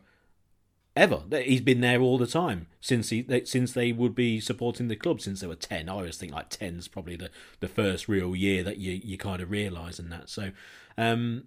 ever. 0.99 1.23
He's 1.31 1.61
been 1.61 1.81
there 1.81 2.01
all 2.01 2.17
the 2.17 2.27
time 2.27 2.67
since 2.81 3.09
he 3.09 3.25
since 3.45 3.71
they 3.71 3.91
would 3.91 4.13
be 4.13 4.39
supporting 4.39 4.89
the 4.89 4.95
club 4.95 5.21
since 5.21 5.41
they 5.41 5.47
were 5.47 5.55
ten. 5.55 5.89
I 5.89 5.93
always 5.93 6.17
think 6.17 6.33
like 6.33 6.49
ten's 6.49 6.87
probably 6.87 7.15
the, 7.15 7.29
the 7.59 7.67
first 7.67 8.07
real 8.07 8.35
year 8.35 8.63
that 8.63 8.77
you 8.77 8.99
you 9.03 9.17
kind 9.17 9.41
of 9.41 9.49
realise 9.49 9.97
and 9.97 10.11
that. 10.11 10.29
So, 10.29 10.51
um, 10.97 11.45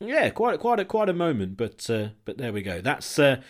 yeah, 0.00 0.28
quite 0.30 0.58
quite 0.58 0.80
a 0.80 0.84
quite 0.84 1.08
a 1.08 1.14
moment. 1.14 1.56
But 1.56 1.88
uh, 1.88 2.08
but 2.24 2.38
there 2.38 2.52
we 2.52 2.62
go. 2.62 2.80
That's. 2.80 3.18
Uh, 3.18 3.40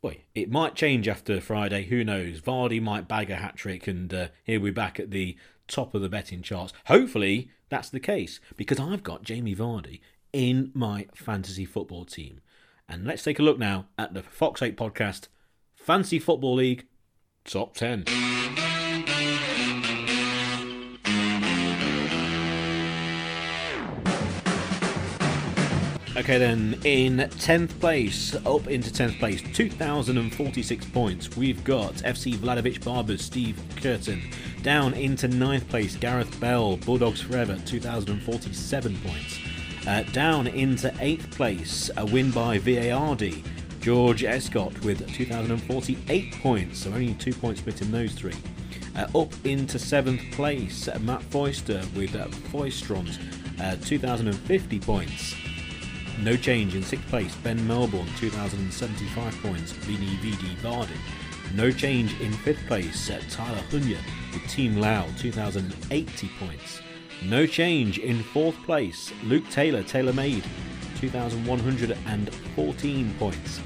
Boy, 0.00 0.22
it 0.32 0.48
might 0.48 0.76
change 0.76 1.08
after 1.08 1.40
Friday. 1.40 1.82
Who 1.86 2.04
knows? 2.04 2.40
Vardy 2.40 2.80
might 2.80 3.08
bag 3.08 3.30
a 3.30 3.34
hat 3.34 3.56
trick, 3.56 3.88
and 3.88 4.14
uh, 4.14 4.28
here 4.44 4.60
we're 4.60 4.72
back 4.72 5.00
at 5.00 5.10
the 5.10 5.36
top 5.66 5.92
of 5.92 6.02
the 6.02 6.08
betting 6.08 6.40
charts. 6.40 6.72
Hopefully, 6.86 7.50
that's 7.68 7.90
the 7.90 7.98
case 7.98 8.38
because 8.56 8.78
I've 8.78 9.02
got 9.02 9.24
Jamie 9.24 9.56
Vardy 9.56 9.98
in 10.32 10.70
my 10.72 11.06
fantasy 11.14 11.64
football 11.64 12.04
team. 12.04 12.40
And 12.88 13.04
let's 13.06 13.22
take 13.22 13.38
a 13.38 13.42
look 13.42 13.58
now 13.58 13.86
at 13.98 14.14
the 14.14 14.22
Fox 14.22 14.62
8 14.62 14.76
podcast 14.76 15.28
Fancy 15.74 16.18
Football 16.18 16.54
League 16.54 16.86
Top 17.44 17.74
10. 17.74 18.04
Okay, 26.16 26.36
then 26.36 26.80
in 26.84 27.18
10th 27.18 27.78
place, 27.78 28.34
up 28.34 28.66
into 28.66 28.90
10th 28.90 29.20
place, 29.20 29.40
2,046 29.54 30.86
points, 30.86 31.36
we've 31.36 31.62
got 31.62 31.94
FC 31.94 32.34
Vladovich 32.34 32.84
Barbers, 32.84 33.22
Steve 33.22 33.62
Curtin. 33.76 34.28
Down 34.62 34.94
into 34.94 35.28
9th 35.28 35.68
place, 35.68 35.94
Gareth 35.94 36.40
Bell, 36.40 36.76
Bulldogs 36.78 37.20
Forever, 37.20 37.56
2,047 37.64 38.98
points. 38.98 39.38
Uh, 39.88 40.02
down 40.12 40.46
into 40.48 40.90
8th 40.98 41.30
place, 41.30 41.90
a 41.96 42.04
win 42.04 42.30
by 42.30 42.58
VARD, 42.58 43.42
George 43.80 44.22
Escott 44.22 44.78
with 44.84 45.10
2,048 45.14 46.32
points, 46.42 46.80
so 46.80 46.90
only 46.90 47.14
two 47.14 47.32
points 47.32 47.62
between 47.62 47.90
those 47.90 48.12
three. 48.12 48.36
Uh, 48.94 49.06
up 49.18 49.32
into 49.44 49.78
7th 49.78 50.30
place, 50.32 50.88
uh, 50.88 50.98
Matt 51.00 51.22
Foister 51.22 51.82
with 51.96 52.14
uh, 52.14 52.26
Foistrons, 52.52 53.18
uh, 53.62 53.76
2,050 53.76 54.78
points. 54.80 55.34
No 56.20 56.36
change 56.36 56.74
in 56.74 56.82
sixth 56.82 57.08
place, 57.08 57.34
Ben 57.36 57.66
Melbourne, 57.66 58.08
2,075 58.18 59.40
points, 59.40 59.72
Vini 59.72 60.16
Vidi 60.16 60.54
Vardy. 60.56 60.98
No 61.54 61.70
change 61.70 62.20
in 62.20 62.30
fifth 62.34 62.66
place, 62.66 63.08
uh, 63.08 63.22
Tyler 63.30 63.62
Hunya 63.70 63.96
with 64.34 64.46
Team 64.50 64.76
Lau, 64.76 65.06
2,080 65.16 66.30
points. 66.38 66.82
No 67.22 67.46
change 67.46 67.98
in 67.98 68.22
fourth 68.22 68.54
place, 68.64 69.12
Luke 69.24 69.48
Taylor, 69.50 69.82
Taylor 69.82 70.12
Made, 70.12 70.44
2,114 71.00 73.14
points. 73.18 73.60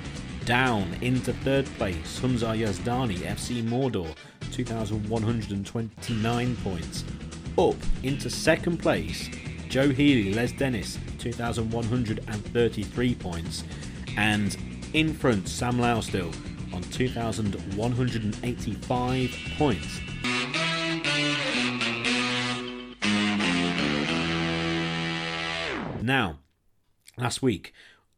Down 0.44 0.96
into 1.02 1.32
third 1.32 1.66
place, 1.76 2.18
Humza 2.20 2.58
Yazdani, 2.58 3.18
FC 3.18 3.62
Mordor, 3.62 4.12
2,129 4.52 6.56
points. 6.56 7.04
Up 7.58 7.76
into 8.02 8.30
second 8.30 8.78
place, 8.78 9.28
Joe 9.68 9.90
Healy, 9.90 10.32
Les 10.34 10.52
Dennis, 10.52 10.98
2,133 11.18 13.14
points. 13.14 13.64
And 14.16 14.56
in 14.94 15.12
front, 15.14 15.48
Sam 15.48 15.78
Lau 15.78 16.00
still 16.00 16.32
on 16.72 16.82
2,185 16.84 19.36
points. 19.58 20.00
Now, 26.02 26.38
last 27.16 27.42
week 27.42 27.72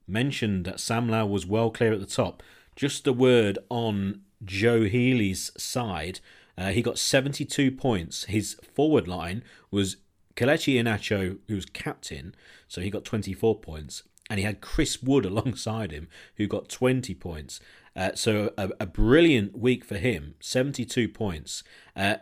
mentioned 0.06 0.64
that 0.64 0.80
Sam 0.80 1.08
Lau 1.08 1.26
was 1.26 1.46
well 1.46 1.70
clear 1.70 1.92
at 1.92 2.00
the 2.00 2.06
top. 2.06 2.42
Just 2.76 3.06
a 3.06 3.12
word 3.12 3.58
on 3.68 4.22
Joe 4.44 4.82
Healy's 4.82 5.50
side. 5.56 6.20
Uh, 6.56 6.70
he 6.70 6.82
got 6.82 6.98
72 6.98 7.70
points. 7.72 8.24
His 8.24 8.54
forward 8.54 9.08
line 9.08 9.42
was 9.70 9.96
Kelechi 10.36 10.74
Iheanacho, 10.74 11.38
who 11.48 11.54
was 11.54 11.66
captain, 11.66 12.34
so 12.68 12.80
he 12.80 12.90
got 12.90 13.04
24 13.04 13.60
points. 13.60 14.02
And 14.30 14.38
he 14.38 14.44
had 14.44 14.60
Chris 14.60 15.02
Wood 15.02 15.24
alongside 15.26 15.92
him, 15.92 16.08
who 16.36 16.46
got 16.46 16.68
20 16.68 17.14
points. 17.14 17.60
Uh, 17.96 18.10
so 18.14 18.52
a, 18.58 18.70
a, 18.80 18.86
brilliant 18.86 19.56
week 19.56 19.84
for 19.84 19.96
him, 19.96 20.34
72 20.40 21.08
points. 21.08 21.62
Uh, 21.94 22.16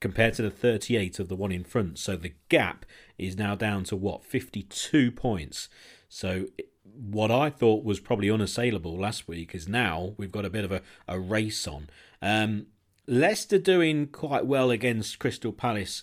compared 0.00 0.34
to 0.34 0.42
the 0.42 0.50
38 0.50 1.18
of 1.18 1.28
the 1.28 1.36
one 1.36 1.52
in 1.52 1.64
front. 1.64 1.98
So 1.98 2.16
the 2.16 2.34
gap 2.48 2.84
is 3.18 3.36
now 3.36 3.54
down 3.54 3.84
to 3.84 3.96
what 3.96 4.24
52 4.24 5.10
points. 5.12 5.68
So 6.08 6.46
what 6.84 7.30
I 7.30 7.50
thought 7.50 7.84
was 7.84 8.00
probably 8.00 8.30
unassailable 8.30 8.98
last 8.98 9.28
week 9.28 9.54
is 9.54 9.68
now 9.68 10.14
we've 10.16 10.32
got 10.32 10.44
a 10.44 10.50
bit 10.50 10.64
of 10.64 10.72
a, 10.72 10.82
a 11.08 11.18
race 11.18 11.66
on. 11.66 11.88
Um, 12.22 12.66
Leicester 13.06 13.58
doing 13.58 14.08
quite 14.08 14.46
well 14.46 14.70
against 14.70 15.18
Crystal 15.18 15.52
Palace 15.52 16.02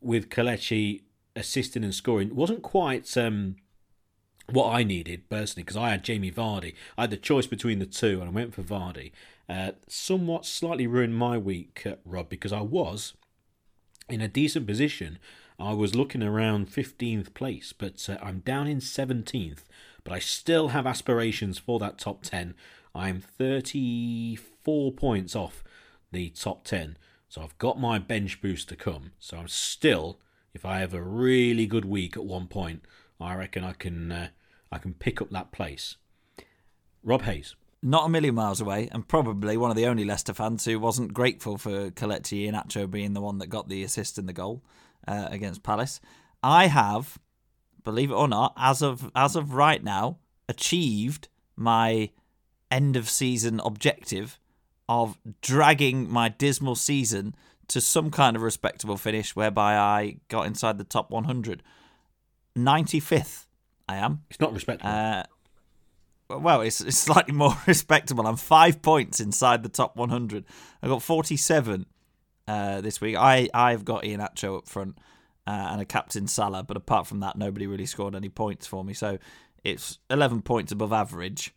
with 0.00 0.28
Kelechi 0.28 1.02
assisting 1.36 1.84
and 1.84 1.94
scoring. 1.94 2.34
Wasn't 2.34 2.62
quite 2.62 3.16
um, 3.16 3.56
what 4.50 4.72
I 4.72 4.82
needed 4.82 5.28
personally 5.28 5.62
because 5.62 5.76
I 5.76 5.90
had 5.90 6.04
Jamie 6.04 6.32
Vardy. 6.32 6.74
I 6.98 7.02
had 7.02 7.10
the 7.10 7.16
choice 7.16 7.46
between 7.46 7.78
the 7.78 7.86
two 7.86 8.20
and 8.20 8.28
I 8.28 8.32
went 8.32 8.54
for 8.54 8.62
Vardy. 8.62 9.12
Uh, 9.48 9.72
somewhat 9.88 10.46
slightly 10.46 10.86
ruined 10.86 11.16
my 11.16 11.36
week, 11.36 11.82
uh, 11.84 11.96
Rob, 12.04 12.28
because 12.28 12.52
I 12.52 12.60
was 12.60 13.14
in 14.08 14.20
a 14.20 14.28
decent 14.28 14.66
position. 14.66 15.18
I 15.58 15.72
was 15.72 15.94
looking 15.94 16.22
around 16.22 16.68
15th 16.68 17.34
place, 17.34 17.72
but 17.72 18.08
uh, 18.08 18.16
I'm 18.22 18.40
down 18.40 18.66
in 18.66 18.78
17th. 18.78 19.64
But 20.02 20.12
I 20.12 20.18
still 20.18 20.68
have 20.68 20.86
aspirations 20.86 21.58
for 21.58 21.78
that 21.78 21.98
top 21.98 22.22
10. 22.22 22.54
I'm 22.94 23.20
34 23.20 24.92
points 24.92 25.34
off 25.34 25.64
the 26.12 26.30
top 26.30 26.64
10. 26.64 26.96
So 27.28 27.42
I've 27.42 27.58
got 27.58 27.80
my 27.80 27.98
bench 27.98 28.40
boost 28.40 28.68
to 28.68 28.76
come. 28.76 29.12
So 29.18 29.38
I'm 29.38 29.48
still, 29.48 30.20
if 30.52 30.64
I 30.64 30.78
have 30.78 30.94
a 30.94 31.02
really 31.02 31.66
good 31.66 31.84
week 31.84 32.16
at 32.16 32.24
one 32.24 32.46
point, 32.46 32.84
I 33.20 33.34
reckon 33.34 33.64
I 33.64 33.72
can 33.72 34.12
uh, 34.12 34.28
I 34.70 34.78
can 34.78 34.94
pick 34.94 35.22
up 35.22 35.30
that 35.30 35.52
place. 35.52 35.96
Rob 37.02 37.22
Hayes 37.22 37.54
not 37.84 38.06
a 38.06 38.08
million 38.08 38.34
miles 38.34 38.62
away, 38.62 38.88
and 38.92 39.06
probably 39.06 39.58
one 39.58 39.70
of 39.70 39.76
the 39.76 39.86
only 39.86 40.06
Leicester 40.06 40.32
fans 40.32 40.64
who 40.64 40.80
wasn't 40.80 41.12
grateful 41.12 41.58
for 41.58 41.90
Kelechi 41.90 42.50
Iheanacho 42.50 42.90
being 42.90 43.12
the 43.12 43.20
one 43.20 43.38
that 43.38 43.48
got 43.48 43.68
the 43.68 43.84
assist 43.84 44.16
and 44.16 44.26
the 44.26 44.32
goal 44.32 44.64
uh, 45.06 45.28
against 45.30 45.62
Palace. 45.62 46.00
I 46.42 46.68
have, 46.68 47.18
believe 47.84 48.10
it 48.10 48.14
or 48.14 48.26
not, 48.26 48.54
as 48.56 48.80
of 48.80 49.10
as 49.14 49.36
of 49.36 49.52
right 49.52 49.84
now, 49.84 50.16
achieved 50.48 51.28
my 51.56 52.10
end 52.70 52.96
of 52.96 53.10
season 53.10 53.60
objective 53.60 54.40
of 54.88 55.18
dragging 55.42 56.10
my 56.10 56.30
dismal 56.30 56.76
season 56.76 57.34
to 57.68 57.82
some 57.82 58.10
kind 58.10 58.34
of 58.34 58.42
respectable 58.42 58.96
finish, 58.96 59.36
whereby 59.36 59.76
I 59.76 60.16
got 60.28 60.46
inside 60.46 60.78
the 60.78 60.84
top 60.84 61.10
100. 61.10 61.62
95th, 62.56 63.46
I 63.88 63.96
am. 63.96 64.22
It's 64.30 64.40
not 64.40 64.54
respectable. 64.54 64.90
Uh, 64.90 65.24
well, 66.38 66.60
it's, 66.60 66.80
it's 66.80 66.98
slightly 66.98 67.34
more 67.34 67.56
respectable. 67.66 68.26
I'm 68.26 68.36
five 68.36 68.82
points 68.82 69.20
inside 69.20 69.62
the 69.62 69.68
top 69.68 69.96
100. 69.96 70.44
I 70.82 70.88
got 70.88 71.02
47 71.02 71.86
uh, 72.46 72.80
this 72.80 73.00
week. 73.00 73.16
I 73.16 73.48
I've 73.52 73.84
got 73.84 74.02
Iheanacho 74.02 74.58
up 74.58 74.68
front 74.68 74.98
uh, 75.46 75.68
and 75.70 75.80
a 75.80 75.84
captain 75.84 76.26
Salah, 76.26 76.62
but 76.62 76.76
apart 76.76 77.06
from 77.06 77.20
that, 77.20 77.36
nobody 77.36 77.66
really 77.66 77.86
scored 77.86 78.14
any 78.14 78.28
points 78.28 78.66
for 78.66 78.84
me. 78.84 78.94
So 78.94 79.18
it's 79.62 79.98
11 80.10 80.42
points 80.42 80.72
above 80.72 80.92
average, 80.92 81.54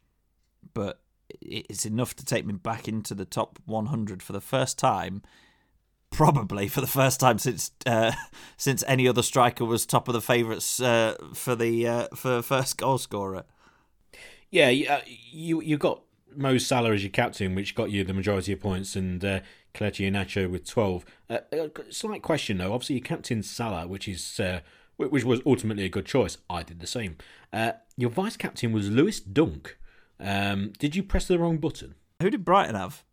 but 0.74 1.02
it's 1.42 1.86
enough 1.86 2.16
to 2.16 2.26
take 2.26 2.46
me 2.46 2.54
back 2.54 2.88
into 2.88 3.14
the 3.14 3.26
top 3.26 3.60
100 3.66 4.24
for 4.24 4.34
the 4.34 4.42
first 4.42 4.78
time. 4.80 5.22
Probably 6.10 6.70
for 6.70 6.80
the 6.80 6.88
first 6.88 7.20
time 7.20 7.38
since 7.38 7.72
uh, 7.86 8.14
since 8.58 8.82
any 8.88 9.10
other 9.10 9.22
striker 9.22 9.66
was 9.66 9.86
top 9.86 10.08
of 10.08 10.14
the 10.14 10.22
favourites 10.22 10.80
uh, 10.80 11.16
for 11.34 11.54
the 11.54 11.86
uh, 11.86 12.08
for 12.16 12.42
first 12.42 12.78
goal 12.78 12.98
scorer. 12.98 13.44
Yeah, 14.52 14.68
uh, 14.90 15.02
you 15.06 15.62
you 15.62 15.78
got 15.78 16.02
Mo 16.36 16.58
Salah 16.58 16.94
as 16.94 17.04
your 17.04 17.12
captain, 17.12 17.56
which 17.56 17.76
got 17.76 17.92
you 17.92 18.04
the 18.04 18.14
majority 18.14 18.54
of 18.54 18.60
points, 18.60 18.96
and 18.96 19.24
uh, 19.24 19.40
Kelechi 19.74 20.10
Iheanacho 20.10 20.50
with 20.50 20.66
twelve. 20.66 21.06
Uh, 21.30 21.40
uh 21.52 21.68
slight 21.90 22.22
question 22.22 22.58
though. 22.58 22.74
Obviously, 22.74 22.96
you 22.96 23.02
captain 23.02 23.44
Salah, 23.44 23.88
which 23.88 24.08
is 24.08 24.40
uh, 24.40 24.62
which 24.98 25.24
was 25.24 25.42
ultimately 25.46 25.86
a 25.86 25.90
good 25.90 26.06
choice. 26.06 26.38
I 26.50 26.64
did 26.64 26.80
the 26.80 26.88
same. 26.88 27.18
Uh, 27.54 27.74
your 27.96 28.10
vice 28.10 28.38
captain 28.38 28.72
was 28.72 28.90
Lewis 28.90 29.20
Dunk. 29.20 29.78
Um, 30.20 30.74
did 30.80 30.96
you 30.96 31.04
press 31.04 31.28
the 31.28 31.38
wrong 31.38 31.58
button? 31.58 31.96
Who 32.22 32.30
did 32.30 32.44
Brighton 32.44 32.76
have? 32.76 33.04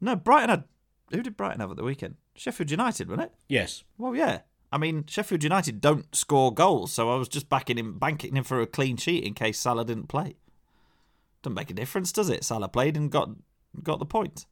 No, 0.00 0.16
Brighton 0.16 0.50
had. 0.50 0.64
Who 1.10 1.22
did 1.22 1.36
Brighton 1.36 1.60
have 1.60 1.70
at 1.70 1.76
the 1.76 1.84
weekend? 1.84 2.16
Sheffield 2.34 2.70
United, 2.70 3.08
wasn't 3.08 3.26
it? 3.26 3.32
Yes. 3.48 3.82
Well, 3.96 4.14
yeah. 4.14 4.40
I 4.70 4.78
mean, 4.78 5.04
Sheffield 5.06 5.42
United 5.42 5.80
don't 5.80 6.14
score 6.14 6.52
goals, 6.52 6.92
so 6.92 7.10
I 7.10 7.16
was 7.16 7.28
just 7.28 7.48
backing 7.48 7.78
him, 7.78 7.98
banking 7.98 8.36
him 8.36 8.44
for 8.44 8.60
a 8.60 8.66
clean 8.66 8.96
sheet 8.98 9.24
in 9.24 9.32
case 9.34 9.58
Salah 9.58 9.84
didn't 9.84 10.08
play. 10.08 10.36
Doesn't 11.42 11.54
make 11.54 11.70
a 11.70 11.74
difference, 11.74 12.12
does 12.12 12.28
it? 12.28 12.44
Salah 12.44 12.68
played 12.68 12.96
and 12.96 13.10
got 13.10 13.30
got 13.82 13.98
the 13.98 14.06
point. 14.06 14.46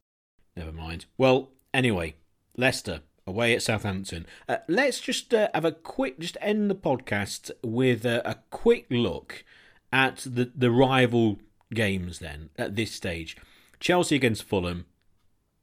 Never 0.55 0.71
mind. 0.71 1.05
Well, 1.17 1.51
anyway, 1.73 2.15
Leicester 2.55 3.01
away 3.27 3.53
at 3.53 3.61
Southampton. 3.61 4.25
Uh, 4.47 4.57
let's 4.67 4.99
just 4.99 5.33
uh, 5.33 5.49
have 5.53 5.65
a 5.65 5.73
quick, 5.73 6.19
just 6.19 6.37
end 6.41 6.69
the 6.69 6.75
podcast 6.75 7.51
with 7.61 8.05
a, 8.05 8.27
a 8.27 8.37
quick 8.49 8.87
look 8.89 9.43
at 9.91 10.17
the 10.25 10.51
the 10.55 10.71
rival 10.71 11.37
games. 11.73 12.19
Then 12.19 12.49
at 12.57 12.75
this 12.75 12.91
stage, 12.91 13.37
Chelsea 13.79 14.15
against 14.15 14.43
Fulham. 14.43 14.85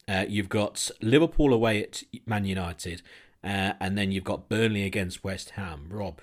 Uh, 0.06 0.26
you've 0.28 0.50
got 0.50 0.90
Liverpool 1.00 1.54
away 1.54 1.82
at 1.82 2.02
Man 2.26 2.44
United, 2.44 3.00
uh, 3.42 3.72
and 3.80 3.96
then 3.96 4.12
you've 4.12 4.22
got 4.22 4.50
Burnley 4.50 4.84
against 4.84 5.24
West 5.24 5.50
Ham. 5.50 5.86
Rob, 5.90 6.20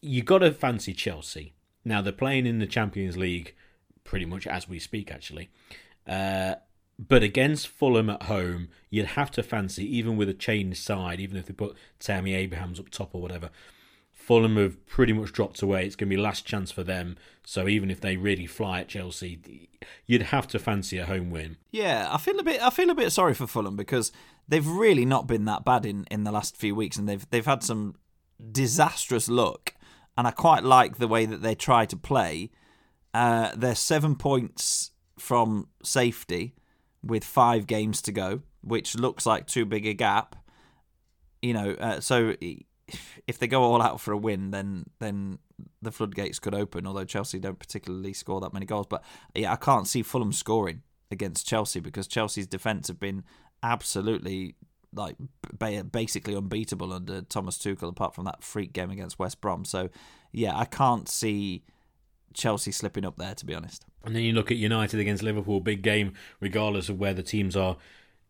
you 0.00 0.22
got 0.22 0.38
to 0.38 0.52
fancy 0.52 0.94
Chelsea. 0.94 1.52
Now 1.84 2.00
they're 2.00 2.12
playing 2.12 2.46
in 2.46 2.58
the 2.58 2.66
Champions 2.66 3.18
League 3.18 3.54
pretty 4.06 4.24
much 4.24 4.46
as 4.46 4.68
we 4.68 4.78
speak, 4.78 5.10
actually. 5.10 5.50
Uh, 6.06 6.54
but 6.98 7.22
against 7.22 7.68
Fulham 7.68 8.08
at 8.08 8.22
home, 8.24 8.68
you'd 8.88 9.06
have 9.06 9.30
to 9.32 9.42
fancy, 9.42 9.84
even 9.96 10.16
with 10.16 10.28
a 10.28 10.34
changed 10.34 10.82
side, 10.82 11.20
even 11.20 11.36
if 11.36 11.46
they 11.46 11.52
put 11.52 11.76
Tammy 11.98 12.34
Abrahams 12.34 12.80
up 12.80 12.88
top 12.88 13.14
or 13.14 13.20
whatever. 13.20 13.50
Fulham 14.12 14.56
have 14.56 14.84
pretty 14.86 15.12
much 15.12 15.32
dropped 15.32 15.60
away. 15.60 15.84
It's 15.84 15.94
going 15.94 16.08
to 16.08 16.16
be 16.16 16.20
last 16.20 16.46
chance 16.46 16.72
for 16.72 16.82
them. 16.82 17.16
So 17.44 17.68
even 17.68 17.90
if 17.90 18.00
they 18.00 18.16
really 18.16 18.46
fly 18.46 18.80
at 18.80 18.88
Chelsea, 18.88 19.68
you'd 20.06 20.22
have 20.22 20.48
to 20.48 20.58
fancy 20.58 20.98
a 20.98 21.04
home 21.04 21.30
win. 21.30 21.58
Yeah, 21.70 22.08
I 22.10 22.16
feel 22.16 22.38
a 22.38 22.42
bit. 22.42 22.62
I 22.62 22.70
feel 22.70 22.90
a 22.90 22.94
bit 22.94 23.12
sorry 23.12 23.34
for 23.34 23.46
Fulham 23.46 23.76
because 23.76 24.10
they've 24.48 24.66
really 24.66 25.04
not 25.04 25.26
been 25.26 25.44
that 25.44 25.64
bad 25.64 25.84
in, 25.84 26.06
in 26.10 26.24
the 26.24 26.32
last 26.32 26.56
few 26.56 26.74
weeks, 26.74 26.96
and 26.96 27.08
they've 27.08 27.28
they've 27.30 27.44
had 27.44 27.62
some 27.62 27.94
disastrous 28.52 29.28
luck 29.28 29.74
and 30.16 30.26
I 30.26 30.30
quite 30.30 30.64
like 30.64 30.96
the 30.96 31.08
way 31.08 31.26
that 31.26 31.42
they 31.42 31.54
try 31.54 31.84
to 31.86 31.96
play. 31.96 32.50
Uh, 33.16 33.50
they're 33.56 33.74
seven 33.74 34.14
points 34.14 34.90
from 35.18 35.68
safety 35.82 36.54
with 37.02 37.24
five 37.24 37.66
games 37.66 38.02
to 38.02 38.12
go, 38.12 38.42
which 38.60 38.94
looks 38.94 39.24
like 39.24 39.46
too 39.46 39.64
big 39.64 39.86
a 39.86 39.94
gap. 39.94 40.36
You 41.40 41.54
know, 41.54 41.70
uh, 41.80 42.00
so 42.00 42.34
if 43.26 43.38
they 43.38 43.46
go 43.46 43.62
all 43.62 43.80
out 43.80 44.02
for 44.02 44.12
a 44.12 44.18
win, 44.18 44.50
then 44.50 44.84
then 44.98 45.38
the 45.80 45.92
floodgates 45.92 46.38
could 46.38 46.54
open. 46.54 46.86
Although 46.86 47.06
Chelsea 47.06 47.38
don't 47.38 47.58
particularly 47.58 48.12
score 48.12 48.38
that 48.42 48.52
many 48.52 48.66
goals, 48.66 48.86
but 48.86 49.02
yeah, 49.34 49.50
I 49.50 49.56
can't 49.56 49.88
see 49.88 50.02
Fulham 50.02 50.34
scoring 50.34 50.82
against 51.10 51.48
Chelsea 51.48 51.80
because 51.80 52.06
Chelsea's 52.06 52.46
defense 52.46 52.88
have 52.88 53.00
been 53.00 53.24
absolutely 53.62 54.56
like 54.92 55.16
basically 55.90 56.36
unbeatable 56.36 56.92
under 56.92 57.22
Thomas 57.22 57.56
Tuchel, 57.56 57.88
apart 57.88 58.14
from 58.14 58.26
that 58.26 58.44
freak 58.44 58.74
game 58.74 58.90
against 58.90 59.18
West 59.18 59.40
Brom. 59.40 59.64
So 59.64 59.88
yeah, 60.32 60.54
I 60.54 60.66
can't 60.66 61.08
see 61.08 61.62
Chelsea 62.36 62.70
slipping 62.70 63.04
up 63.04 63.16
there, 63.16 63.34
to 63.34 63.46
be 63.46 63.54
honest. 63.54 63.84
And 64.04 64.14
then 64.14 64.22
you 64.22 64.32
look 64.32 64.50
at 64.50 64.56
United 64.56 65.00
against 65.00 65.22
Liverpool, 65.22 65.60
big 65.60 65.82
game, 65.82 66.14
regardless 66.38 66.88
of 66.88 66.98
where 66.98 67.14
the 67.14 67.22
teams 67.22 67.56
are 67.56 67.76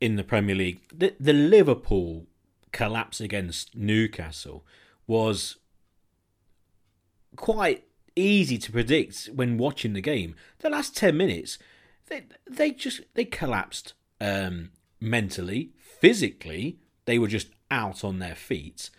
in 0.01 0.17
the 0.17 0.25
Premier 0.25 0.55
League. 0.55 0.81
The, 0.95 1.15
the 1.21 1.33
Liverpool 1.33 2.27
collapse 2.73 3.21
against 3.21 3.75
Newcastle 3.75 4.65
was 5.07 5.57
quite 7.37 7.85
easy 8.15 8.59
to 8.59 8.73
predict 8.73 9.29
when 9.35 9.59
watching 9.59 9.93
the 9.93 10.01
game. 10.01 10.35
The 10.61 10.71
last 10.71 10.97
ten 10.97 11.17
minutes, 11.17 11.59
they 12.07 12.25
they 12.49 12.71
just 12.71 13.03
they 13.15 13.25
collapsed 13.25 13.93
um, 14.21 14.71
mentally, 15.01 15.73
physically. 15.79 16.79
They 17.05 17.19
were 17.19 17.29
just 17.29 17.49
out 17.71 18.03
on 18.03 18.19
their 18.19 18.35
feet, 18.35 18.91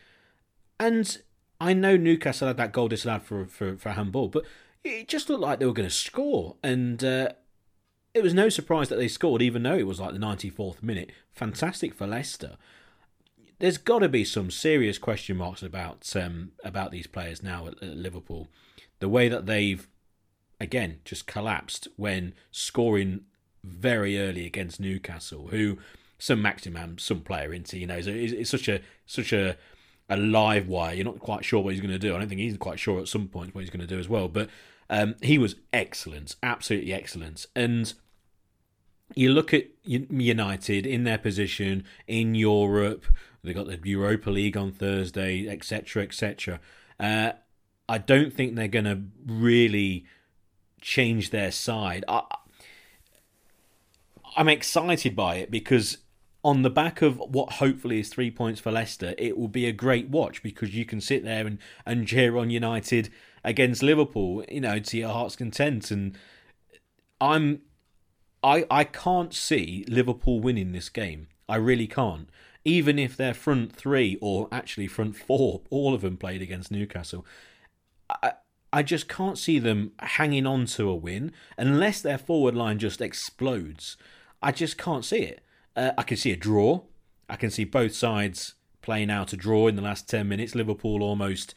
and 0.80 1.18
I 1.60 1.74
know 1.74 1.98
Newcastle 1.98 2.48
had 2.48 2.58
that 2.58 2.72
goal 2.72 2.88
disallowed 2.88 3.24
for 3.24 3.46
for 3.46 3.76
for 3.78 3.90
handball, 3.90 4.28
but 4.28 4.46
it 4.84 5.08
just 5.08 5.30
looked 5.30 5.42
like 5.42 5.60
they 5.60 5.66
were 5.66 5.74
going 5.74 5.90
to 5.90 5.94
score, 5.94 6.56
and 6.64 7.04
uh, 7.04 7.30
it 8.14 8.24
was 8.24 8.34
no 8.34 8.50
surprise 8.50 8.90
that 8.90 8.98
they 8.98 9.08
scored, 9.08 9.42
even 9.42 9.64
though 9.64 9.78
it 9.78 9.88
was 9.88 10.00
like 10.00 10.14
the 10.14 10.20
ninety 10.20 10.50
fourth 10.50 10.82
minute. 10.82 11.12
Fantastic 11.32 11.94
for 11.94 12.08
Leicester. 12.08 12.58
There's 13.60 13.78
got 13.78 14.00
to 14.00 14.10
be 14.10 14.24
some 14.24 14.52
serious 14.52 14.98
question 14.98 15.38
marks 15.38 15.64
about 15.64 16.16
um, 16.16 16.52
about 16.64 16.92
these 16.92 17.08
players 17.08 17.42
now 17.42 17.68
at, 17.68 17.82
at 17.82 17.98
Liverpool. 17.98 18.48
The 19.00 19.10
way 19.10 19.30
that 19.30 19.46
they've 19.46 19.88
again 20.60 21.00
just 21.06 21.28
collapsed 21.28 21.88
when 21.96 22.34
scoring 22.52 23.22
very 23.64 24.20
early 24.20 24.46
against 24.46 24.80
Newcastle, 24.80 25.48
who 25.48 25.78
Saint-Maximin 26.20 26.98
some 26.98 27.22
player 27.22 27.54
into 27.54 27.78
you 27.78 27.88
know 27.88 27.98
it's, 27.98 28.08
it's 28.08 28.50
such 28.50 28.68
a 28.68 28.82
such 29.06 29.34
a 29.34 29.58
a 30.10 30.18
live 30.18 30.68
wire. 30.68 30.94
You're 30.94 31.06
not 31.06 31.20
quite 31.20 31.44
sure 31.44 31.62
what 31.62 31.74
he's 31.74 31.82
going 31.82 31.92
to 31.92 32.00
do. 32.00 32.16
I 32.16 32.20
don't 32.20 32.30
think 32.30 32.42
he's 32.42 32.58
quite 32.58 32.80
sure 32.80 33.00
at 33.00 33.08
some 33.08 33.28
point 33.28 33.54
what 33.54 33.62
he's 33.62 33.70
going 33.70 33.82
to 33.82 33.88
do 33.88 34.00
as 34.00 34.08
well. 34.08 34.28
But 34.28 34.50
um, 34.90 35.16
he 35.22 35.38
was 35.38 35.56
excellent, 35.74 36.36
absolutely 36.42 36.94
excellent. 36.94 37.46
And 37.56 37.94
you 39.16 39.32
look 39.32 39.54
at 39.54 39.66
United 39.84 40.86
in 40.86 41.04
their 41.04 41.18
position 41.18 41.84
in 42.08 42.36
Europe. 42.36 43.06
They 43.44 43.54
got 43.54 43.68
the 43.68 43.80
Europa 43.84 44.30
League 44.30 44.58
on 44.58 44.72
Thursday, 44.72 45.48
etc., 45.48 46.04
etc. 46.04 46.60
Uh, 47.00 47.32
I 47.88 47.98
don't 47.98 48.34
think 48.34 48.56
they're 48.56 48.68
going 48.68 48.86
to 48.86 49.02
really 49.26 50.06
change 50.82 51.30
their 51.30 51.52
side. 51.52 52.04
I, 52.08 52.24
I'm 54.36 54.50
excited 54.50 55.16
by 55.16 55.38
it 55.38 55.50
because 55.50 56.00
on 56.48 56.62
the 56.62 56.70
back 56.70 57.02
of 57.02 57.18
what 57.20 57.54
hopefully 57.54 58.00
is 58.00 58.08
three 58.08 58.32
points 58.32 58.62
for 58.62 58.72
Leicester, 58.72 59.14
it 59.18 59.38
will 59.38 59.50
be 59.50 59.66
a 59.66 59.74
great 59.74 60.08
watch 60.08 60.42
because 60.42 60.74
you 60.74 60.86
can 60.86 61.02
sit 61.02 61.26
there 61.26 61.46
and, 61.46 61.60
and 61.86 62.08
cheer 62.08 62.38
on 62.38 62.50
United 62.50 63.10
against 63.44 63.84
Liverpool, 63.84 64.46
you 64.50 64.62
know, 64.62 64.80
to 64.80 64.98
your 64.98 65.10
heart's 65.10 65.36
content. 65.36 65.92
And 65.92 66.18
I'm 67.20 67.64
I 68.42 68.66
I 68.72 68.86
can't 68.86 69.34
see 69.34 69.84
Liverpool 69.90 70.40
winning 70.40 70.72
this 70.72 70.88
game. 70.88 71.28
I 71.50 71.58
really 71.58 71.86
can't. 71.86 72.30
Even 72.64 72.98
if 72.98 73.18
their 73.18 73.34
front 73.34 73.76
three 73.76 74.18
or 74.22 74.48
actually 74.50 74.88
front 74.88 75.18
four, 75.18 75.64
all 75.70 75.94
of 75.94 76.00
them 76.00 76.16
played 76.16 76.42
against 76.42 76.72
Newcastle. 76.72 77.26
I, 78.10 78.36
I 78.72 78.84
just 78.84 79.10
can't 79.10 79.38
see 79.38 79.60
them 79.60 79.92
hanging 80.00 80.48
on 80.48 80.66
to 80.68 80.88
a 80.88 80.96
win 80.96 81.34
unless 81.58 82.02
their 82.02 82.18
forward 82.18 82.56
line 82.56 82.80
just 82.80 83.02
explodes. 83.02 83.98
I 84.42 84.54
just 84.54 84.78
can't 84.78 85.04
see 85.04 85.24
it. 85.24 85.44
Uh, 85.78 85.92
I 85.98 86.04
can 86.04 86.18
see 86.18 86.32
a 86.32 86.36
draw. 86.36 86.82
I 87.30 87.36
can 87.36 87.52
see 87.52 87.64
both 87.64 87.94
sides 87.94 88.56
playing 88.82 89.12
out 89.12 89.32
a 89.32 89.38
draw 89.38 89.68
in 89.68 89.76
the 89.76 89.82
last 89.82 90.10
10 90.10 90.28
minutes. 90.28 90.56
Liverpool 90.56 91.04
almost 91.04 91.54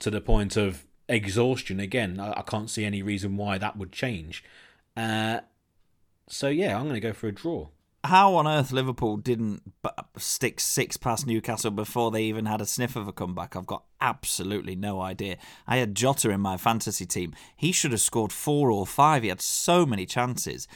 to 0.00 0.10
the 0.10 0.20
point 0.20 0.56
of 0.56 0.84
exhaustion 1.08 1.78
again. 1.78 2.18
I, 2.18 2.40
I 2.40 2.42
can't 2.42 2.68
see 2.68 2.84
any 2.84 3.02
reason 3.02 3.36
why 3.36 3.58
that 3.58 3.76
would 3.76 3.92
change. 3.92 4.42
Uh, 4.96 5.40
so, 6.28 6.48
yeah, 6.48 6.76
I'm 6.76 6.84
going 6.84 6.94
to 6.94 7.00
go 7.00 7.12
for 7.12 7.28
a 7.28 7.32
draw. 7.32 7.68
How 8.02 8.34
on 8.36 8.48
earth 8.48 8.72
Liverpool 8.72 9.18
didn't 9.18 9.62
stick 10.16 10.58
six 10.58 10.96
past 10.96 11.26
Newcastle 11.26 11.70
before 11.70 12.10
they 12.10 12.24
even 12.24 12.46
had 12.46 12.62
a 12.62 12.66
sniff 12.66 12.96
of 12.96 13.06
a 13.06 13.12
comeback? 13.12 13.54
I've 13.54 13.66
got 13.66 13.84
absolutely 14.00 14.74
no 14.74 15.00
idea. 15.02 15.36
I 15.66 15.76
had 15.76 15.94
Jota 15.94 16.30
in 16.30 16.40
my 16.40 16.56
fantasy 16.56 17.04
team. 17.04 17.34
He 17.56 17.72
should 17.72 17.92
have 17.92 18.00
scored 18.00 18.32
four 18.32 18.70
or 18.70 18.86
five. 18.86 19.22
He 19.22 19.28
had 19.28 19.42
so 19.42 19.84
many 19.84 20.06
chances. 20.06 20.66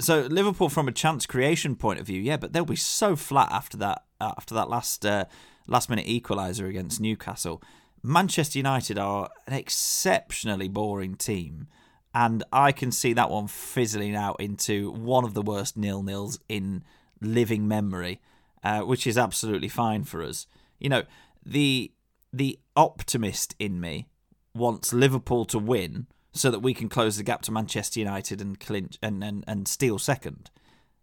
So 0.00 0.22
Liverpool, 0.22 0.70
from 0.70 0.88
a 0.88 0.92
chance 0.92 1.26
creation 1.26 1.76
point 1.76 2.00
of 2.00 2.06
view, 2.06 2.20
yeah, 2.20 2.38
but 2.38 2.52
they'll 2.52 2.64
be 2.64 2.76
so 2.76 3.16
flat 3.16 3.52
after 3.52 3.76
that. 3.78 4.04
After 4.20 4.54
that 4.54 4.68
last 4.68 5.06
uh, 5.06 5.24
last 5.66 5.88
minute 5.88 6.06
equaliser 6.06 6.68
against 6.68 7.00
Newcastle, 7.00 7.62
Manchester 8.02 8.58
United 8.58 8.98
are 8.98 9.30
an 9.46 9.52
exceptionally 9.52 10.68
boring 10.68 11.14
team, 11.14 11.68
and 12.14 12.42
I 12.52 12.72
can 12.72 12.92
see 12.92 13.12
that 13.12 13.30
one 13.30 13.46
fizzling 13.46 14.14
out 14.14 14.40
into 14.40 14.90
one 14.90 15.24
of 15.24 15.34
the 15.34 15.42
worst 15.42 15.76
nil 15.76 16.02
nils 16.02 16.38
in 16.48 16.82
living 17.20 17.68
memory, 17.68 18.20
uh, 18.64 18.80
which 18.80 19.06
is 19.06 19.18
absolutely 19.18 19.68
fine 19.68 20.04
for 20.04 20.22
us. 20.22 20.46
You 20.78 20.88
know, 20.88 21.02
the 21.44 21.92
the 22.32 22.58
optimist 22.76 23.54
in 23.58 23.80
me 23.80 24.08
wants 24.54 24.92
Liverpool 24.92 25.44
to 25.46 25.58
win 25.58 26.06
so 26.32 26.50
that 26.50 26.60
we 26.60 26.74
can 26.74 26.88
close 26.88 27.16
the 27.16 27.22
gap 27.22 27.42
to 27.42 27.52
Manchester 27.52 28.00
United 28.00 28.40
and 28.40 28.58
clinch 28.58 28.98
and 29.02 29.22
and, 29.22 29.44
and 29.46 29.66
steal 29.66 29.98
second 29.98 30.50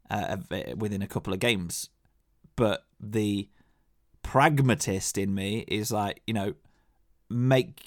uh, 0.10 0.38
within 0.76 1.02
a 1.02 1.08
couple 1.08 1.34
of 1.34 1.40
games. 1.40 1.90
But 2.56 2.86
the 3.00 3.50
pragmatist 4.24 5.18
in 5.18 5.34
me 5.34 5.66
is 5.68 5.92
like, 5.92 6.22
you 6.26 6.34
know, 6.34 6.54
make 7.30 7.82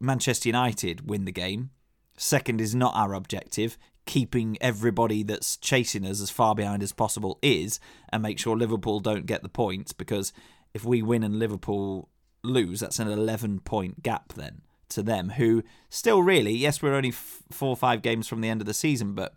Manchester 0.00 0.48
United 0.48 1.08
win 1.08 1.24
the 1.24 1.32
game. 1.32 1.70
Second 2.16 2.60
is 2.60 2.74
not 2.74 2.94
our 2.96 3.14
objective. 3.14 3.78
Keeping 4.06 4.58
everybody 4.60 5.22
that's 5.22 5.56
chasing 5.56 6.04
us 6.04 6.20
as 6.20 6.30
far 6.30 6.54
behind 6.54 6.82
as 6.82 6.92
possible 6.92 7.38
is, 7.42 7.78
and 8.08 8.22
make 8.22 8.38
sure 8.38 8.56
Liverpool 8.56 8.98
don't 8.98 9.26
get 9.26 9.42
the 9.42 9.48
points 9.48 9.92
because 9.92 10.32
if 10.74 10.84
we 10.84 11.02
win 11.02 11.22
and 11.22 11.38
Liverpool 11.38 12.08
lose, 12.42 12.80
that's 12.80 12.98
an 12.98 13.08
11 13.08 13.60
point 13.60 14.02
gap 14.02 14.32
then 14.32 14.62
to 14.90 15.02
them, 15.02 15.30
who 15.30 15.62
still 15.88 16.22
really, 16.22 16.52
yes, 16.52 16.82
we're 16.82 16.94
only 16.94 17.10
f- 17.10 17.42
four 17.50 17.70
or 17.70 17.76
five 17.76 18.02
games 18.02 18.28
from 18.28 18.40
the 18.40 18.48
end 18.48 18.60
of 18.60 18.66
the 18.66 18.74
season, 18.74 19.14
but 19.14 19.34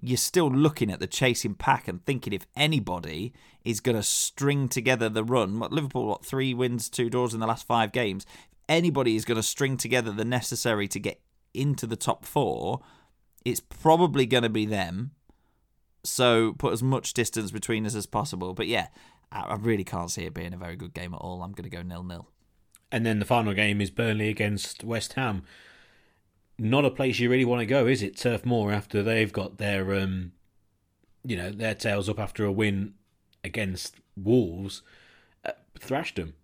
you're 0.00 0.16
still 0.16 0.50
looking 0.50 0.90
at 0.90 1.00
the 1.00 1.06
chasing 1.06 1.54
pack 1.54 1.86
and 1.86 2.04
thinking 2.04 2.32
if 2.32 2.46
anybody 2.56 3.32
is 3.64 3.80
going 3.80 3.96
to 3.96 4.02
string 4.02 4.68
together 4.68 5.08
the 5.08 5.22
run, 5.22 5.60
what 5.60 5.72
Liverpool, 5.72 6.06
what 6.06 6.24
three 6.24 6.52
wins, 6.52 6.88
two 6.88 7.08
draws 7.08 7.34
in 7.34 7.40
the 7.40 7.46
last 7.46 7.66
five 7.66 7.92
games, 7.92 8.26
if 8.50 8.58
anybody 8.68 9.14
is 9.14 9.24
going 9.24 9.36
to 9.36 9.42
string 9.42 9.76
together 9.76 10.10
the 10.10 10.24
necessary 10.24 10.88
to 10.88 10.98
get 10.98 11.20
into 11.54 11.86
the 11.86 11.96
top 11.96 12.24
four, 12.24 12.80
it's 13.44 13.60
probably 13.60 14.26
going 14.26 14.42
to 14.42 14.48
be 14.48 14.66
them. 14.66 15.12
So 16.04 16.54
put 16.58 16.72
as 16.72 16.82
much 16.82 17.14
distance 17.14 17.52
between 17.52 17.86
us 17.86 17.94
as 17.94 18.06
possible. 18.06 18.54
But 18.54 18.66
yeah, 18.66 18.88
I 19.30 19.54
really 19.54 19.84
can't 19.84 20.10
see 20.10 20.24
it 20.24 20.34
being 20.34 20.52
a 20.52 20.58
very 20.58 20.74
good 20.74 20.94
game 20.94 21.14
at 21.14 21.18
all. 21.18 21.42
I'm 21.42 21.52
going 21.52 21.70
to 21.70 21.76
go 21.76 21.82
nil 21.82 22.02
nil. 22.02 22.28
And 22.92 23.06
then 23.06 23.18
the 23.18 23.24
final 23.24 23.54
game 23.54 23.80
is 23.80 23.90
Burnley 23.90 24.28
against 24.28 24.84
West 24.84 25.14
Ham. 25.14 25.44
Not 26.58 26.84
a 26.84 26.90
place 26.90 27.18
you 27.18 27.30
really 27.30 27.46
want 27.46 27.60
to 27.60 27.66
go, 27.66 27.86
is 27.86 28.02
it? 28.02 28.18
Turf 28.18 28.44
Moor 28.44 28.70
after 28.70 29.02
they've 29.02 29.32
got 29.32 29.56
their, 29.56 29.94
um, 29.94 30.32
you 31.24 31.36
know, 31.36 31.50
their 31.50 31.74
tails 31.74 32.10
up 32.10 32.20
after 32.20 32.44
a 32.44 32.52
win 32.52 32.92
against 33.42 33.96
Wolves, 34.14 34.82
uh, 35.44 35.52
thrashed 35.80 36.16
them. 36.16 36.34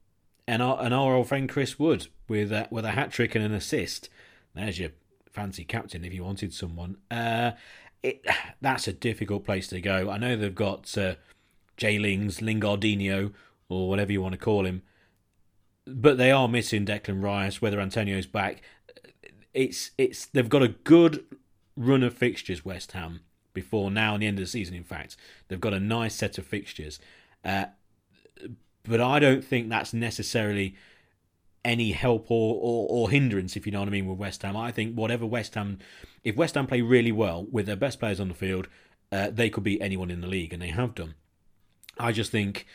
And 0.46 0.62
our, 0.62 0.82
and 0.82 0.94
our 0.94 1.14
old 1.14 1.28
friend 1.28 1.48
Chris 1.48 1.78
Wood 1.78 2.08
with 2.26 2.50
a, 2.50 2.66
with 2.70 2.86
a 2.86 2.92
hat 2.92 3.12
trick 3.12 3.34
and 3.34 3.44
an 3.44 3.52
assist. 3.52 4.08
There's 4.54 4.78
your 4.78 4.90
fancy 5.30 5.64
captain 5.64 6.04
if 6.04 6.14
you 6.14 6.24
wanted 6.24 6.54
someone. 6.54 6.96
Uh, 7.10 7.52
it 8.02 8.24
that's 8.60 8.88
a 8.88 8.92
difficult 8.92 9.44
place 9.44 9.68
to 9.68 9.80
go. 9.80 10.10
I 10.10 10.16
know 10.16 10.34
they've 10.34 10.54
got 10.54 10.96
uh, 10.96 11.16
Jay 11.76 11.98
Lings, 11.98 12.38
Lingardinho, 12.40 13.34
or 13.68 13.88
whatever 13.88 14.12
you 14.12 14.22
want 14.22 14.32
to 14.32 14.38
call 14.38 14.64
him, 14.64 14.82
but 15.94 16.18
they 16.18 16.30
are 16.30 16.48
missing 16.48 16.86
Declan 16.86 17.22
Rice. 17.22 17.60
Whether 17.60 17.80
Antonio's 17.80 18.26
back, 18.26 18.62
it's 19.54 19.90
it's 19.98 20.26
they've 20.26 20.48
got 20.48 20.62
a 20.62 20.68
good 20.68 21.24
run 21.76 22.02
of 22.02 22.14
fixtures. 22.14 22.64
West 22.64 22.92
Ham 22.92 23.20
before 23.54 23.90
now 23.90 24.14
and 24.14 24.22
the 24.22 24.26
end 24.26 24.38
of 24.38 24.44
the 24.44 24.50
season. 24.50 24.74
In 24.74 24.84
fact, 24.84 25.16
they've 25.48 25.60
got 25.60 25.74
a 25.74 25.80
nice 25.80 26.14
set 26.14 26.38
of 26.38 26.46
fixtures, 26.46 27.00
uh, 27.44 27.66
but 28.84 29.00
I 29.00 29.18
don't 29.18 29.44
think 29.44 29.68
that's 29.68 29.92
necessarily 29.92 30.76
any 31.64 31.92
help 31.92 32.30
or, 32.30 32.54
or, 32.54 32.86
or 32.88 33.10
hindrance, 33.10 33.56
if 33.56 33.66
you 33.66 33.72
know 33.72 33.80
what 33.80 33.88
I 33.88 33.92
mean, 33.92 34.06
with 34.06 34.18
West 34.18 34.42
Ham. 34.42 34.56
I 34.56 34.70
think 34.70 34.94
whatever 34.94 35.26
West 35.26 35.54
Ham, 35.54 35.78
if 36.24 36.36
West 36.36 36.54
Ham 36.54 36.66
play 36.66 36.80
really 36.80 37.12
well 37.12 37.46
with 37.50 37.66
their 37.66 37.76
best 37.76 37.98
players 37.98 38.20
on 38.20 38.28
the 38.28 38.34
field, 38.34 38.68
uh, 39.10 39.30
they 39.30 39.50
could 39.50 39.64
beat 39.64 39.82
anyone 39.82 40.10
in 40.10 40.20
the 40.20 40.26
league, 40.26 40.52
and 40.52 40.62
they 40.62 40.68
have 40.68 40.94
done. 40.94 41.14
I 41.98 42.12
just 42.12 42.30
think 42.30 42.66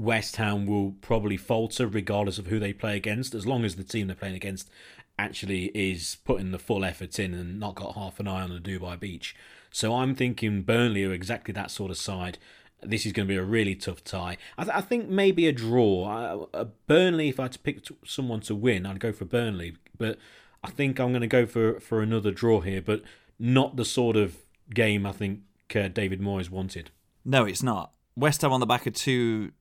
West 0.00 0.36
Ham 0.36 0.66
will 0.66 0.92
probably 1.02 1.36
falter 1.36 1.86
regardless 1.86 2.38
of 2.38 2.46
who 2.46 2.58
they 2.58 2.72
play 2.72 2.96
against, 2.96 3.34
as 3.34 3.46
long 3.46 3.64
as 3.64 3.76
the 3.76 3.84
team 3.84 4.06
they're 4.06 4.16
playing 4.16 4.34
against 4.34 4.70
actually 5.18 5.66
is 5.74 6.16
putting 6.24 6.52
the 6.52 6.58
full 6.58 6.86
effort 6.86 7.18
in 7.18 7.34
and 7.34 7.60
not 7.60 7.74
got 7.74 7.94
half 7.94 8.18
an 8.18 8.26
eye 8.26 8.40
on 8.40 8.48
the 8.48 8.58
Dubai 8.58 8.98
beach. 8.98 9.36
So 9.70 9.94
I'm 9.94 10.14
thinking 10.14 10.62
Burnley 10.62 11.04
are 11.04 11.12
exactly 11.12 11.52
that 11.52 11.70
sort 11.70 11.90
of 11.90 11.98
side. 11.98 12.38
This 12.82 13.04
is 13.04 13.12
going 13.12 13.28
to 13.28 13.32
be 13.32 13.36
a 13.36 13.44
really 13.44 13.74
tough 13.74 14.02
tie. 14.02 14.38
I, 14.56 14.64
th- 14.64 14.74
I 14.74 14.80
think 14.80 15.10
maybe 15.10 15.46
a 15.46 15.52
draw. 15.52 16.46
Uh, 16.54 16.64
Burnley, 16.86 17.28
if 17.28 17.38
I 17.38 17.44
had 17.44 17.52
to 17.52 17.58
pick 17.58 17.84
t- 17.84 17.96
someone 18.06 18.40
to 18.40 18.54
win, 18.54 18.86
I'd 18.86 19.00
go 19.00 19.12
for 19.12 19.26
Burnley. 19.26 19.76
But 19.98 20.18
I 20.64 20.70
think 20.70 20.98
I'm 20.98 21.10
going 21.10 21.20
to 21.20 21.26
go 21.26 21.44
for, 21.44 21.78
for 21.78 22.00
another 22.00 22.30
draw 22.30 22.62
here, 22.62 22.80
but 22.80 23.02
not 23.38 23.76
the 23.76 23.84
sort 23.84 24.16
of 24.16 24.38
game 24.72 25.04
I 25.04 25.12
think 25.12 25.40
uh, 25.74 25.88
David 25.88 26.22
Moyes 26.22 26.48
wanted. 26.48 26.90
No, 27.22 27.44
it's 27.44 27.62
not. 27.62 27.92
West 28.16 28.40
Ham 28.40 28.52
on 28.52 28.60
the 28.60 28.66
back 28.66 28.86
of 28.86 28.94
two 28.94 29.52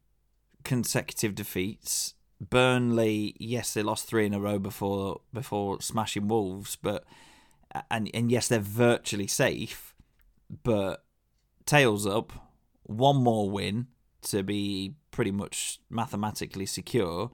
consecutive 0.63 1.35
defeats. 1.35 2.15
Burnley, 2.41 3.35
yes, 3.39 3.73
they 3.73 3.83
lost 3.83 4.07
three 4.07 4.25
in 4.25 4.33
a 4.33 4.39
row 4.39 4.59
before 4.59 5.21
before 5.33 5.81
smashing 5.81 6.27
Wolves, 6.27 6.77
but 6.81 7.03
and 7.91 8.09
and 8.13 8.31
yes, 8.31 8.47
they're 8.47 8.59
virtually 8.59 9.27
safe, 9.27 9.93
but 10.63 11.03
tails 11.65 12.07
up, 12.07 12.31
one 12.83 13.17
more 13.17 13.49
win 13.49 13.87
to 14.21 14.43
be 14.43 14.95
pretty 15.11 15.31
much 15.31 15.79
mathematically 15.89 16.65
secure. 16.65 17.31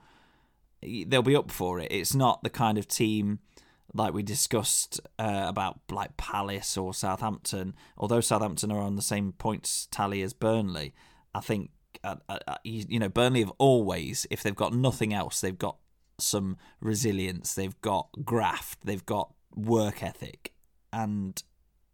They'll 0.81 1.21
be 1.21 1.35
up 1.35 1.51
for 1.51 1.79
it. 1.79 1.91
It's 1.91 2.13
not 2.13 2.43
the 2.43 2.49
kind 2.49 2.77
of 2.77 2.87
team 2.87 3.39
like 3.93 4.13
we 4.13 4.23
discussed 4.23 4.99
uh, 5.17 5.45
about 5.47 5.79
like 5.89 6.17
Palace 6.17 6.77
or 6.77 6.93
Southampton. 6.93 7.75
Although 7.97 8.21
Southampton 8.21 8.71
are 8.71 8.81
on 8.81 8.95
the 8.95 9.01
same 9.01 9.31
points 9.31 9.87
tally 9.89 10.21
as 10.21 10.33
Burnley, 10.33 10.93
I 11.33 11.39
think 11.39 11.71
you 12.63 12.99
know 12.99 13.09
Burnley 13.09 13.41
have 13.41 13.53
always, 13.57 14.25
if 14.29 14.43
they've 14.43 14.55
got 14.55 14.73
nothing 14.73 15.13
else, 15.13 15.41
they've 15.41 15.57
got 15.57 15.77
some 16.17 16.57
resilience, 16.79 17.53
they've 17.53 17.79
got 17.81 18.09
graft, 18.23 18.79
they've 18.85 19.05
got 19.05 19.33
work 19.55 20.03
ethic, 20.03 20.53
and 20.93 21.43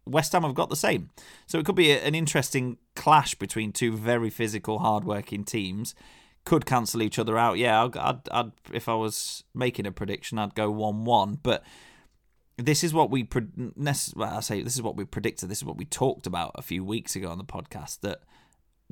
West 0.06 0.32
Ham 0.32 0.42
have 0.42 0.54
got 0.54 0.70
the 0.70 0.76
same. 0.76 1.10
So 1.46 1.58
it 1.58 1.64
could 1.64 1.76
be 1.76 1.92
an 1.92 2.14
interesting 2.14 2.78
clash 2.96 3.34
between 3.34 3.72
two 3.72 3.96
very 3.96 4.30
physical, 4.30 4.80
hard-working 4.80 5.44
teams. 5.44 5.94
Could 6.44 6.66
cancel 6.66 7.02
each 7.02 7.20
other 7.20 7.38
out. 7.38 7.58
Yeah, 7.58 7.84
I'd, 7.84 7.96
I'd, 7.96 8.28
I'd 8.32 8.52
if 8.72 8.88
I 8.88 8.94
was 8.94 9.44
making 9.54 9.86
a 9.86 9.92
prediction, 9.92 10.38
I'd 10.38 10.56
go 10.56 10.72
one-one. 10.72 11.38
But 11.40 11.62
this 12.56 12.82
is 12.82 12.92
what 12.92 13.10
we 13.10 13.28
well, 13.32 14.36
I 14.36 14.40
say 14.40 14.60
this 14.62 14.74
is 14.74 14.82
what 14.82 14.96
we 14.96 15.04
predicted. 15.04 15.48
This 15.48 15.58
is 15.58 15.64
what 15.64 15.76
we 15.76 15.84
talked 15.84 16.26
about 16.26 16.50
a 16.56 16.62
few 16.62 16.84
weeks 16.84 17.14
ago 17.14 17.28
on 17.28 17.38
the 17.38 17.44
podcast 17.44 18.00
that 18.00 18.22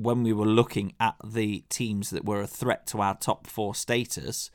when 0.00 0.22
we 0.22 0.32
were 0.32 0.46
looking 0.46 0.94
at 0.98 1.14
the 1.22 1.62
teams 1.68 2.08
that 2.08 2.24
were 2.24 2.40
a 2.40 2.46
threat 2.46 2.86
to 2.86 3.02
our 3.02 3.14
top 3.16 3.46
four 3.46 3.74
status, 3.74 4.50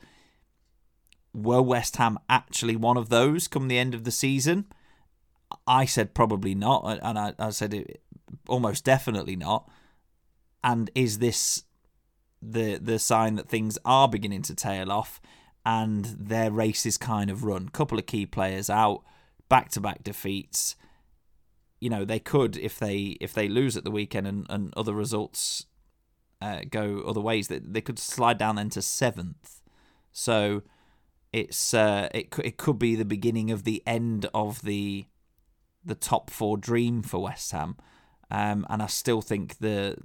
were 1.32 1.62
West 1.62 1.98
Ham 1.98 2.18
actually 2.28 2.74
one 2.74 2.96
of 2.96 3.10
those 3.10 3.46
come 3.46 3.68
the 3.68 3.78
end 3.78 3.94
of 3.94 4.02
the 4.02 4.10
season? 4.10 4.66
I 5.64 5.84
said 5.84 6.14
probably 6.14 6.56
not, 6.56 6.98
and 7.00 7.16
I, 7.16 7.34
I 7.38 7.50
said 7.50 7.74
it, 7.74 8.02
almost 8.48 8.84
definitely 8.84 9.36
not. 9.36 9.70
And 10.64 10.90
is 10.96 11.20
this 11.20 11.62
the 12.42 12.78
the 12.78 12.98
sign 12.98 13.36
that 13.36 13.48
things 13.48 13.78
are 13.84 14.08
beginning 14.08 14.42
to 14.42 14.54
tail 14.54 14.90
off 14.90 15.20
and 15.64 16.04
their 16.04 16.50
race 16.50 16.84
is 16.84 16.98
kind 16.98 17.30
of 17.30 17.44
run? 17.44 17.68
Couple 17.68 18.00
of 18.00 18.06
key 18.06 18.26
players 18.26 18.68
out, 18.68 19.02
back 19.48 19.70
to 19.70 19.80
back 19.80 20.02
defeats 20.02 20.74
you 21.80 21.90
know 21.90 22.04
they 22.04 22.18
could 22.18 22.56
if 22.56 22.78
they 22.78 23.16
if 23.20 23.32
they 23.32 23.48
lose 23.48 23.76
at 23.76 23.84
the 23.84 23.90
weekend 23.90 24.26
and, 24.26 24.46
and 24.48 24.72
other 24.76 24.94
results 24.94 25.66
uh, 26.40 26.60
go 26.68 27.02
other 27.06 27.20
ways 27.20 27.48
that 27.48 27.72
they 27.72 27.80
could 27.80 27.98
slide 27.98 28.38
down 28.38 28.56
then 28.56 28.70
to 28.70 28.82
seventh. 28.82 29.60
So 30.12 30.62
it's 31.32 31.74
uh, 31.74 32.08
it 32.14 32.34
it 32.42 32.56
could 32.56 32.78
be 32.78 32.94
the 32.94 33.04
beginning 33.04 33.50
of 33.50 33.64
the 33.64 33.82
end 33.86 34.28
of 34.34 34.62
the 34.62 35.06
the 35.84 35.94
top 35.94 36.30
four 36.30 36.56
dream 36.56 37.02
for 37.02 37.22
West 37.22 37.52
Ham, 37.52 37.76
um, 38.30 38.66
and 38.68 38.82
I 38.82 38.86
still 38.86 39.22
think 39.22 39.58
the 39.58 39.96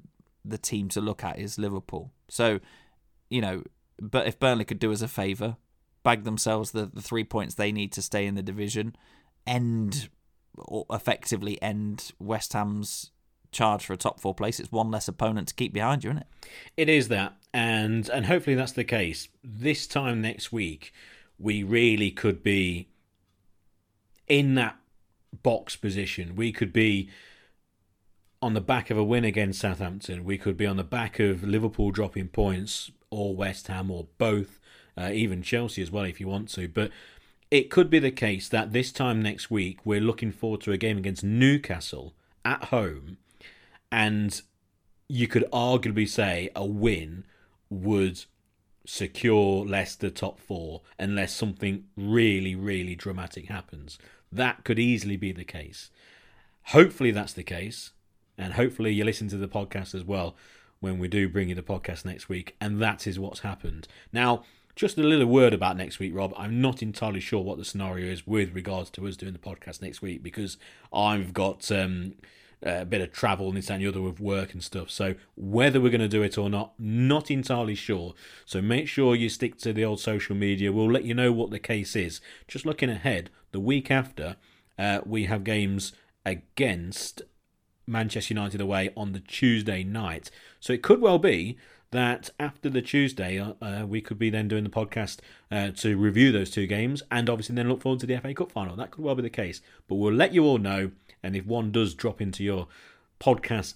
the 0.43 0.57
team 0.57 0.89
to 0.89 1.01
look 1.01 1.23
at 1.23 1.39
is 1.39 1.57
Liverpool. 1.57 2.11
So 2.29 2.59
you 3.29 3.41
know, 3.41 3.63
but 3.99 4.27
if 4.27 4.39
Burnley 4.39 4.65
could 4.65 4.79
do 4.79 4.91
us 4.91 5.01
a 5.01 5.07
favour, 5.07 5.57
bag 6.03 6.23
themselves 6.23 6.71
the, 6.71 6.85
the 6.85 7.01
three 7.01 7.23
points 7.23 7.55
they 7.55 7.71
need 7.71 7.91
to 7.93 8.01
stay 8.01 8.25
in 8.25 8.35
the 8.35 8.43
division, 8.43 8.95
end 9.45 10.09
effectively 10.89 11.61
end 11.61 12.11
West 12.19 12.53
Ham's 12.53 13.11
charge 13.51 13.85
for 13.85 13.93
a 13.93 13.97
top 13.97 14.19
four 14.19 14.33
place. 14.33 14.59
It's 14.59 14.71
one 14.71 14.91
less 14.91 15.07
opponent 15.07 15.49
to 15.49 15.53
keep 15.53 15.73
behind 15.73 16.03
you, 16.03 16.11
isn't 16.11 16.21
it? 16.21 16.27
It 16.77 16.89
is 16.89 17.07
that, 17.09 17.35
and 17.53 18.09
and 18.09 18.25
hopefully 18.25 18.55
that's 18.55 18.71
the 18.71 18.83
case. 18.83 19.27
This 19.43 19.87
time 19.87 20.21
next 20.21 20.51
week, 20.51 20.93
we 21.37 21.63
really 21.63 22.11
could 22.11 22.43
be 22.43 22.89
in 24.27 24.55
that 24.55 24.77
box 25.43 25.75
position. 25.75 26.35
We 26.35 26.51
could 26.51 26.73
be 26.73 27.09
on 28.41 28.53
the 28.53 28.61
back 28.61 28.89
of 28.89 28.97
a 28.97 29.03
win 29.03 29.23
against 29.23 29.59
Southampton. 29.59 30.23
We 30.23 30.37
could 30.37 30.57
be 30.57 30.65
on 30.65 30.77
the 30.77 30.83
back 30.83 31.19
of 31.19 31.43
Liverpool 31.43 31.91
dropping 31.91 32.29
points, 32.29 32.91
or 33.09 33.35
West 33.35 33.67
Ham, 33.67 33.91
or 33.91 34.07
both, 34.17 34.59
uh, 34.97 35.11
even 35.13 35.43
Chelsea 35.43 35.81
as 35.81 35.91
well, 35.91 36.05
if 36.05 36.19
you 36.19 36.27
want 36.27 36.49
to. 36.49 36.67
But 36.67 36.91
it 37.51 37.69
could 37.69 37.89
be 37.89 37.99
the 37.99 38.11
case 38.11 38.47
that 38.47 38.71
this 38.71 38.93
time 38.93 39.21
next 39.21 39.51
week 39.51 39.79
we're 39.83 39.99
looking 39.99 40.31
forward 40.31 40.61
to 40.61 40.71
a 40.71 40.77
game 40.77 40.97
against 40.97 41.23
Newcastle 41.23 42.15
at 42.45 42.65
home, 42.65 43.17
and 43.91 44.41
you 45.09 45.27
could 45.27 45.45
arguably 45.51 46.07
say 46.07 46.49
a 46.55 46.65
win 46.65 47.25
would 47.69 48.23
secure 48.85 49.65
Leicester 49.65 50.09
top 50.09 50.39
four 50.39 50.81
unless 50.97 51.33
something 51.33 51.83
really, 51.97 52.55
really 52.55 52.95
dramatic 52.95 53.47
happens. 53.47 53.99
That 54.31 54.63
could 54.63 54.79
easily 54.79 55.17
be 55.17 55.33
the 55.33 55.43
case. 55.43 55.91
Hopefully, 56.67 57.11
that's 57.11 57.33
the 57.33 57.43
case, 57.43 57.91
and 58.37 58.53
hopefully, 58.53 58.93
you 58.93 59.03
listen 59.03 59.27
to 59.27 59.37
the 59.37 59.49
podcast 59.49 59.93
as 59.93 60.05
well 60.05 60.37
when 60.79 60.99
we 60.99 61.07
do 61.09 61.27
bring 61.27 61.49
you 61.49 61.55
the 61.55 61.61
podcast 61.61 62.05
next 62.05 62.29
week, 62.29 62.55
and 62.61 62.81
that 62.81 63.05
is 63.05 63.19
what's 63.19 63.41
happened. 63.41 63.89
Now, 64.13 64.43
just 64.75 64.97
a 64.97 65.03
little 65.03 65.25
word 65.25 65.53
about 65.53 65.77
next 65.77 65.99
week, 65.99 66.13
Rob. 66.15 66.33
I'm 66.37 66.61
not 66.61 66.81
entirely 66.81 67.19
sure 67.19 67.43
what 67.43 67.57
the 67.57 67.65
scenario 67.65 68.11
is 68.11 68.25
with 68.25 68.53
regards 68.53 68.89
to 68.91 69.07
us 69.07 69.15
doing 69.15 69.33
the 69.33 69.39
podcast 69.39 69.81
next 69.81 70.01
week 70.01 70.23
because 70.23 70.57
I've 70.93 71.33
got 71.33 71.71
um, 71.71 72.15
a 72.63 72.85
bit 72.85 73.01
of 73.01 73.11
travel 73.11 73.47
and 73.47 73.57
this 73.57 73.69
and 73.69 73.81
the 73.81 73.87
other 73.87 74.01
with 74.01 74.19
work 74.19 74.53
and 74.53 74.63
stuff. 74.63 74.89
So 74.89 75.15
whether 75.35 75.81
we're 75.81 75.89
going 75.89 76.01
to 76.01 76.07
do 76.07 76.23
it 76.23 76.37
or 76.37 76.49
not, 76.49 76.73
not 76.77 77.31
entirely 77.31 77.75
sure. 77.75 78.13
So 78.45 78.61
make 78.61 78.87
sure 78.87 79.15
you 79.15 79.29
stick 79.29 79.57
to 79.59 79.73
the 79.73 79.85
old 79.85 79.99
social 79.99 80.35
media. 80.35 80.71
We'll 80.71 80.91
let 80.91 81.03
you 81.03 81.13
know 81.13 81.31
what 81.31 81.49
the 81.49 81.59
case 81.59 81.95
is. 81.95 82.21
Just 82.47 82.65
looking 82.65 82.89
ahead, 82.89 83.29
the 83.51 83.59
week 83.59 83.89
after, 83.89 84.35
uh, 84.77 84.99
we 85.05 85.25
have 85.25 85.43
games 85.43 85.93
against 86.25 87.23
Manchester 87.87 88.33
United 88.33 88.61
away 88.61 88.91
on 88.95 89.13
the 89.13 89.19
Tuesday 89.19 89.83
night. 89.83 90.29
So 90.59 90.73
it 90.73 90.83
could 90.83 91.01
well 91.01 91.19
be 91.19 91.57
that 91.91 92.29
after 92.39 92.69
the 92.69 92.81
Tuesday, 92.81 93.39
uh, 93.39 93.53
uh, 93.61 93.85
we 93.87 94.01
could 94.01 94.17
be 94.17 94.29
then 94.29 94.47
doing 94.47 94.63
the 94.63 94.69
podcast 94.69 95.19
uh, 95.51 95.71
to 95.71 95.97
review 95.97 96.31
those 96.31 96.49
two 96.49 96.67
games 96.67 97.03
and 97.11 97.29
obviously 97.29 97.55
then 97.55 97.69
look 97.69 97.81
forward 97.81 97.99
to 97.99 98.07
the 98.07 98.17
FA 98.17 98.33
Cup 98.33 98.51
final. 98.51 98.75
That 98.75 98.91
could 98.91 99.03
well 99.03 99.15
be 99.15 99.21
the 99.21 99.29
case. 99.29 99.61
But 99.87 99.95
we'll 99.95 100.13
let 100.13 100.33
you 100.33 100.45
all 100.45 100.57
know. 100.57 100.91
And 101.21 101.35
if 101.35 101.45
one 101.45 101.71
does 101.71 101.93
drop 101.93 102.21
into 102.21 102.43
your 102.43 102.67
podcast 103.19 103.75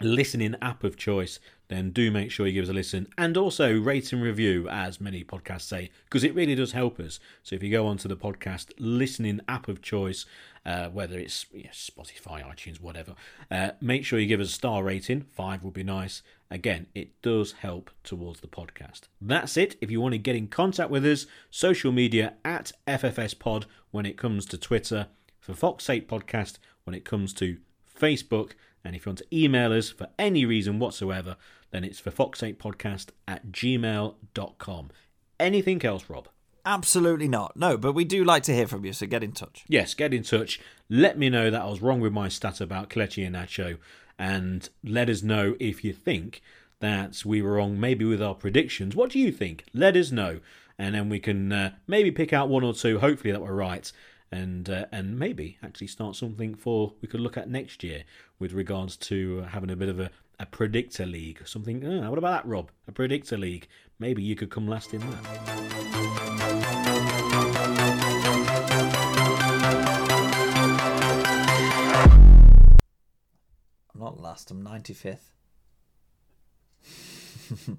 listening 0.00 0.54
app 0.60 0.84
of 0.84 0.96
choice, 0.96 1.40
then 1.68 1.90
do 1.90 2.10
make 2.10 2.30
sure 2.30 2.46
you 2.46 2.52
give 2.52 2.64
us 2.64 2.70
a 2.70 2.74
listen 2.74 3.08
and 3.18 3.36
also 3.36 3.76
rate 3.76 4.12
and 4.12 4.22
review, 4.22 4.68
as 4.68 5.00
many 5.00 5.24
podcasts 5.24 5.62
say, 5.62 5.90
because 6.04 6.22
it 6.22 6.34
really 6.34 6.54
does 6.54 6.72
help 6.72 7.00
us. 7.00 7.18
So 7.42 7.56
if 7.56 7.62
you 7.62 7.70
go 7.70 7.86
onto 7.86 8.08
the 8.08 8.16
podcast 8.16 8.72
listening 8.78 9.40
app 9.48 9.68
of 9.68 9.82
choice, 9.82 10.26
uh, 10.64 10.88
whether 10.90 11.18
it's 11.18 11.46
Spotify, 11.72 12.44
iTunes, 12.44 12.80
whatever, 12.80 13.14
uh, 13.50 13.70
make 13.80 14.04
sure 14.04 14.18
you 14.18 14.26
give 14.26 14.40
us 14.40 14.48
a 14.48 14.52
star 14.52 14.84
rating. 14.84 15.22
Five 15.22 15.64
would 15.64 15.74
be 15.74 15.84
nice. 15.84 16.22
Again, 16.50 16.86
it 16.94 17.20
does 17.22 17.52
help 17.52 17.90
towards 18.04 18.40
the 18.40 18.46
podcast. 18.46 19.02
That's 19.20 19.56
it. 19.56 19.76
If 19.80 19.90
you 19.90 20.00
want 20.00 20.12
to 20.12 20.18
get 20.18 20.36
in 20.36 20.48
contact 20.48 20.90
with 20.90 21.04
us, 21.04 21.26
social 21.50 21.90
media 21.92 22.34
at 22.44 22.72
FFS 22.86 23.38
Pod 23.38 23.66
when 23.90 24.06
it 24.06 24.16
comes 24.16 24.46
to 24.46 24.58
Twitter, 24.58 25.08
for 25.40 25.54
Fox 25.54 25.88
8 25.88 26.08
Podcast 26.08 26.58
when 26.84 26.94
it 26.94 27.04
comes 27.04 27.32
to 27.34 27.58
Facebook, 28.00 28.52
and 28.84 28.94
if 28.94 29.04
you 29.06 29.10
want 29.10 29.18
to 29.18 29.36
email 29.36 29.72
us 29.72 29.90
for 29.90 30.08
any 30.18 30.44
reason 30.44 30.78
whatsoever, 30.78 31.36
then 31.70 31.84
it's 31.84 31.98
for 31.98 32.10
fox8podcast 32.10 33.08
at 33.26 33.48
gmail.com. 33.48 34.90
Anything 35.38 35.84
else, 35.84 36.08
Rob? 36.08 36.28
Absolutely 36.64 37.28
not. 37.28 37.56
No, 37.56 37.76
but 37.76 37.92
we 37.92 38.04
do 38.04 38.24
like 38.24 38.42
to 38.44 38.54
hear 38.54 38.66
from 38.66 38.84
you, 38.84 38.92
so 38.92 39.06
get 39.06 39.22
in 39.22 39.32
touch. 39.32 39.64
Yes, 39.68 39.94
get 39.94 40.14
in 40.14 40.22
touch. 40.22 40.60
Let 40.88 41.18
me 41.18 41.28
know 41.30 41.50
that 41.50 41.62
I 41.62 41.66
was 41.66 41.82
wrong 41.82 42.00
with 42.00 42.12
my 42.12 42.28
stat 42.28 42.60
about 42.60 42.90
Kelechi 42.90 43.28
Iheanacho, 43.28 43.78
and 44.18 44.68
let 44.84 45.08
us 45.08 45.22
know 45.22 45.56
if 45.60 45.84
you 45.84 45.92
think 45.92 46.42
that 46.80 47.24
we 47.24 47.42
were 47.42 47.54
wrong, 47.54 47.78
maybe 47.78 48.04
with 48.04 48.22
our 48.22 48.34
predictions. 48.34 48.94
What 48.94 49.10
do 49.10 49.18
you 49.18 49.32
think? 49.32 49.64
Let 49.72 49.96
us 49.96 50.10
know, 50.10 50.40
and 50.78 50.94
then 50.94 51.08
we 51.08 51.18
can 51.18 51.52
uh, 51.52 51.70
maybe 51.86 52.10
pick 52.10 52.32
out 52.32 52.48
one 52.48 52.64
or 52.64 52.74
two. 52.74 52.98
Hopefully 52.98 53.32
that 53.32 53.40
we're 53.40 53.54
right, 53.54 53.90
and 54.30 54.68
uh, 54.68 54.86
and 54.92 55.18
maybe 55.18 55.58
actually 55.62 55.86
start 55.86 56.16
something 56.16 56.54
for 56.54 56.94
we 57.00 57.08
could 57.08 57.20
look 57.20 57.36
at 57.36 57.48
next 57.48 57.82
year 57.82 58.04
with 58.38 58.52
regards 58.52 58.96
to 58.96 59.42
uh, 59.44 59.48
having 59.48 59.70
a 59.70 59.76
bit 59.76 59.88
of 59.88 60.00
a, 60.00 60.10
a 60.38 60.46
predictor 60.46 61.06
league. 61.06 61.40
Something. 61.46 61.84
Uh, 61.84 62.08
what 62.08 62.18
about 62.18 62.42
that, 62.42 62.48
Rob? 62.48 62.70
A 62.88 62.92
predictor 62.92 63.38
league. 63.38 63.68
Maybe 63.98 64.22
you 64.22 64.36
could 64.36 64.50
come 64.50 64.68
last 64.68 64.92
in 64.92 65.00
that. 65.00 66.15
I'm 73.96 74.04
not 74.04 74.20
last. 74.20 74.50
I'm 74.50 74.62
95th. 74.62 75.30